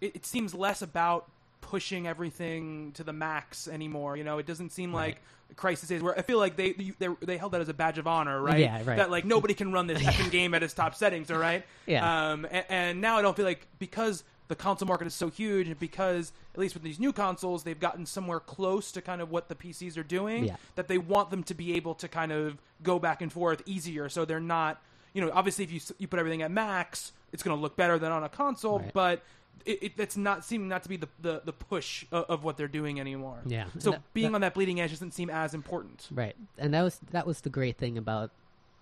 It, 0.00 0.16
it 0.16 0.26
seems 0.26 0.54
less 0.54 0.82
about 0.82 1.28
pushing 1.60 2.06
everything 2.06 2.92
to 2.92 3.02
the 3.04 3.12
max 3.12 3.66
anymore. 3.68 4.16
You 4.16 4.24
know, 4.24 4.38
it 4.38 4.46
doesn't 4.46 4.70
seem 4.70 4.94
Right. 4.94 5.16
like 5.50 5.56
Crysis 5.56 5.90
is 5.90 6.02
where 6.02 6.16
I 6.18 6.22
feel 6.22 6.38
like 6.38 6.56
they 6.56 6.72
they 6.72 7.08
they 7.22 7.36
held 7.36 7.52
that 7.52 7.60
as 7.60 7.68
a 7.68 7.74
badge 7.74 7.98
of 7.98 8.06
honor, 8.06 8.40
right? 8.40 8.58
Yeah, 8.60 8.76
right. 8.84 8.96
That 8.96 9.10
like 9.10 9.24
nobody 9.24 9.54
can 9.54 9.72
run 9.72 9.86
this 9.86 10.02
effing 10.02 10.30
game 10.30 10.54
at 10.54 10.62
its 10.62 10.74
top 10.74 10.94
settings, 10.94 11.30
all 11.30 11.38
right? 11.38 11.64
Yeah. 11.86 12.30
Um, 12.32 12.46
and, 12.50 12.64
and 12.68 13.00
now 13.00 13.16
I 13.16 13.22
don't 13.22 13.36
feel 13.36 13.46
like 13.46 13.66
because 13.78 14.24
the 14.48 14.54
console 14.54 14.86
market 14.88 15.06
is 15.06 15.14
so 15.14 15.28
huge, 15.30 15.68
and 15.68 15.78
because 15.78 16.32
at 16.54 16.60
least 16.60 16.74
with 16.74 16.82
these 16.82 17.00
new 17.00 17.12
consoles, 17.12 17.62
they've 17.64 17.80
gotten 17.80 18.04
somewhere 18.06 18.40
close 18.40 18.92
to 18.92 19.00
kind 19.00 19.20
of 19.20 19.30
what 19.30 19.48
the 19.48 19.54
PCs 19.54 19.96
are 19.96 20.02
doing. 20.02 20.44
Yeah. 20.44 20.56
That 20.76 20.88
they 20.88 20.98
want 20.98 21.30
them 21.30 21.42
to 21.44 21.54
be 21.54 21.74
able 21.74 21.94
to 21.96 22.08
kind 22.08 22.30
of 22.32 22.58
go 22.82 22.98
back 22.98 23.22
and 23.22 23.32
forth 23.32 23.62
easier, 23.66 24.08
so 24.08 24.24
they're 24.24 24.40
not. 24.40 24.80
You 25.14 25.24
know, 25.24 25.30
obviously, 25.32 25.64
if 25.64 25.72
you 25.72 25.80
you 25.98 26.08
put 26.08 26.18
everything 26.18 26.42
at 26.42 26.50
max, 26.50 27.12
it's 27.32 27.42
going 27.42 27.56
to 27.56 27.60
look 27.62 27.76
better 27.76 27.98
than 27.98 28.12
on 28.12 28.24
a 28.24 28.28
console, 28.28 28.80
Right. 28.80 28.92
but. 28.92 29.22
It, 29.66 29.82
it, 29.82 29.96
that's 29.96 30.16
not 30.16 30.44
seeming 30.44 30.68
not 30.68 30.82
to 30.82 30.90
be 30.90 30.96
the, 30.98 31.08
the, 31.22 31.40
the 31.42 31.52
push 31.52 32.04
of, 32.12 32.24
of 32.24 32.44
what 32.44 32.58
they're 32.58 32.68
doing 32.68 33.00
anymore. 33.00 33.38
Yeah. 33.46 33.66
So 33.78 33.92
That- 33.92 34.12
being 34.12 34.32
that- 34.32 34.34
on 34.34 34.40
that 34.42 34.52
bleeding 34.52 34.78
edge 34.78 34.90
doesn't 34.90 35.12
seem 35.12 35.30
as 35.30 35.54
important. 35.54 36.06
Right, 36.10 36.36
and 36.58 36.74
that 36.74 36.82
was 36.82 36.98
that 37.12 37.26
was 37.26 37.40
the 37.40 37.48
great 37.50 37.78
thing 37.78 37.96
about 37.96 38.30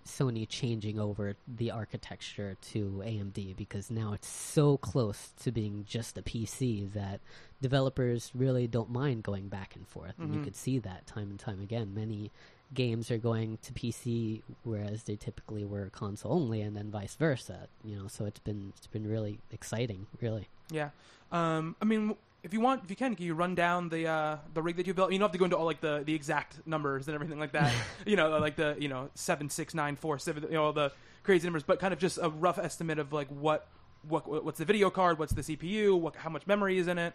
Sony 0.05 0.47
changing 0.47 0.99
over 0.99 1.35
the 1.47 1.71
architecture 1.71 2.55
to 2.71 3.01
AMD 3.05 3.55
because 3.55 3.89
now 3.89 4.13
it's 4.13 4.27
so 4.27 4.77
close 4.77 5.31
to 5.41 5.51
being 5.51 5.85
just 5.87 6.17
a 6.17 6.21
PC 6.21 6.91
that 6.93 7.19
developers 7.61 8.31
really 8.35 8.67
don't 8.67 8.89
mind 8.89 9.23
going 9.23 9.47
back 9.47 9.75
and 9.75 9.87
forth. 9.87 10.15
And 10.19 10.33
you 10.33 10.39
Mhm. 10.39 10.43
could 10.43 10.55
see 10.55 10.79
that 10.79 11.07
time 11.07 11.29
and 11.29 11.39
time 11.39 11.61
again. 11.61 11.93
Many 11.93 12.31
games 12.73 13.11
are 13.11 13.17
going 13.19 13.57
to 13.61 13.71
PC 13.71 14.41
whereas 14.63 15.03
they 15.03 15.15
typically 15.15 15.63
were 15.63 15.89
console 15.91 16.33
only 16.33 16.61
and 16.61 16.75
then 16.75 16.89
vice 16.91 17.15
versa, 17.15 17.67
you 17.83 17.95
know, 17.95 18.07
so 18.07 18.25
it's 18.25 18.39
been 18.39 18.73
it's 18.77 18.87
been 18.87 19.07
really 19.07 19.39
exciting, 19.51 20.07
really. 20.21 20.47
Yeah. 20.71 20.89
Um, 21.31 21.75
I 21.81 21.85
mean, 21.85 22.15
if 22.43 22.53
you 22.53 22.59
want, 22.59 22.83
if 22.83 22.89
you 22.89 22.95
can, 22.95 23.15
can 23.15 23.25
you 23.25 23.33
run 23.33 23.55
down 23.55 23.89
the 23.89 24.07
uh, 24.07 24.37
the 24.53 24.61
rig 24.61 24.75
that 24.75 24.85
you 24.85 24.93
built? 24.93 25.11
You 25.11 25.17
don't 25.17 25.27
have 25.27 25.31
to 25.31 25.37
go 25.37 25.45
into 25.45 25.57
all 25.57 25.65
like 25.65 25.79
the, 25.79 26.03
the 26.05 26.13
exact 26.13 26.67
numbers 26.67 27.07
and 27.07 27.15
everything 27.15 27.39
like 27.39 27.53
that. 27.53 27.73
you 28.05 28.17
know, 28.17 28.37
like 28.37 28.57
the 28.57 28.75
you 28.77 28.89
know 28.89 29.09
seven 29.15 29.49
six 29.49 29.73
nine 29.73 29.95
four 29.95 30.19
seven. 30.19 30.43
You 30.43 30.51
know, 30.51 30.65
all 30.65 30.73
the 30.73 30.91
crazy 31.23 31.47
numbers, 31.47 31.63
but 31.63 31.79
kind 31.79 31.93
of 31.93 31.99
just 31.99 32.19
a 32.21 32.29
rough 32.29 32.59
estimate 32.59 32.99
of 32.99 33.13
like 33.13 33.29
what 33.29 33.67
what 34.07 34.43
what's 34.43 34.59
the 34.59 34.65
video 34.65 34.89
card, 34.89 35.19
what's 35.19 35.33
the 35.33 35.41
CPU, 35.41 35.97
what 35.99 36.17
how 36.17 36.29
much 36.29 36.45
memory 36.45 36.77
is 36.77 36.87
in 36.87 36.97
it. 36.97 37.13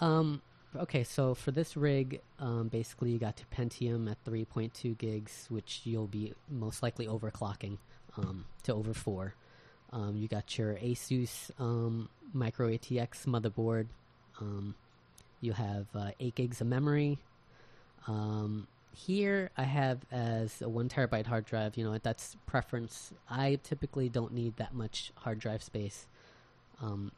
Um, 0.00 0.42
okay, 0.76 1.04
so 1.04 1.34
for 1.34 1.52
this 1.52 1.76
rig, 1.76 2.20
um, 2.40 2.68
basically 2.68 3.10
you 3.10 3.18
got 3.18 3.38
your 3.38 3.66
Pentium 3.66 4.10
at 4.10 4.24
3.2 4.24 4.96
gigs, 4.96 5.46
which 5.48 5.82
you'll 5.84 6.06
be 6.06 6.32
most 6.48 6.82
likely 6.82 7.06
overclocking 7.06 7.76
um, 8.16 8.46
to 8.62 8.74
over 8.74 8.94
4. 8.94 9.34
Um, 9.92 10.16
you 10.16 10.26
got 10.26 10.56
your 10.56 10.74
Asus 10.76 11.50
um, 11.58 12.08
Micro 12.32 12.68
ATX 12.70 13.26
motherboard. 13.26 13.88
Um, 14.40 14.74
you 15.40 15.52
have 15.52 15.86
uh, 15.94 16.10
8 16.18 16.34
gigs 16.34 16.60
of 16.60 16.66
memory. 16.66 17.18
Um, 18.06 18.66
here 18.94 19.50
I 19.56 19.62
have 19.62 19.98
as 20.10 20.60
a 20.62 20.68
1 20.68 20.88
terabyte 20.88 21.26
hard 21.26 21.46
drive. 21.46 21.76
You 21.76 21.84
know, 21.84 21.98
that's 21.98 22.36
preference. 22.46 23.12
I 23.28 23.58
typically 23.62 24.08
don't 24.08 24.32
need 24.32 24.56
that 24.56 24.74
much 24.74 25.12
hard 25.16 25.38
drive 25.38 25.62
space. 25.62 26.06
Um, 26.82 27.12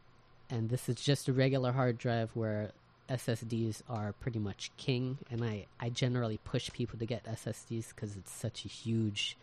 and 0.50 0.68
this 0.68 0.88
is 0.88 0.96
just 0.96 1.28
a 1.28 1.32
regular 1.32 1.72
hard 1.72 1.98
drive 1.98 2.30
where 2.34 2.72
SSDs 3.08 3.82
are 3.88 4.12
pretty 4.20 4.38
much 4.38 4.70
king, 4.76 5.18
and 5.30 5.44
I, 5.44 5.66
I 5.80 5.88
generally 5.88 6.38
push 6.44 6.70
people 6.72 6.98
to 6.98 7.06
get 7.06 7.24
SSDs 7.24 7.88
because 7.88 8.16
it's 8.16 8.32
such 8.32 8.64
a 8.64 8.68
huge, 8.68 9.36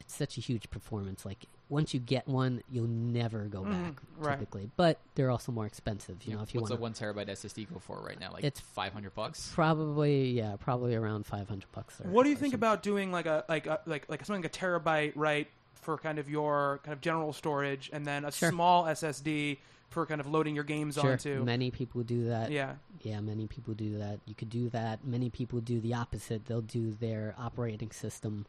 it's 0.00 0.14
such 0.14 0.38
a 0.38 0.40
huge 0.40 0.70
performance. 0.70 1.24
Like 1.24 1.46
once 1.68 1.94
you 1.94 2.00
get 2.00 2.28
one, 2.28 2.62
you'll 2.70 2.86
never 2.86 3.44
go 3.46 3.62
Mhm, 3.62 3.70
back 3.94 4.02
right. 4.18 4.38
typically. 4.38 4.70
But 4.76 4.98
they're 5.14 5.30
also 5.30 5.50
more 5.50 5.66
expensive. 5.66 6.22
You 6.24 6.36
know, 6.36 6.42
if 6.42 6.54
you 6.54 6.60
What's 6.60 6.70
want 6.70 6.80
a 6.80 6.82
one 6.82 6.92
terabyte 6.92 7.28
SSD 7.30 7.64
go 7.72 7.78
for 7.78 8.00
right 8.00 8.18
now? 8.20 8.32
Like 8.32 8.44
It's- 8.44 8.60
five 8.60 8.92
hundred 8.92 9.14
bucks. 9.14 9.50
probably 9.54 10.30
yeah, 10.30 10.56
probably 10.60 10.94
around 10.94 11.26
five 11.26 11.48
hundred 11.48 11.72
bucks. 11.72 12.00
Or, 12.00 12.08
What 12.10 12.24
do 12.24 12.28
you 12.30 12.36
think 12.36 12.52
something. 12.52 12.58
about 12.68 12.82
doing 12.82 13.10
like 13.12 13.26
a 13.26 13.44
like 13.48 13.66
a, 13.66 13.80
like 13.86 14.08
like 14.08 14.24
something 14.24 14.42
like 14.42 14.54
a 14.54 14.58
terabyte, 14.58 15.12
right, 15.16 15.48
for 15.74 15.96
kind 15.98 16.18
of 16.18 16.28
your 16.28 16.80
kind 16.84 16.92
of 16.92 17.00
general 17.00 17.32
storage, 17.32 17.90
and 17.92 18.06
then 18.06 18.24
a 18.24 18.30
Sure. 18.32 18.50
small 18.50 18.84
SSD 18.86 19.58
for 19.90 20.06
kind 20.06 20.20
of 20.20 20.26
loading 20.26 20.54
your 20.56 20.64
games 20.64 20.94
Sure, 20.96 21.12
onto? 21.12 21.44
many 21.44 21.70
people 21.70 22.02
do 22.02 22.24
that. 22.26 22.50
yeah. 22.50 22.74
Yeah, 23.02 23.20
many 23.20 23.46
people 23.46 23.74
do 23.74 23.98
that. 23.98 24.18
You 24.26 24.34
could 24.34 24.50
do 24.50 24.68
that. 24.70 25.04
Many 25.04 25.30
people 25.30 25.60
do 25.60 25.78
the 25.80 25.94
opposite. 25.94 26.46
They'll 26.46 26.62
do 26.62 26.90
their 26.92 27.34
operating 27.38 27.90
system 27.92 28.44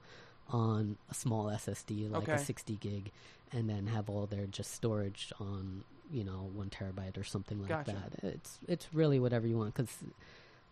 on 0.50 0.98
a 1.10 1.14
small 1.14 1.46
SSD, 1.48 2.10
like 2.12 2.24
Okay. 2.28 2.38
a 2.38 2.38
60 2.38 2.76
gig, 2.78 3.12
and 3.52 3.70
then 3.70 3.88
have 3.88 4.10
all 4.10 4.26
their 4.28 4.46
just 4.46 4.72
storage 4.74 5.32
on, 5.40 5.84
you 6.12 6.24
know, 6.24 6.50
one 6.54 6.70
terabyte 6.70 7.18
or 7.18 7.24
something 7.24 7.60
like 7.60 7.70
Gotcha. 7.70 8.10
that. 8.22 8.24
It's 8.24 8.60
it's 8.68 8.88
really 8.94 9.20
whatever 9.20 9.48
you 9.48 9.58
want 9.58 9.74
because. 9.74 9.98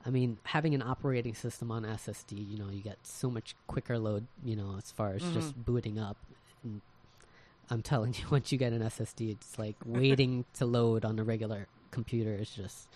I 0.05 0.09
mean, 0.09 0.37
having 0.43 0.75
an 0.75 0.81
operating 0.81 1.33
system 1.33 1.71
on 1.71 1.83
SSD, 1.83 2.33
you 2.33 2.57
know, 2.57 2.69
you 2.69 2.81
get 2.81 2.97
so 3.03 3.29
much 3.29 3.55
quicker 3.67 3.97
load, 3.97 4.27
you 4.43 4.53
know, 4.53 4.75
as 4.77 4.91
far 4.91 5.13
as 5.13 5.21
just 5.31 5.57
Mhm. 5.57 5.63
booting 5.65 5.97
up. 5.97 6.17
And 6.61 6.81
I'm 7.69 7.81
telling 7.81 8.13
you, 8.17 8.25
once 8.29 8.51
you 8.51 8.57
get 8.57 8.73
an 8.73 8.81
SSD, 8.81 9.31
it's 9.31 9.57
like 9.57 9.77
waiting 9.85 10.43
to 10.55 10.65
load 10.65 11.05
on 11.05 11.19
a 11.19 11.23
regular 11.23 11.67
computer 11.91 12.33
is 12.33 12.49
just, 12.49 12.89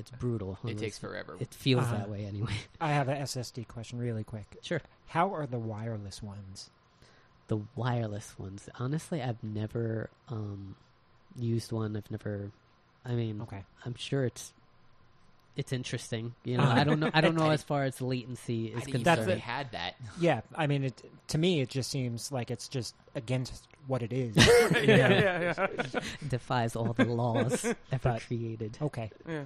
it's 0.00 0.10
brutal. 0.10 0.58
It 0.66 0.78
takes 0.78 0.98
forever. 0.98 1.36
It 1.38 1.54
feels 1.54 1.84
Uh, 1.84 1.92
that 1.98 2.10
way 2.10 2.24
anyway. 2.24 2.52
I 2.80 2.88
have 2.92 3.08
a 3.08 3.14
SSD 3.14 3.68
question, 3.68 3.98
really 4.00 4.24
quick. 4.24 4.56
Sure. 4.62 4.80
How 5.06 5.32
are 5.34 5.46
the 5.46 5.58
wireless 5.58 6.22
ones? 6.22 6.70
The 7.48 7.60
wireless 7.76 8.34
ones, 8.38 8.68
honestly, 8.78 9.20
I've 9.22 9.42
never 9.42 10.08
um, 10.28 10.74
used 11.36 11.70
one. 11.72 11.96
I've 11.96 12.10
never. 12.10 12.50
I 13.04 13.12
mean, 13.12 13.40
Okay. 13.42 13.64
I'm 13.84 13.94
sure 13.96 14.24
it's 14.24 14.52
it's 15.56 15.72
interesting. 15.72 16.34
You 16.44 16.58
know, 16.58 16.64
I 16.68 16.84
don't 16.84 17.00
know. 17.00 17.10
I 17.12 17.20
don't 17.20 17.34
know 17.34 17.50
as 17.58 17.62
far 17.62 17.82
as 17.84 18.00
latency 18.00 18.66
is 18.68 18.82
I 18.82 18.84
didn't 18.84 19.02
That's 19.04 19.20
know 19.22 19.24
concerned. 19.26 19.40
had 19.42 19.72
that. 19.72 19.94
Yeah, 20.20 20.42
I 20.54 20.66
mean, 20.68 20.84
it 20.84 21.02
to 21.28 21.38
me, 21.38 21.60
it 21.60 21.68
just 21.68 21.90
seems 21.90 22.30
like 22.30 22.50
it's 22.52 22.68
just 22.68 22.94
against 23.16 23.66
what 23.88 24.02
it 24.02 24.12
is. 24.12 24.36
yeah, 24.36 24.78
You 24.78 24.86
yeah, 24.94 25.54
yeah, 25.58 26.00
defies 26.28 26.76
all 26.76 26.92
the 26.92 27.04
laws 27.06 27.64
ever 27.90 27.98
But- 28.00 28.22
created. 28.22 28.78
Okay. 28.80 29.10
yeah. 29.28 29.44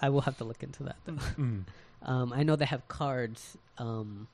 I 0.00 0.08
will 0.10 0.22
have 0.22 0.36
to 0.38 0.44
look 0.44 0.62
into 0.62 0.82
that. 0.84 0.96
Though. 1.04 1.12
Mm. 1.12 1.64
Um, 2.02 2.32
I 2.32 2.44
know 2.44 2.56
they 2.56 2.64
have 2.64 2.88
cards 2.88 3.58
um, 3.76 4.26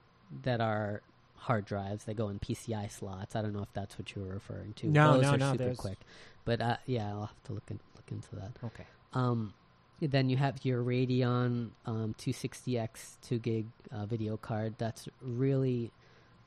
that 0.45 0.61
are 0.61 1.03
hard 1.35 1.65
drives. 1.65 2.05
They 2.05 2.15
go 2.15 2.29
in 2.29 2.39
PCI 2.39 2.93
slots. 2.93 3.35
I 3.35 3.43
don't 3.43 3.53
know 3.53 3.63
if 3.63 3.73
that's 3.73 3.99
what 3.99 4.15
you 4.15 4.23
were 4.23 4.35
referring 4.35 4.73
to. 4.75 4.87
No, 4.87 5.15
Those 5.15 5.23
no, 5.23 5.31
are 5.33 5.37
no, 5.39 5.51
super 5.51 5.65
there's- 5.65 5.77
quick. 5.77 5.99
But 6.45 6.61
uh, 6.61 6.77
yeah, 6.87 7.09
I'll 7.09 7.27
have 7.27 7.43
to 7.47 7.53
look 7.55 7.65
in, 7.69 7.81
look 7.97 8.05
into 8.13 8.37
that. 8.37 8.53
Okay. 8.63 8.85
Um, 9.15 9.53
then 10.01 10.29
you 10.31 10.37
have 10.37 10.65
your 10.65 10.81
Radeon 10.85 11.71
um, 11.87 12.15
260X 12.19 13.17
2 13.23 13.39
gig 13.41 13.67
uh, 13.91 14.07
video 14.07 14.37
card. 14.37 14.75
That's 14.79 15.09
really 15.21 15.91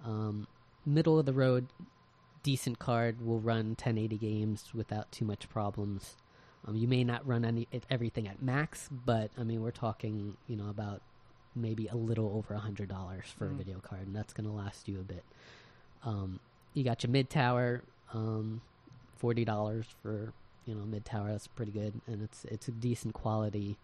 um, 0.05 0.47
middle 0.85 1.19
of 1.19 1.25
the 1.25 1.33
road, 1.33 1.67
decent 2.43 2.79
card. 2.79 3.19
Will 3.19 3.41
run 3.41 3.71
1080 3.71 4.17
games 4.17 4.69
without 4.73 5.11
too 5.11 5.25
much 5.25 5.49
problems. 5.49 6.15
Um, 6.67 6.75
you 6.75 6.87
may 6.87 7.03
not 7.03 7.25
run 7.27 7.45
any 7.45 7.67
everything 7.89 8.27
at 8.27 8.41
max, 8.41 8.89
but 8.91 9.31
I 9.37 9.43
mean 9.43 9.61
we're 9.61 9.71
talking 9.71 10.35
you 10.47 10.55
know 10.55 10.69
about 10.69 11.01
maybe 11.55 11.87
a 11.87 11.95
little 11.95 12.31
over 12.35 12.53
a 12.53 12.59
hundred 12.59 12.89
dollars 12.89 13.25
for 13.37 13.47
Mm. 13.47 13.51
a 13.51 13.53
video 13.55 13.79
card, 13.79 14.07
and 14.07 14.15
that's 14.15 14.33
gonna 14.33 14.53
last 14.53 14.87
you 14.87 14.99
a 14.99 15.03
bit. 15.03 15.23
Um, 16.03 16.39
you 16.73 16.83
got 16.83 17.03
your 17.03 17.11
mid 17.11 17.29
tower, 17.29 17.81
um, 18.13 18.61
forty 19.17 19.45
dollars 19.45 19.85
for 20.01 20.33
you 20.65 20.75
know 20.75 20.83
mid 20.85 21.05
tower. 21.05 21.31
That's 21.31 21.47
pretty 21.47 21.71
good, 21.71 22.01
and 22.07 22.21
it's 22.21 22.45
it's 22.45 22.67
a 22.67 22.71
decent 22.71 23.13
quality 23.13 23.77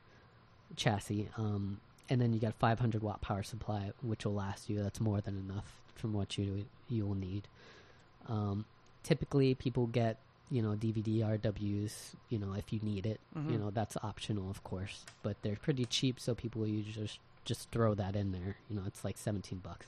chassis. 0.75 1.29
Um, 1.37 1.79
and 2.09 2.21
then 2.21 2.33
you 2.33 2.39
got 2.39 2.53
500 2.55 3.01
watt 3.01 3.21
power 3.21 3.41
supply, 3.41 3.91
which 4.03 4.25
will 4.25 4.35
last 4.35 4.69
you. 4.69 4.83
That's 4.83 4.99
more 4.99 5.21
than 5.21 5.37
enough 5.37 5.81
from 5.95 6.13
what 6.13 6.37
you 6.37 6.65
you 6.89 7.05
will 7.05 7.15
need. 7.15 7.47
Um, 8.27 8.65
typically, 9.03 9.55
people 9.55 9.87
get 9.87 10.17
you 10.51 10.61
know 10.61 10.75
DVD 10.75 11.19
RWs. 11.39 12.13
You 12.29 12.39
know 12.39 12.53
if 12.53 12.71
you 12.73 12.79
need 12.81 13.05
it, 13.05 13.19
Mhm. 13.35 13.51
you 13.51 13.57
know 13.57 13.71
that's 13.71 13.97
optional, 14.03 14.49
of 14.49 14.63
course, 14.63 15.05
but 15.23 15.41
they're 15.41 15.55
pretty 15.57 15.85
cheap, 15.85 16.19
so 16.19 16.35
people 16.35 16.65
usually 16.67 16.93
just 17.07 17.19
just 17.45 17.69
throw 17.69 17.93
that 17.95 18.15
in 18.15 18.31
there. 18.31 18.57
You 18.69 18.75
know, 18.77 18.83
it's 18.87 19.03
like 19.05 19.17
17 19.17 19.59
bucks. 19.59 19.85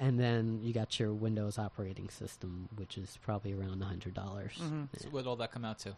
And 0.00 0.18
then 0.18 0.60
you 0.64 0.72
got 0.72 0.98
your 0.98 1.12
Windows 1.12 1.58
operating 1.58 2.08
system, 2.08 2.68
which 2.76 2.96
is 2.96 3.18
probably 3.22 3.52
around 3.52 3.82
hundred 3.82 4.14
dollars. 4.14 4.54
Mhm. 4.58 4.88
So 4.98 5.08
what 5.10 5.26
all 5.26 5.36
that 5.36 5.52
come 5.52 5.64
out 5.66 5.78
to? 5.80 5.96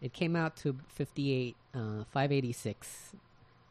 It 0.00 0.12
came 0.12 0.36
out 0.36 0.56
to 0.58 0.78
58, 0.88 1.56
uh, 1.74 2.04
586 2.04 3.14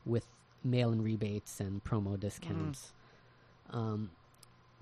with 0.06 0.26
mail 0.64 0.92
in 0.92 1.02
rebates 1.04 1.60
and 1.60 1.84
promo 1.84 2.20
discounts. 2.20 2.92
Um, 3.70 4.12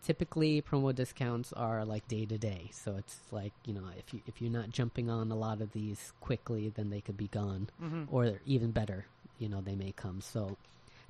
typically, 0.04 0.62
promo 0.62 0.94
discounts 0.94 1.54
are 1.54 1.84
like 1.86 2.08
day 2.08 2.26
to 2.26 2.38
day, 2.38 2.70
so 2.72 2.96
it's 2.98 3.18
like 3.32 3.54
you 3.66 3.74
know 3.74 3.86
if 3.98 4.14
you 4.14 4.22
if 4.28 4.42
you're 4.42 4.52
not 4.52 4.70
jumping 4.70 5.10
on 5.10 5.32
a 5.32 5.36
lot 5.36 5.62
of 5.62 5.72
these 5.74 6.14
quickly, 6.22 6.72
then 6.76 6.90
they 6.90 7.02
could 7.02 7.18
be 7.18 7.28
gone, 7.28 7.70
hmm 7.80 8.04
or 8.10 8.40
even 8.46 8.72
better, 8.72 9.06
you 9.40 9.50
know 9.50 9.62
they 9.62 9.76
may 9.76 9.92
come. 9.92 10.22
So 10.22 10.58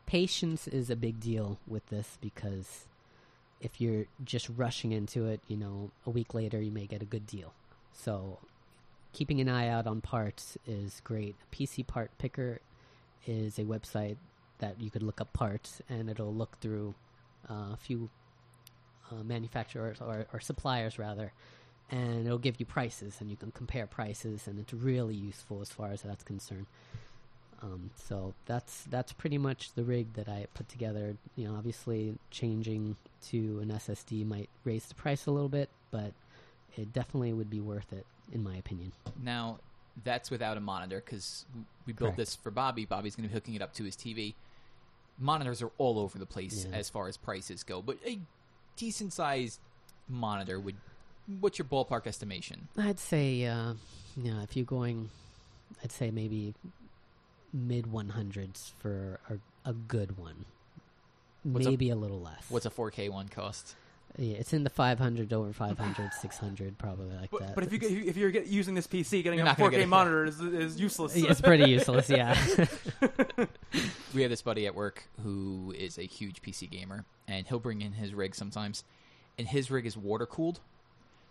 patience 0.05 0.67
is 0.67 0.89
a 0.89 0.95
big 0.95 1.19
deal 1.19 1.59
with 1.67 1.87
this 1.89 2.17
because 2.21 2.85
if 3.59 3.81
you're 3.81 4.05
just 4.23 4.49
rushing 4.55 4.91
into 4.91 5.25
it, 5.27 5.41
you 5.47 5.57
know 5.57 5.91
a 6.05 6.09
week 6.09 6.33
later 6.33 6.61
you 6.61 6.71
may 6.71 6.85
get 6.85 7.01
a 7.01 7.05
good 7.05 7.27
deal. 7.27 7.53
So 7.93 8.39
keeping 9.13 9.41
an 9.41 9.49
eye 9.49 9.67
out 9.67 9.87
on 9.87 10.01
parts 10.01 10.57
is 10.67 11.01
great. 11.03 11.35
PC 11.51 11.85
Part 11.87 12.11
Picker 12.19 12.59
is 13.25 13.57
a 13.57 13.63
website 13.63 14.17
that 14.59 14.79
you 14.79 14.89
could 14.89 15.03
look 15.03 15.19
up 15.21 15.33
parts, 15.33 15.81
and 15.89 16.09
it'll 16.09 16.33
look 16.33 16.57
through 16.61 16.93
uh, 17.49 17.73
a 17.73 17.77
few 17.79 18.09
uh, 19.11 19.23
manufacturers 19.23 19.97
or, 20.01 20.25
or 20.33 20.39
suppliers 20.39 20.97
rather, 20.99 21.31
and 21.91 22.25
it'll 22.25 22.37
give 22.37 22.59
you 22.59 22.65
prices, 22.65 23.17
and 23.21 23.29
you 23.29 23.37
can 23.37 23.51
compare 23.51 23.87
prices, 23.87 24.47
and 24.47 24.59
it's 24.59 24.73
really 24.73 25.15
useful 25.15 25.61
as 25.61 25.69
far 25.69 25.91
as 25.91 26.01
that's 26.01 26.23
concerned. 26.23 26.65
Um, 27.63 27.89
so 27.95 28.33
that's 28.45 28.83
that's 28.83 29.13
pretty 29.13 29.37
much 29.39 29.73
the 29.73 29.83
rig 29.83 30.13
that 30.13 30.29
I 30.29 30.45
put 30.53 30.69
together. 30.69 31.15
You 31.35 31.47
know, 31.47 31.55
obviously 31.55 32.15
changing 32.29 32.95
to 33.29 33.59
an 33.61 33.69
SSD 33.69 34.25
might 34.27 34.49
raise 34.63 34.85
the 34.85 34.93
price 34.95 35.25
a 35.25 35.31
little 35.31 35.49
bit, 35.49 35.69
but 35.89 36.11
it 36.75 36.93
definitely 36.93 37.33
would 37.33 37.49
be 37.49 37.59
worth 37.59 37.91
it, 37.91 38.05
in 38.31 38.43
my 38.43 38.55
opinion. 38.57 38.91
Now, 39.23 39.57
that's 40.03 40.29
without 40.29 40.57
a 40.57 40.59
monitor 40.59 41.01
because 41.03 41.45
we 41.87 41.93
built 41.93 42.09
Correct. 42.09 42.17
this 42.17 42.35
for 42.35 42.51
Bobby. 42.51 42.85
Bobby's 42.85 43.15
going 43.15 43.23
to 43.27 43.29
be 43.29 43.33
hooking 43.33 43.55
it 43.55 43.61
up 43.63 43.73
to 43.75 43.83
his 43.83 43.95
TV. 43.95 44.35
Monitors 45.17 45.63
are 45.63 45.71
all 45.79 45.97
over 45.97 46.19
the 46.19 46.27
place 46.27 46.67
Yeah. 46.69 46.77
as 46.77 46.89
far 46.89 47.07
as 47.07 47.17
prices 47.17 47.63
go, 47.63 47.81
but 47.81 47.97
a 48.05 48.19
decent 48.77 49.11
sized 49.13 49.59
monitor 50.07 50.59
would. 50.59 50.75
What's 51.41 51.59
your 51.59 51.65
ballpark 51.67 52.07
estimation? 52.07 52.69
I'd 52.77 52.99
say, 52.99 53.45
uh, 53.45 53.73
you 54.15 54.31
know, 54.33 54.41
if 54.43 54.55
you're 54.55 54.65
going, 54.65 55.09
I'd 55.83 55.91
say 55.91 56.09
maybe 56.09 56.53
mid 57.53 57.85
100s 57.85 58.71
for 58.79 59.19
a, 59.29 59.69
a 59.69 59.73
good 59.73 60.17
one. 60.17 60.45
What's 61.43 61.65
a- 61.65 61.69
maybe 61.71 61.89
a, 61.89 61.95
little 61.95 62.21
less. 62.21 62.45
What's 62.49 62.65
a 62.65 62.69
4K 62.69 63.09
one 63.11 63.27
cost? 63.27 63.75
Yeah, 64.19 64.37
it's 64.37 64.51
in 64.51 64.63
the 64.63 64.69
500 64.71 65.31
over 65.31 65.53
500, 65.53 66.11
600, 66.11 66.77
probably 66.79 67.15
like 67.15 67.29
But, 67.29 67.39
that. 67.41 67.55
but 67.55 67.63
if 67.63 67.71
you 67.71 67.77
get, 67.77 67.91
if 67.91 68.17
you're 68.17 68.31
get, 68.31 68.47
using 68.47 68.73
this 68.73 68.87
PC, 68.87 69.23
getting 69.23 69.37
You're 69.37 69.45
a 69.45 69.49
not 69.49 69.57
gonna 69.57 69.69
4K 69.69 69.71
get 69.73 69.79
it. 69.81 69.87
monitor 69.87 70.25
is, 70.25 70.39
is 70.41 70.79
useless. 70.79 71.15
it's 71.15 71.39
pretty 71.41 71.69
useless, 71.69 72.09
yeah. 72.09 72.35
We 74.15 74.21
have 74.23 74.31
this 74.31 74.41
buddy 74.41 74.65
at 74.65 74.73
work 74.73 75.03
who 75.21 75.73
is 75.77 75.99
a 75.99 76.03
huge 76.03 76.41
PC 76.41 76.69
gamer, 76.71 77.05
and 77.27 77.45
he'll 77.45 77.59
bring 77.59 77.81
in 77.81 77.91
his 77.91 78.13
rig 78.15 78.33
sometimes, 78.33 78.83
and 79.37 79.47
his 79.47 79.69
rig 79.69 79.85
is 79.85 79.95
water 79.95 80.25
cooled. 80.25 80.59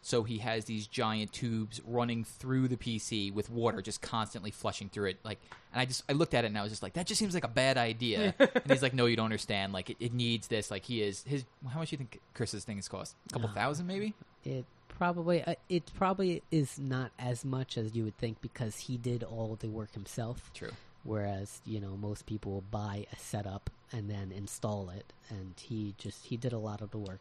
So 0.07 0.23
he 0.23 0.39
has 0.39 0.67
these 0.67 0.87
giant 0.87 1.33
tubes 1.33 1.81
running 1.85 2.23
through 2.23 2.69
the 2.69 2.77
PC 2.77 3.35
with 3.35 3.51
water 3.51 3.83
just 3.83 4.01
constantly 4.01 4.53
flushing 4.53 4.89
through 4.89 5.07
it. 5.09 5.19
Like, 5.25 5.41
and 5.73 5.81
I 5.81 5.85
just 5.85 6.05
I 6.09 6.13
looked 6.13 6.33
at 6.33 6.45
it 6.45 6.47
and 6.47 6.57
I 6.57 6.63
was 6.63 6.71
just 6.71 6.81
like, 6.81 6.93
that 6.93 7.07
just 7.07 7.19
seems 7.19 7.35
like 7.35 7.43
a 7.43 7.49
bad 7.49 7.77
idea. 7.77 8.33
and 8.39 8.51
he's 8.69 8.83
like, 8.83 8.95
no, 8.95 9.07
you 9.07 9.17
don't 9.17 9.25
understand. 9.25 9.73
Like, 9.73 9.91
it, 9.91 9.97
it 9.99 10.13
needs 10.15 10.47
this. 10.47 10.71
Like, 10.71 10.85
he 10.85 11.03
is 11.03 11.25
his. 11.25 11.45
How 11.69 11.81
much 11.81 11.91
do 11.91 11.95
you 11.95 11.99
think 11.99 12.21
Chris's 12.35 12.63
things 12.63 12.87
cost? 12.87 13.17
A 13.31 13.33
couple 13.33 13.49
Uh, 13.49 13.55
thousand, 13.55 13.89
maybe. 13.89 14.15
it 14.45 14.65
probably 14.89 15.43
uh, 15.43 15.55
it 15.69 15.91
probably 15.97 16.41
is 16.53 16.79
not 16.79 17.11
as 17.19 17.45
much 17.45 17.77
as 17.77 17.97
you 17.97 18.05
would 18.05 18.17
think 18.17 18.41
because 18.41 18.77
he 18.77 18.97
did 18.97 19.25
all 19.25 19.57
the 19.61 19.69
work 19.69 19.93
himself. 19.93 20.53
True. 20.55 20.71
whereas 21.03 21.61
you 21.67 21.81
know 21.81 21.97
most 21.97 22.27
people 22.27 22.53
will 22.53 22.65
buy 22.71 23.07
a 23.13 23.17
setup 23.17 23.71
and 23.93 24.09
then 24.09 24.33
install 24.33 24.89
it 24.91 25.13
and 25.31 25.55
he 25.61 25.95
just 25.99 26.27
he 26.27 26.37
did 26.37 26.53
a 26.53 26.59
lot 26.59 26.81
of 26.81 26.91
the 26.93 26.99
work 26.99 27.21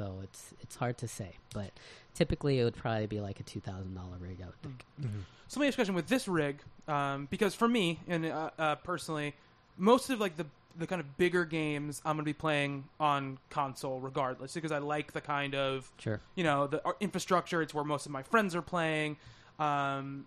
so 0.00 0.20
it's 0.22 0.54
it's 0.60 0.76
hard 0.76 0.96
to 0.96 1.06
say 1.06 1.32
but 1.52 1.70
typically 2.14 2.58
it 2.58 2.64
would 2.64 2.76
probably 2.76 3.06
be 3.06 3.20
like 3.20 3.38
a 3.38 3.42
$2000 3.42 3.84
rig 4.18 4.40
i 4.42 4.46
would 4.46 4.62
think 4.62 4.84
So 5.48 5.60
let 5.60 5.64
me 5.64 5.68
ask 5.68 5.76
you 5.76 5.82
a 5.82 5.84
question 5.84 5.94
with 5.94 6.06
this 6.08 6.28
rig, 6.28 6.60
um, 6.86 7.26
because 7.28 7.54
for 7.54 7.66
me 7.68 7.98
and 8.08 8.24
uh, 8.24 8.50
uh, 8.58 8.74
personally, 8.76 9.34
most 9.76 10.08
of 10.08 10.20
like 10.20 10.36
the 10.36 10.46
the 10.78 10.86
kind 10.86 11.00
of 11.00 11.16
bigger 11.18 11.44
games 11.44 12.00
I'm 12.04 12.14
going 12.16 12.24
to 12.24 12.28
be 12.28 12.32
playing 12.32 12.84
on 13.00 13.38
console, 13.50 13.98
regardless, 13.98 14.54
because 14.54 14.70
I 14.70 14.78
like 14.78 15.12
the 15.12 15.20
kind 15.20 15.54
of 15.56 15.90
sure 15.98 16.20
you 16.36 16.44
know 16.44 16.68
the 16.68 16.80
infrastructure. 17.00 17.60
It's 17.62 17.74
where 17.74 17.84
most 17.84 18.06
of 18.06 18.12
my 18.12 18.22
friends 18.22 18.54
are 18.54 18.62
playing. 18.62 19.16
Um, 19.58 20.26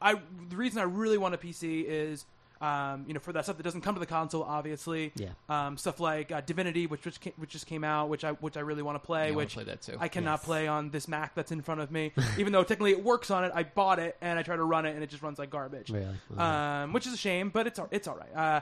I 0.00 0.14
the 0.48 0.56
reason 0.56 0.80
I 0.80 0.84
really 0.84 1.18
want 1.18 1.34
a 1.34 1.38
PC 1.38 1.84
is. 1.84 2.24
Um, 2.62 3.04
you 3.08 3.14
know, 3.14 3.18
for 3.18 3.32
that 3.32 3.42
stuff 3.42 3.56
that 3.56 3.64
doesn't 3.64 3.80
come 3.80 3.94
to 3.96 3.98
the 3.98 4.06
console, 4.06 4.44
obviously, 4.44 5.10
yeah 5.16 5.30
um, 5.48 5.76
stuff 5.76 5.98
like 5.98 6.30
uh, 6.30 6.40
Divinity, 6.42 6.86
which 6.86 7.04
which, 7.04 7.20
came, 7.20 7.32
which 7.36 7.50
just 7.50 7.66
came 7.66 7.82
out, 7.82 8.08
which 8.08 8.22
I 8.22 8.32
which 8.32 8.56
I 8.56 8.60
really 8.60 8.82
want 8.82 8.94
to 9.02 9.04
play, 9.04 9.26
Yeah, 9.26 9.32
I 9.32 9.36
which 9.36 9.54
play 9.54 9.64
that 9.64 9.82
too. 9.82 9.96
I 9.98 10.06
cannot 10.06 10.38
Yes. 10.40 10.44
play 10.44 10.68
on 10.68 10.90
this 10.90 11.08
Mac 11.08 11.34
that's 11.34 11.50
in 11.50 11.60
front 11.62 11.80
of 11.80 11.90
me, 11.90 12.12
even 12.38 12.52
though 12.52 12.62
technically 12.62 12.92
it 12.92 13.02
works 13.02 13.32
on 13.32 13.42
it. 13.44 13.50
I 13.52 13.64
bought 13.64 13.98
it 13.98 14.16
and 14.20 14.38
I 14.38 14.42
try 14.44 14.54
to 14.54 14.62
run 14.62 14.86
it 14.86 14.94
and 14.94 15.02
it 15.02 15.10
just 15.10 15.22
runs 15.24 15.40
like 15.40 15.50
garbage, 15.50 15.90
really 15.90 16.06
um, 16.38 16.92
which 16.92 17.06
is 17.06 17.12
a 17.12 17.16
shame, 17.16 17.50
but 17.50 17.66
it's 17.66 17.80
it's 17.90 18.06
all 18.06 18.16
right. 18.16 18.34
Uh, 18.36 18.60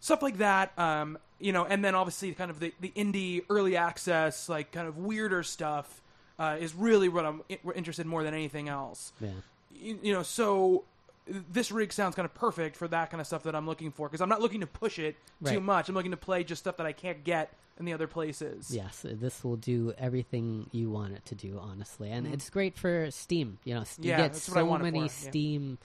stuff 0.00 0.20
like 0.22 0.38
that, 0.38 0.78
um, 0.78 1.16
you 1.40 1.52
know, 1.52 1.64
and 1.64 1.82
then 1.84 1.94
obviously 1.94 2.32
kind 2.32 2.50
of 2.50 2.60
the 2.60 2.74
the 2.80 2.90
indie 2.96 3.44
early 3.48 3.76
access, 3.78 4.48
like 4.50 4.72
kind 4.72 4.86
of 4.86 4.98
weirder 4.98 5.42
stuff, 5.42 6.02
uh, 6.38 6.56
is 6.60 6.74
really 6.74 7.08
what 7.08 7.24
I'm 7.24 7.42
interested 7.74 8.04
in 8.04 8.10
more 8.10 8.24
than 8.24 8.34
anything 8.34 8.68
else. 8.68 9.12
yeah 9.20 9.30
You, 9.74 9.98
you 10.02 10.12
know, 10.12 10.22
so 10.22 10.84
this 11.26 11.70
rig 11.70 11.92
sounds 11.92 12.14
kind 12.16 12.26
of 12.26 12.34
perfect 12.34 12.76
for 12.76 12.88
that 12.88 13.10
kind 13.10 13.20
of 13.20 13.26
stuff 13.26 13.44
that 13.44 13.54
I'm 13.54 13.66
looking 13.66 13.90
for 13.92 14.08
because 14.08 14.20
I'm 14.20 14.28
not 14.28 14.40
looking 14.40 14.60
to 14.60 14.66
push 14.66 14.98
it 14.98 15.16
too 15.44 15.60
much. 15.60 15.88
I'm 15.88 15.94
looking 15.94 16.10
to 16.10 16.16
play 16.16 16.42
just 16.44 16.60
stuff 16.62 16.76
that 16.78 16.86
I 16.86 16.92
can't 16.92 17.22
get 17.24 17.52
in 17.78 17.86
the 17.86 17.94
other 17.94 18.06
places. 18.06 18.70
yes 18.70 19.00
this 19.08 19.42
will 19.42 19.56
do 19.56 19.94
everything 19.96 20.68
you 20.72 20.90
want 20.90 21.14
it 21.14 21.24
to 21.24 21.34
do 21.34 21.58
honestly 21.58 22.10
and 22.10 22.26
Mhm. 22.26 22.34
it's 22.34 22.50
great 22.50 22.76
for 22.76 23.10
steam 23.10 23.58
you 23.64 23.72
know 23.74 23.80
you 23.98 24.10
Yeah, 24.10 24.18
get 24.18 24.32
that's 24.34 24.48
what 24.48 24.58
I 24.58 24.60
so 24.60 24.66
want 24.66 24.82
many 24.82 24.98
for, 25.00 25.04
yeah. 25.24 25.30
steam 25.30 25.78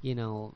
you 0.00 0.14
know 0.14 0.54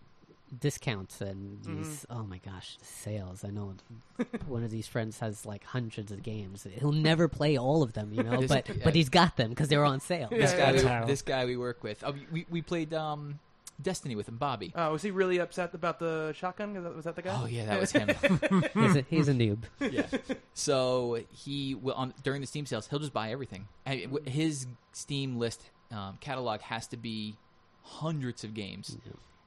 discounts 0.56 1.20
and 1.20 1.60
Mhm. 1.62 1.76
these 1.76 2.06
oh 2.08 2.22
my 2.22 2.38
gosh 2.38 2.78
sales 2.80 3.44
i 3.44 3.48
know 3.50 3.74
one 4.46 4.62
of 4.62 4.70
these 4.70 4.86
friends 4.86 5.18
has 5.18 5.44
like 5.44 5.62
hundreds 5.64 6.10
of 6.10 6.22
games 6.22 6.66
he'll 6.78 6.92
never 6.92 7.28
play 7.28 7.58
all 7.58 7.82
of 7.82 7.92
them 7.92 8.12
you 8.12 8.22
know 8.22 8.40
but 8.48 8.66
yeah. 8.68 8.74
but 8.84 8.94
he's 8.94 9.08
got 9.10 9.36
them 9.36 9.50
because 9.50 9.68
they're 9.68 9.84
on 9.84 10.00
sale 10.00 10.28
Yeah, 10.30 10.38
this 10.38 10.52
yeah, 10.52 10.58
guy, 10.58 10.72
that's 10.72 11.04
we, 11.06 11.12
this 11.12 11.22
guy 11.22 11.44
we 11.44 11.56
work 11.56 11.82
with. 11.82 12.02
Oh, 12.06 12.14
we 12.32 12.46
we 12.48 12.62
played 12.62 12.94
um, 12.94 13.40
Destiny 13.80 14.16
with 14.16 14.28
him, 14.28 14.36
Bobby. 14.38 14.72
Oh, 14.74 14.92
was 14.92 15.02
he 15.02 15.10
really 15.12 15.38
upset 15.38 15.72
about 15.72 15.98
the 16.00 16.32
shotgun? 16.32 16.74
Was 16.74 16.82
that, 16.84 16.96
was 16.96 17.04
that 17.04 17.14
the 17.16 17.22
guy? 17.22 17.38
Oh 17.40 17.46
yeah, 17.46 17.64
that 17.66 17.80
was 17.80 17.92
him. 17.92 18.08
he's, 18.74 18.96
a, 18.96 19.02
he's 19.08 19.28
a 19.28 19.32
noob 19.32 19.58
yeah. 19.80 20.06
So 20.54 21.20
he 21.32 21.74
will 21.76 21.94
on 21.94 22.12
during 22.24 22.40
the 22.40 22.46
Steam 22.48 22.66
sales, 22.66 22.88
he'll 22.88 22.98
just 22.98 23.12
buy 23.12 23.30
everything. 23.30 23.68
I- 23.86 24.04
w- 24.06 24.28
His 24.28 24.66
Steam 24.92 25.38
list 25.38 25.62
um, 25.92 26.18
catalog 26.20 26.60
has 26.62 26.86
to 26.88 26.96
be 26.96 27.36
hundreds 27.82 28.42
of 28.44 28.52
games, 28.54 28.96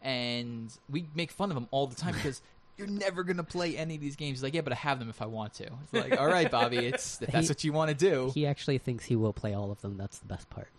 and 0.02 0.72
we 0.90 1.08
make 1.14 1.32
fun 1.32 1.52
of 1.52 1.58
him 1.58 1.68
all 1.72 1.88
the 1.88 1.96
time 1.96 2.14
because. 2.14 2.42
You're 2.78 2.88
never 2.88 3.24
gonna 3.24 3.44
play 3.44 3.78
any 3.78 3.94
of 3.96 4.02
these 4.02 4.16
games. 4.16 4.38
He's 4.40 4.44
like, 4.44 4.56
yeah, 4.56 4.62
but 4.62 4.74
I 4.74 4.78
have 4.78 4.98
them 4.98 5.10
if 5.10 5.22
I 5.22 5.28
want 5.28 5.54
to. 5.56 5.66
It's 5.84 5.94
like, 5.94 6.20
all 6.20 6.26
right, 6.26 6.50
Bobby, 6.50 6.78
it's 6.78 7.22
if 7.22 7.30
that's 7.32 7.48
He- 7.48 7.52
what 7.52 7.64
you 7.64 7.74
want 7.74 7.90
to 7.90 7.96
do. 7.96 8.32
he 8.34 8.48
actually 8.48 8.80
thinks 8.80 9.06
he 9.06 9.16
will 9.16 9.34
play 9.34 9.54
all 9.54 9.72
of 9.72 9.82
them 9.82 9.98
that's 9.98 10.18
the 10.18 10.26
best 10.26 10.50
part 10.50 10.70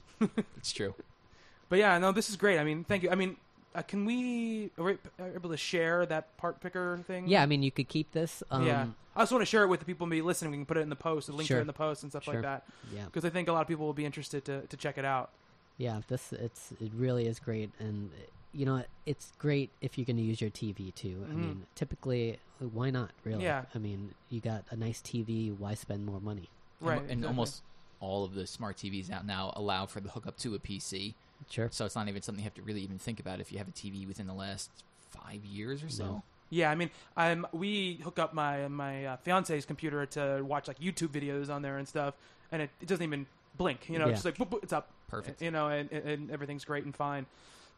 It's 0.57 0.72
true. 0.72 0.94
But 1.73 1.79
yeah, 1.79 1.97
no, 1.97 2.12
this 2.12 2.29
is 2.29 2.37
great. 2.37 2.59
I 2.59 2.64
mean, 2.64 2.85
thank 2.85 3.03
you. 3.03 3.09
I 3.11 3.14
mean, 3.14 3.39
uh, 3.75 3.81
can 3.81 4.05
we 4.05 4.70
are 4.77 4.85
we 4.85 4.99
able 5.35 5.49
to 5.49 5.57
share 5.57 6.05
that 6.05 6.37
part 6.37 6.61
picker 6.61 6.99
thing? 7.07 7.27
yeah 7.27 7.43
i 7.43 7.47
mean 7.47 7.62
you 7.62 7.70
could 7.70 7.89
keep 7.89 8.12
this 8.12 8.43
um, 8.51 8.66
yeah. 8.66 8.89
I 9.16 9.20
just 9.23 9.33
want 9.33 9.41
to 9.41 9.47
share 9.47 9.62
it 9.62 9.68
with 9.68 9.81
the 9.81 9.87
people 9.87 10.07
maybe 10.07 10.20
listening. 10.20 10.51
We 10.51 10.59
can 10.59 10.66
put 10.66 10.77
it 10.77 10.81
in 10.81 10.91
the 10.91 10.97
post, 10.97 11.29
the 11.29 11.33
link 11.33 11.49
Sure. 11.49 11.57
it 11.57 11.62
in 11.62 11.66
the 11.66 11.73
post 11.73 12.03
and 12.03 12.12
stuff 12.12 12.29
like 12.29 12.43
that. 12.43 12.64
yeah 12.95 13.07
Because 13.07 13.25
I 13.25 13.31
think 13.31 13.49
a 13.49 13.53
lot 13.55 13.62
of 13.62 13.68
people 13.68 13.87
will 13.87 13.95
be 13.95 14.05
interested 14.05 14.45
to, 14.45 14.61
to 14.66 14.77
check 14.77 14.99
it 14.99 15.07
out. 15.07 15.31
yeah 15.79 16.03
this 16.09 16.35
it's 16.35 16.73
it 16.79 16.91
really 16.95 17.27
is 17.27 17.39
great 17.39 17.70
and 17.79 18.11
you 18.53 18.66
know, 18.66 18.85
it's 19.07 19.33
great 19.39 19.70
if 19.81 19.97
you're 19.97 20.05
going 20.05 20.18
to 20.18 20.23
use 20.23 20.39
your 20.43 20.51
TV 20.51 20.95
too. 20.95 21.25
I 21.27 21.33
Mhm. 21.33 21.37
mean, 21.37 21.66
typically, 21.75 22.39
why 22.59 22.91
not? 22.91 23.12
Really? 23.25 23.45
Yeah. 23.45 23.62
I 23.75 23.79
mean, 23.79 24.12
you 24.29 24.41
got 24.43 24.64
a 24.70 24.77
nice 24.77 25.01
TV. 25.01 25.51
Why 25.57 25.73
spend 25.73 26.05
more 26.05 26.20
money? 26.20 26.51
And- 26.81 26.89
Right. 26.91 26.99
and, 26.99 27.05
exactly. 27.12 27.29
almost 27.29 27.62
all 28.03 28.24
of 28.24 28.34
the 28.34 28.46
smart 28.46 28.76
TVs 28.76 29.11
out 29.11 29.24
now 29.26 29.53
allow 29.57 29.86
for 29.86 30.00
the 30.00 30.11
hookup 30.11 30.36
to 30.38 30.55
a 30.55 30.59
PC, 30.59 31.14
Sure. 31.48 31.68
so 31.70 31.86
it's 31.86 31.94
not 31.96 32.09
even 32.09 32.20
something 32.20 32.40
you 32.42 32.44
have 32.44 32.55
to 32.55 32.62
really 32.62 32.82
even 32.82 32.98
think 32.98 33.18
about 33.20 33.40
if 33.40 33.50
you 33.53 33.59
have 33.59 33.68
a 33.68 33.72
TV 33.72 34.07
within 34.07 34.26
the 34.26 34.34
last 34.34 34.70
five 35.11 35.44
years 35.44 35.82
or 35.82 35.88
so. 35.88 36.05
No. 36.05 36.22
Yeah, 36.50 36.70
I 36.70 36.74
mean, 36.74 36.90
um, 37.16 37.46
we 37.53 37.94
hook 38.05 38.18
up 38.18 38.34
my 38.34 38.68
my 38.68 39.07
uh, 39.07 39.16
fiance's 39.18 39.64
computer 39.64 40.05
to 40.07 40.42
watch 40.44 40.68
like 40.68 40.78
YouTube 40.80 41.09
videos 41.09 41.48
on 41.48 41.62
there 41.62 41.78
and 41.78 41.88
stuff, 41.88 42.12
and 42.50 42.61
it, 42.61 42.70
it 42.82 42.88
doesn't 42.88 43.03
even 43.05 43.24
blink. 43.57 43.88
You 43.88 43.98
know, 43.98 44.05
Yeah. 44.07 44.12
it's 44.12 44.22
just 44.22 44.26
like 44.26 44.36
boop, 44.36 44.50
boop, 44.59 44.62
it's 44.62 44.72
up. 44.74 44.88
Perfect. 45.09 45.40
You 45.40 45.50
know, 45.50 45.68
and, 45.68 45.90
and- 45.90 46.05
and 46.09 46.30
everything's 46.30 46.64
great 46.66 46.84
and 46.84 46.94
fine. 46.94 47.24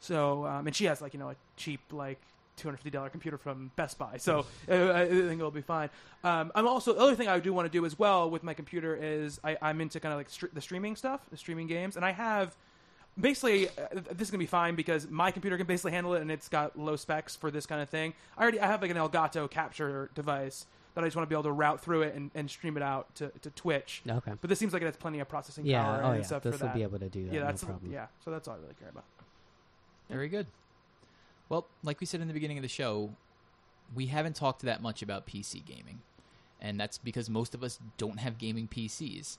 So, 0.00 0.44
um, 0.46 0.66
and 0.66 0.74
she 0.74 0.86
has 0.86 1.00
like 1.00 1.14
you 1.14 1.20
know 1.20 1.30
a 1.30 1.36
cheap 1.56 1.80
like 1.92 2.20
two 2.56 2.68
hundred 2.68 2.76
fifty 2.78 2.90
dollar 2.90 3.08
computer 3.10 3.36
from 3.38 3.70
Best 3.76 3.98
Buy, 3.98 4.16
so 4.18 4.46
uh, 4.70 4.92
I 4.92 5.06
think 5.08 5.38
it'll 5.38 5.50
be 5.50 5.60
fine. 5.62 5.90
Um, 6.22 6.52
I'm 6.54 6.66
also 6.66 6.92
the 6.92 7.00
other 7.00 7.14
thing 7.14 7.28
I 7.28 7.38
do 7.40 7.52
want 7.52 7.66
to 7.66 7.72
do 7.72 7.84
as 7.84 7.98
well 7.98 8.30
with 8.30 8.42
my 8.42 8.54
computer 8.54 8.94
is 8.96 9.40
I, 9.42 9.56
I'm 9.60 9.80
into 9.80 10.00
kind 10.00 10.12
of 10.12 10.18
like 10.18 10.30
str- 10.30 10.46
the 10.52 10.60
streaming 10.60 10.96
stuff, 10.96 11.20
the 11.30 11.36
streaming 11.36 11.66
games, 11.66 11.96
and 11.96 12.04
I 12.04 12.12
have 12.12 12.54
basically 13.20 13.68
uh, 13.68 13.72
this 14.12 14.28
is 14.28 14.30
gonna 14.30 14.38
be 14.38 14.46
fine 14.46 14.74
because 14.74 15.08
my 15.08 15.30
computer 15.30 15.56
can 15.56 15.66
basically 15.66 15.92
handle 15.92 16.14
it 16.14 16.22
and 16.22 16.30
it's 16.30 16.48
got 16.48 16.78
low 16.78 16.96
specs 16.96 17.36
for 17.36 17.50
this 17.50 17.66
kind 17.66 17.80
of 17.82 17.88
thing. 17.88 18.12
I 18.36 18.42
already 18.42 18.60
I 18.60 18.66
have 18.66 18.82
like 18.82 18.90
an 18.90 18.96
Elgato 18.96 19.48
capture 19.50 20.10
device 20.14 20.66
that 20.94 21.02
I 21.02 21.06
just 21.08 21.16
want 21.16 21.26
to 21.26 21.28
be 21.28 21.34
able 21.34 21.42
to 21.44 21.50
route 21.52 21.80
through 21.80 22.02
it 22.02 22.14
and, 22.14 22.30
and 22.36 22.48
stream 22.48 22.76
it 22.76 22.82
out 22.82 23.12
to, 23.16 23.32
to 23.42 23.50
Twitch. 23.50 24.02
Okay. 24.08 24.32
But 24.40 24.48
this 24.48 24.60
seems 24.60 24.72
like 24.72 24.80
it 24.80 24.84
has 24.86 24.96
plenty 24.96 25.18
of 25.18 25.28
processing 25.28 25.66
Yeah. 25.66 25.82
power 25.82 26.00
Oh 26.04 26.10
and 26.10 26.20
yeah. 26.20 26.22
stuff 26.26 26.44
This 26.44 26.54
for 26.56 26.64
will 26.66 26.68
that. 26.68 26.76
be 26.76 26.82
able 26.84 27.00
to 27.00 27.08
do 27.08 27.24
that. 27.26 27.34
yeah, 27.34 27.40
no 27.40 27.46
that's 27.46 27.64
problem. 27.64 27.90
yeah. 27.92 28.06
So 28.24 28.30
that's 28.30 28.46
all 28.46 28.54
I 28.54 28.58
really 28.58 28.74
care 28.78 28.90
about. 28.90 29.02
Very 30.08 30.28
good. 30.28 30.46
Well, 31.48 31.66
like 31.82 32.00
we 32.00 32.06
said 32.06 32.20
in 32.20 32.28
the 32.28 32.34
beginning 32.34 32.58
of 32.58 32.62
the 32.62 32.68
show, 32.68 33.10
we 33.94 34.06
haven't 34.06 34.36
talked 34.36 34.62
that 34.62 34.82
much 34.82 35.02
about 35.02 35.26
PC 35.26 35.64
gaming. 35.64 36.00
And 36.60 36.80
that's 36.80 36.96
because 36.98 37.28
most 37.28 37.54
of 37.54 37.62
us 37.62 37.78
don't 37.98 38.18
have 38.18 38.38
gaming 38.38 38.68
PCs. 38.68 39.36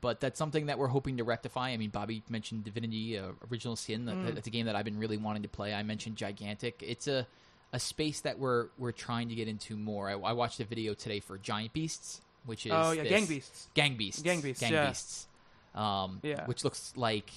But 0.00 0.20
that's 0.20 0.38
something 0.38 0.66
that 0.66 0.78
we're 0.78 0.88
hoping 0.88 1.16
to 1.18 1.24
rectify. 1.24 1.70
I 1.70 1.76
mean, 1.76 1.90
Bobby 1.90 2.22
mentioned 2.28 2.64
Divinity 2.64 3.16
uh, 3.18 3.28
Original 3.50 3.76
Sin. 3.76 4.04
That, 4.06 4.16
Mm. 4.16 4.34
That's 4.34 4.46
a 4.46 4.50
game 4.50 4.66
that 4.66 4.76
I've 4.76 4.84
been 4.84 4.98
really 4.98 5.16
wanting 5.16 5.42
to 5.44 5.48
play. 5.48 5.72
I 5.72 5.82
mentioned 5.82 6.16
Gigantic. 6.16 6.82
It's 6.86 7.06
a, 7.06 7.26
a 7.72 7.78
space 7.78 8.20
that 8.20 8.38
we're 8.38 8.66
we're 8.76 8.92
trying 8.92 9.28
to 9.30 9.34
get 9.34 9.48
into 9.48 9.76
more. 9.76 10.10
I, 10.10 10.14
I 10.14 10.32
watched 10.32 10.60
a 10.60 10.64
video 10.64 10.92
today 10.94 11.20
for 11.20 11.38
Giant 11.38 11.72
Beasts, 11.72 12.20
which 12.44 12.66
is 12.66 12.72
oh 12.74 12.90
yeah, 12.90 13.02
this- 13.04 13.10
Gang 13.12 13.26
Beasts. 13.26 13.68
Gang 13.74 13.96
Beasts. 13.96 14.22
Gang 14.22 14.40
Beasts, 14.42 14.60
Gang 14.60 14.72
yeah. 14.72 14.86
Beasts. 14.88 15.26
Um, 15.74 16.20
Yeah. 16.22 16.44
Which 16.46 16.64
looks 16.64 16.92
like 16.96 17.30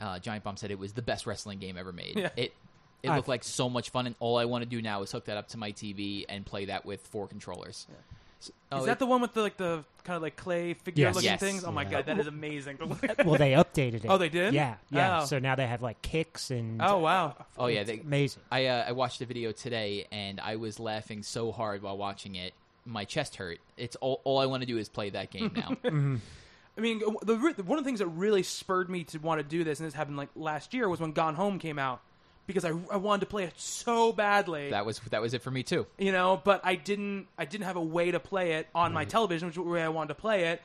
uh, 0.00 0.18
Giant 0.18 0.42
Bomb 0.42 0.56
said 0.56 0.70
it 0.72 0.78
was 0.78 0.94
the 0.94 1.02
best 1.02 1.26
wrestling 1.26 1.58
game 1.60 1.76
ever 1.78 1.92
made. 1.92 2.18
Yeah. 2.18 2.30
It 2.36 2.54
it 3.02 3.08
I've- 3.08 3.16
looked 3.16 3.28
like 3.28 3.44
so 3.44 3.68
much 3.68 3.90
fun, 3.90 4.06
and 4.06 4.14
all 4.20 4.36
I 4.38 4.44
want 4.44 4.62
to 4.64 4.68
do 4.68 4.80
now 4.82 5.02
is 5.02 5.12
hook 5.12 5.26
that 5.26 5.36
up 5.36 5.48
to 5.48 5.58
my 5.58 5.72
TV 5.72 6.24
and 6.28 6.44
play 6.44 6.66
that 6.66 6.84
with 6.84 7.00
four 7.08 7.26
controllers. 7.28 7.86
Yeah. 7.88 7.96
So- 8.40 8.48
Is 8.50 8.52
oh, 8.72 8.86
that 8.86 8.92
it- 8.92 8.98
the 9.00 9.06
one 9.06 9.20
with 9.20 9.34
the 9.34 9.42
like 9.42 9.56
the 9.58 9.84
kind 10.04 10.16
of 10.16 10.22
like 10.22 10.34
clay 10.36 10.72
figure 10.74 11.02
Yes. 11.06 11.14
looking 11.14 11.30
Yes. 11.30 11.40
things? 11.40 11.62
Oh 11.64 11.70
my 11.72 11.82
Yeah. 11.82 11.90
god, 11.90 12.06
that 12.06 12.18
is 12.18 12.26
amazing. 12.26 12.78
well, 13.24 13.36
they 13.36 13.52
updated 13.52 13.96
it. 14.04 14.06
Oh, 14.08 14.16
they 14.16 14.30
did? 14.30 14.54
Yeah, 14.54 14.76
yeah. 14.90 15.20
Oh. 15.20 15.24
So 15.26 15.38
now 15.38 15.56
they 15.56 15.66
have 15.66 15.82
like 15.82 16.00
kicks 16.00 16.50
and 16.50 16.80
oh 16.80 16.98
wow. 16.98 17.36
oh 17.58 17.66
yeah, 17.66 17.80
it's 17.80 17.90
they, 17.90 17.98
amazing. 18.00 18.42
I 18.50 18.66
uh, 18.66 18.84
I 18.88 18.92
watched 18.92 19.18
the 19.18 19.26
video 19.26 19.52
today, 19.52 20.06
and 20.10 20.40
I 20.40 20.56
was 20.56 20.80
laughing 20.80 21.22
so 21.22 21.52
hard 21.52 21.82
while 21.82 21.98
watching 21.98 22.34
it. 22.34 22.54
My 22.86 23.04
chest 23.04 23.36
hurt. 23.36 23.58
It's 23.76 23.96
all 23.96 24.22
all 24.24 24.38
I 24.38 24.46
want 24.46 24.62
to 24.62 24.66
do 24.66 24.78
is 24.78 24.88
play 24.88 25.10
that 25.10 25.30
game 25.30 25.52
now. 25.54 25.74
hmm 25.90 26.16
I 26.78 26.80
mean, 26.82 27.02
the, 27.22 27.36
re- 27.36 27.52
one 27.64 27.78
of 27.78 27.84
the 27.84 27.88
things 27.88 27.98
that 27.98 28.06
really 28.06 28.42
spurred 28.42 28.88
me 28.88 29.04
to 29.04 29.18
want 29.18 29.38
to 29.38 29.44
do 29.46 29.64
this, 29.64 29.80
and 29.80 29.86
this 29.86 29.92
happened 29.92 30.16
like 30.16 30.30
last 30.34 30.72
year, 30.72 30.88
was 30.88 30.98
when 30.98 31.12
Gone 31.12 31.34
Home 31.34 31.58
came 31.58 31.78
out 31.78 32.00
because 32.46 32.64
I, 32.64 32.70
I 32.90 32.96
wanted 32.96 33.20
to 33.20 33.26
play 33.26 33.44
it 33.44 33.52
so 33.56 34.12
badly. 34.12 34.70
that 34.70 34.84
was 34.86 34.98
that 35.10 35.22
was 35.22 35.34
it 35.34 35.42
for 35.42 35.50
me 35.50 35.62
too. 35.62 35.86
you 35.98 36.12
know 36.12 36.40
but 36.44 36.60
i 36.64 36.74
didn't 36.74 37.26
i 37.38 37.44
didn't 37.44 37.64
have 37.66 37.76
a 37.76 37.80
way 37.82 38.10
to 38.10 38.18
play 38.20 38.52
it 38.54 38.66
on 38.74 38.92
my 38.92 39.04
television 39.04 39.46
which 39.48 39.56
is 39.56 39.62
the 39.62 39.68
way 39.70 39.82
i 39.82 39.88
wanted 39.88 40.08
to 40.08 40.14
play 40.14 40.44
it 40.48 40.62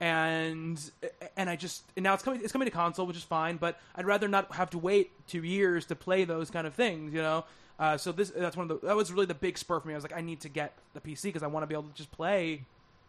and 0.00 0.90
and 1.36 1.50
i 1.50 1.56
just 1.56 1.82
and 1.96 2.04
now 2.04 2.14
it's 2.14 2.22
coming 2.22 2.40
it's 2.42 2.52
coming 2.52 2.66
to 2.66 2.72
console 2.72 3.06
which 3.06 3.16
is 3.16 3.22
fine 3.22 3.56
but 3.56 3.78
i'd 3.96 4.06
rather 4.06 4.28
not 4.28 4.52
have 4.52 4.70
to 4.70 4.78
wait 4.78 5.10
two 5.26 5.42
years 5.42 5.86
to 5.86 5.96
play 5.96 6.24
those 6.24 6.50
kind 6.50 6.66
of 6.66 6.74
things 6.74 7.12
you 7.12 7.20
know 7.20 7.44
uh, 7.80 7.96
so 7.96 8.10
this 8.10 8.30
that's 8.30 8.56
one 8.56 8.68
of 8.70 8.80
the 8.80 8.86
that 8.86 8.96
was 8.96 9.12
really 9.12 9.26
the 9.26 9.34
big 9.34 9.56
spur 9.58 9.78
for 9.80 9.86
me 9.88 9.94
i 9.94 9.96
was 9.96 10.04
like 10.04 10.16
i 10.16 10.20
need 10.20 10.40
to 10.40 10.48
get 10.48 10.72
the 10.94 11.00
pc 11.00 11.22
because 11.24 11.42
i 11.42 11.46
want 11.46 11.62
to 11.62 11.66
be 11.66 11.74
able 11.74 11.84
to 11.88 11.94
just 11.94 12.10
play 12.12 12.62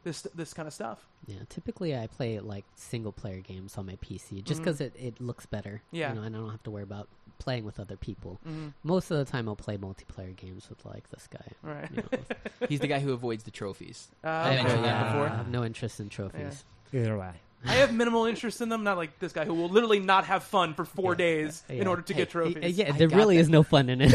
this 0.03 0.21
this 0.33 0.53
kind 0.53 0.67
of 0.67 0.73
stuff 0.73 1.05
Yeah, 1.27 1.37
typically 1.49 1.95
I 1.95 2.07
play 2.07 2.39
like 2.39 2.65
single 2.75 3.11
player 3.11 3.41
games 3.41 3.77
on 3.77 3.85
my 3.85 3.95
PC 3.97 4.43
just 4.43 4.61
because 4.61 4.79
it, 4.81 4.93
it 4.97 5.19
looks 5.19 5.45
better. 5.45 5.81
Yeah. 5.91 6.09
You 6.09 6.15
know, 6.15 6.21
and 6.23 6.35
I 6.35 6.39
don't 6.39 6.51
have 6.51 6.63
to 6.63 6.71
worry 6.71 6.83
about 6.83 7.07
playing 7.37 7.63
with 7.65 7.79
other 7.79 7.95
people. 7.97 8.39
mm-hmm. 8.47 8.69
Most 8.83 9.11
of 9.11 9.17
the 9.17 9.25
time 9.25 9.47
I'll 9.49 9.55
play 9.55 9.77
multiplayer 9.77 10.35
games 10.35 10.69
with 10.69 10.85
like 10.85 11.09
this 11.09 11.27
guy. 11.31 11.47
right 11.63 11.89
You 11.91 11.97
know, 11.97 12.19
He's 12.69 12.79
the 12.79 12.87
guy 12.87 12.99
who 12.99 13.11
avoids 13.13 13.43
the 13.43 13.51
trophies. 13.51 14.09
uh, 14.23 14.27
I 14.29 14.55
mentioned 14.55 14.83
that 14.83 14.87
yeah, 15.05 15.11
before. 15.11 15.25
I 15.29 15.35
have 15.37 15.49
no 15.49 15.63
interest 15.63 15.99
in 15.99 16.09
trophies. 16.09 16.63
Either 16.93 17.17
way. 17.17 17.31
i 17.65 17.73
have 17.73 17.93
minimal 17.93 18.25
interest 18.25 18.61
in 18.61 18.69
them 18.69 18.83
not 18.85 18.95
like 18.95 19.19
this 19.19 19.33
guy 19.33 19.43
who 19.43 19.53
will 19.53 19.67
literally 19.69 19.99
not 19.99 20.23
have 20.25 20.43
fun 20.43 20.73
for 20.73 20.85
four 20.85 21.11
Yeah. 21.11 21.17
days 21.17 21.63
in 21.67 21.77
Yeah. 21.79 21.87
order 21.89 22.01
to 22.03 22.13
Hey, 22.13 22.19
get 22.21 22.29
trophies 22.29 22.63
Uh, 22.63 22.67
Yeah, 22.67 22.91
there 22.93 23.09
really 23.09 23.35
that. 23.35 23.41
is 23.41 23.49
no 23.49 23.63
fun 23.63 23.89
in 23.89 23.99
it. 24.01 24.13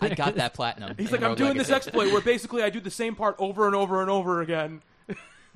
I 0.00 0.08
got 0.14 0.36
that 0.36 0.54
platinum. 0.54 0.94
he's 0.96 1.10
like 1.10 1.20
i'm 1.22 1.30
Rogue 1.30 1.38
doing 1.38 1.56
this 1.56 1.68
exploit 1.70 2.12
where 2.12 2.20
basically 2.22 2.62
i 2.62 2.70
do 2.70 2.78
the 2.80 2.90
same 2.92 3.16
part 3.16 3.34
over 3.40 3.66
and 3.66 3.74
over 3.74 4.00
and 4.02 4.08
over 4.10 4.40
again 4.40 4.82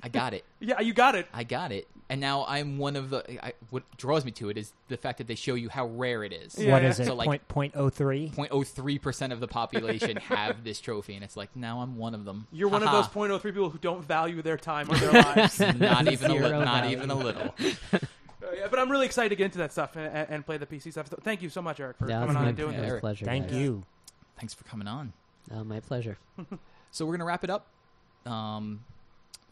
I 0.02 0.08
got 0.08 0.34
it. 0.34 0.44
yeah 0.60 0.80
you 0.80 0.92
got 0.92 1.14
it 1.14 1.26
I 1.32 1.44
got 1.44 1.72
it. 1.72 1.86
And 2.08 2.20
now 2.20 2.44
I'm 2.48 2.76
one 2.78 2.96
of 2.96 3.08
the. 3.10 3.22
I, 3.46 3.52
what 3.70 3.84
draws 3.96 4.24
me 4.24 4.32
to 4.32 4.48
it 4.48 4.58
is 4.58 4.72
the 4.88 4.96
fact 4.96 5.18
that 5.18 5.28
they 5.28 5.36
show 5.36 5.54
you 5.54 5.68
how 5.68 5.86
rare 5.86 6.24
it 6.24 6.32
is. 6.32 6.58
Yeah, 6.58 6.72
what 6.72 6.82
yeah. 6.82 6.88
is 6.88 6.98
it? 6.98 7.06
So, 7.06 7.14
like- 7.14 7.26
point 7.26 7.46
point 7.46 7.74
oh 7.76 7.88
three. 7.88 8.32
0.03% 8.34 9.30
of 9.32 9.38
the 9.38 9.46
population 9.46 10.16
have 10.16 10.64
this 10.64 10.80
trophy, 10.80 11.14
and 11.14 11.22
it's 11.22 11.36
like 11.36 11.54
now 11.54 11.82
I'm 11.82 11.96
one 11.96 12.14
of 12.16 12.24
them. 12.24 12.48
You're 12.50 12.68
one 12.68 12.82
of 12.82 12.88
Haha. 12.88 13.02
those 13.02 13.28
0.03 13.40 13.42
people 13.44 13.70
who 13.70 13.78
don't 13.78 14.04
value 14.04 14.42
their 14.42 14.56
time 14.56 14.90
or 14.90 14.96
their 14.96 15.12
lives. 15.12 15.60
Uh, 15.60 15.70
not 15.78 16.08
even 16.10 16.32
a 16.32 16.34
Zero 16.34 16.46
li- 16.58 16.64
not 16.64 16.82
value. 16.82 16.96
even 16.96 17.10
a 17.10 17.14
little. 17.14 17.54
yeah, 17.60 18.66
but 18.68 18.80
I'm 18.80 18.90
really 18.90 19.06
excited 19.06 19.28
to 19.28 19.36
get 19.36 19.44
into 19.44 19.58
that 19.58 19.70
stuff 19.70 19.94
and, 19.94 20.06
and 20.12 20.28
and 20.30 20.44
play 20.46 20.56
the 20.56 20.66
PC 20.66 20.90
stuff. 20.90 21.08
So 21.10 21.18
Thank 21.22 21.42
you 21.42 21.48
so 21.48 21.62
much, 21.62 21.78
Eric, 21.78 21.96
for 21.98 22.08
Yeah, 22.08 22.18
coming 22.22 22.34
on 22.36 22.48
and 22.48 22.56
doing 22.56 22.76
my 22.76 22.90
this. 22.90 22.98
Pleasure. 23.00 23.24
Thank 23.24 23.46
guys. 23.50 23.56
you. 23.56 23.84
Thanks 24.36 24.52
for 24.52 24.64
coming 24.64 24.88
on. 24.88 25.12
Uh, 25.48 25.62
my 25.62 25.78
pleasure. 25.78 26.18
So 26.90 27.06
we're 27.06 27.12
gonna 27.12 27.24
wrap 27.24 27.44
it 27.44 27.50
up. 27.50 27.66
Um, 28.26 28.82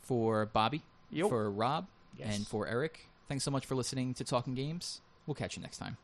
for 0.09 0.47
Bobby, 0.47 0.83
Yep. 1.11 1.29
for 1.29 1.51
Rob, 1.51 1.87
Yes. 2.19 2.35
and 2.35 2.47
for 2.47 2.67
Eric. 2.67 3.07
Thanks 3.29 3.45
so 3.45 3.51
much 3.51 3.67
for 3.67 3.75
listening 3.75 4.15
to 4.15 4.25
Talking 4.25 4.55
Games. 4.55 5.03
We'll 5.27 5.35
catch 5.35 5.55
you 5.57 5.63
next 5.63 5.77
time. 5.77 5.99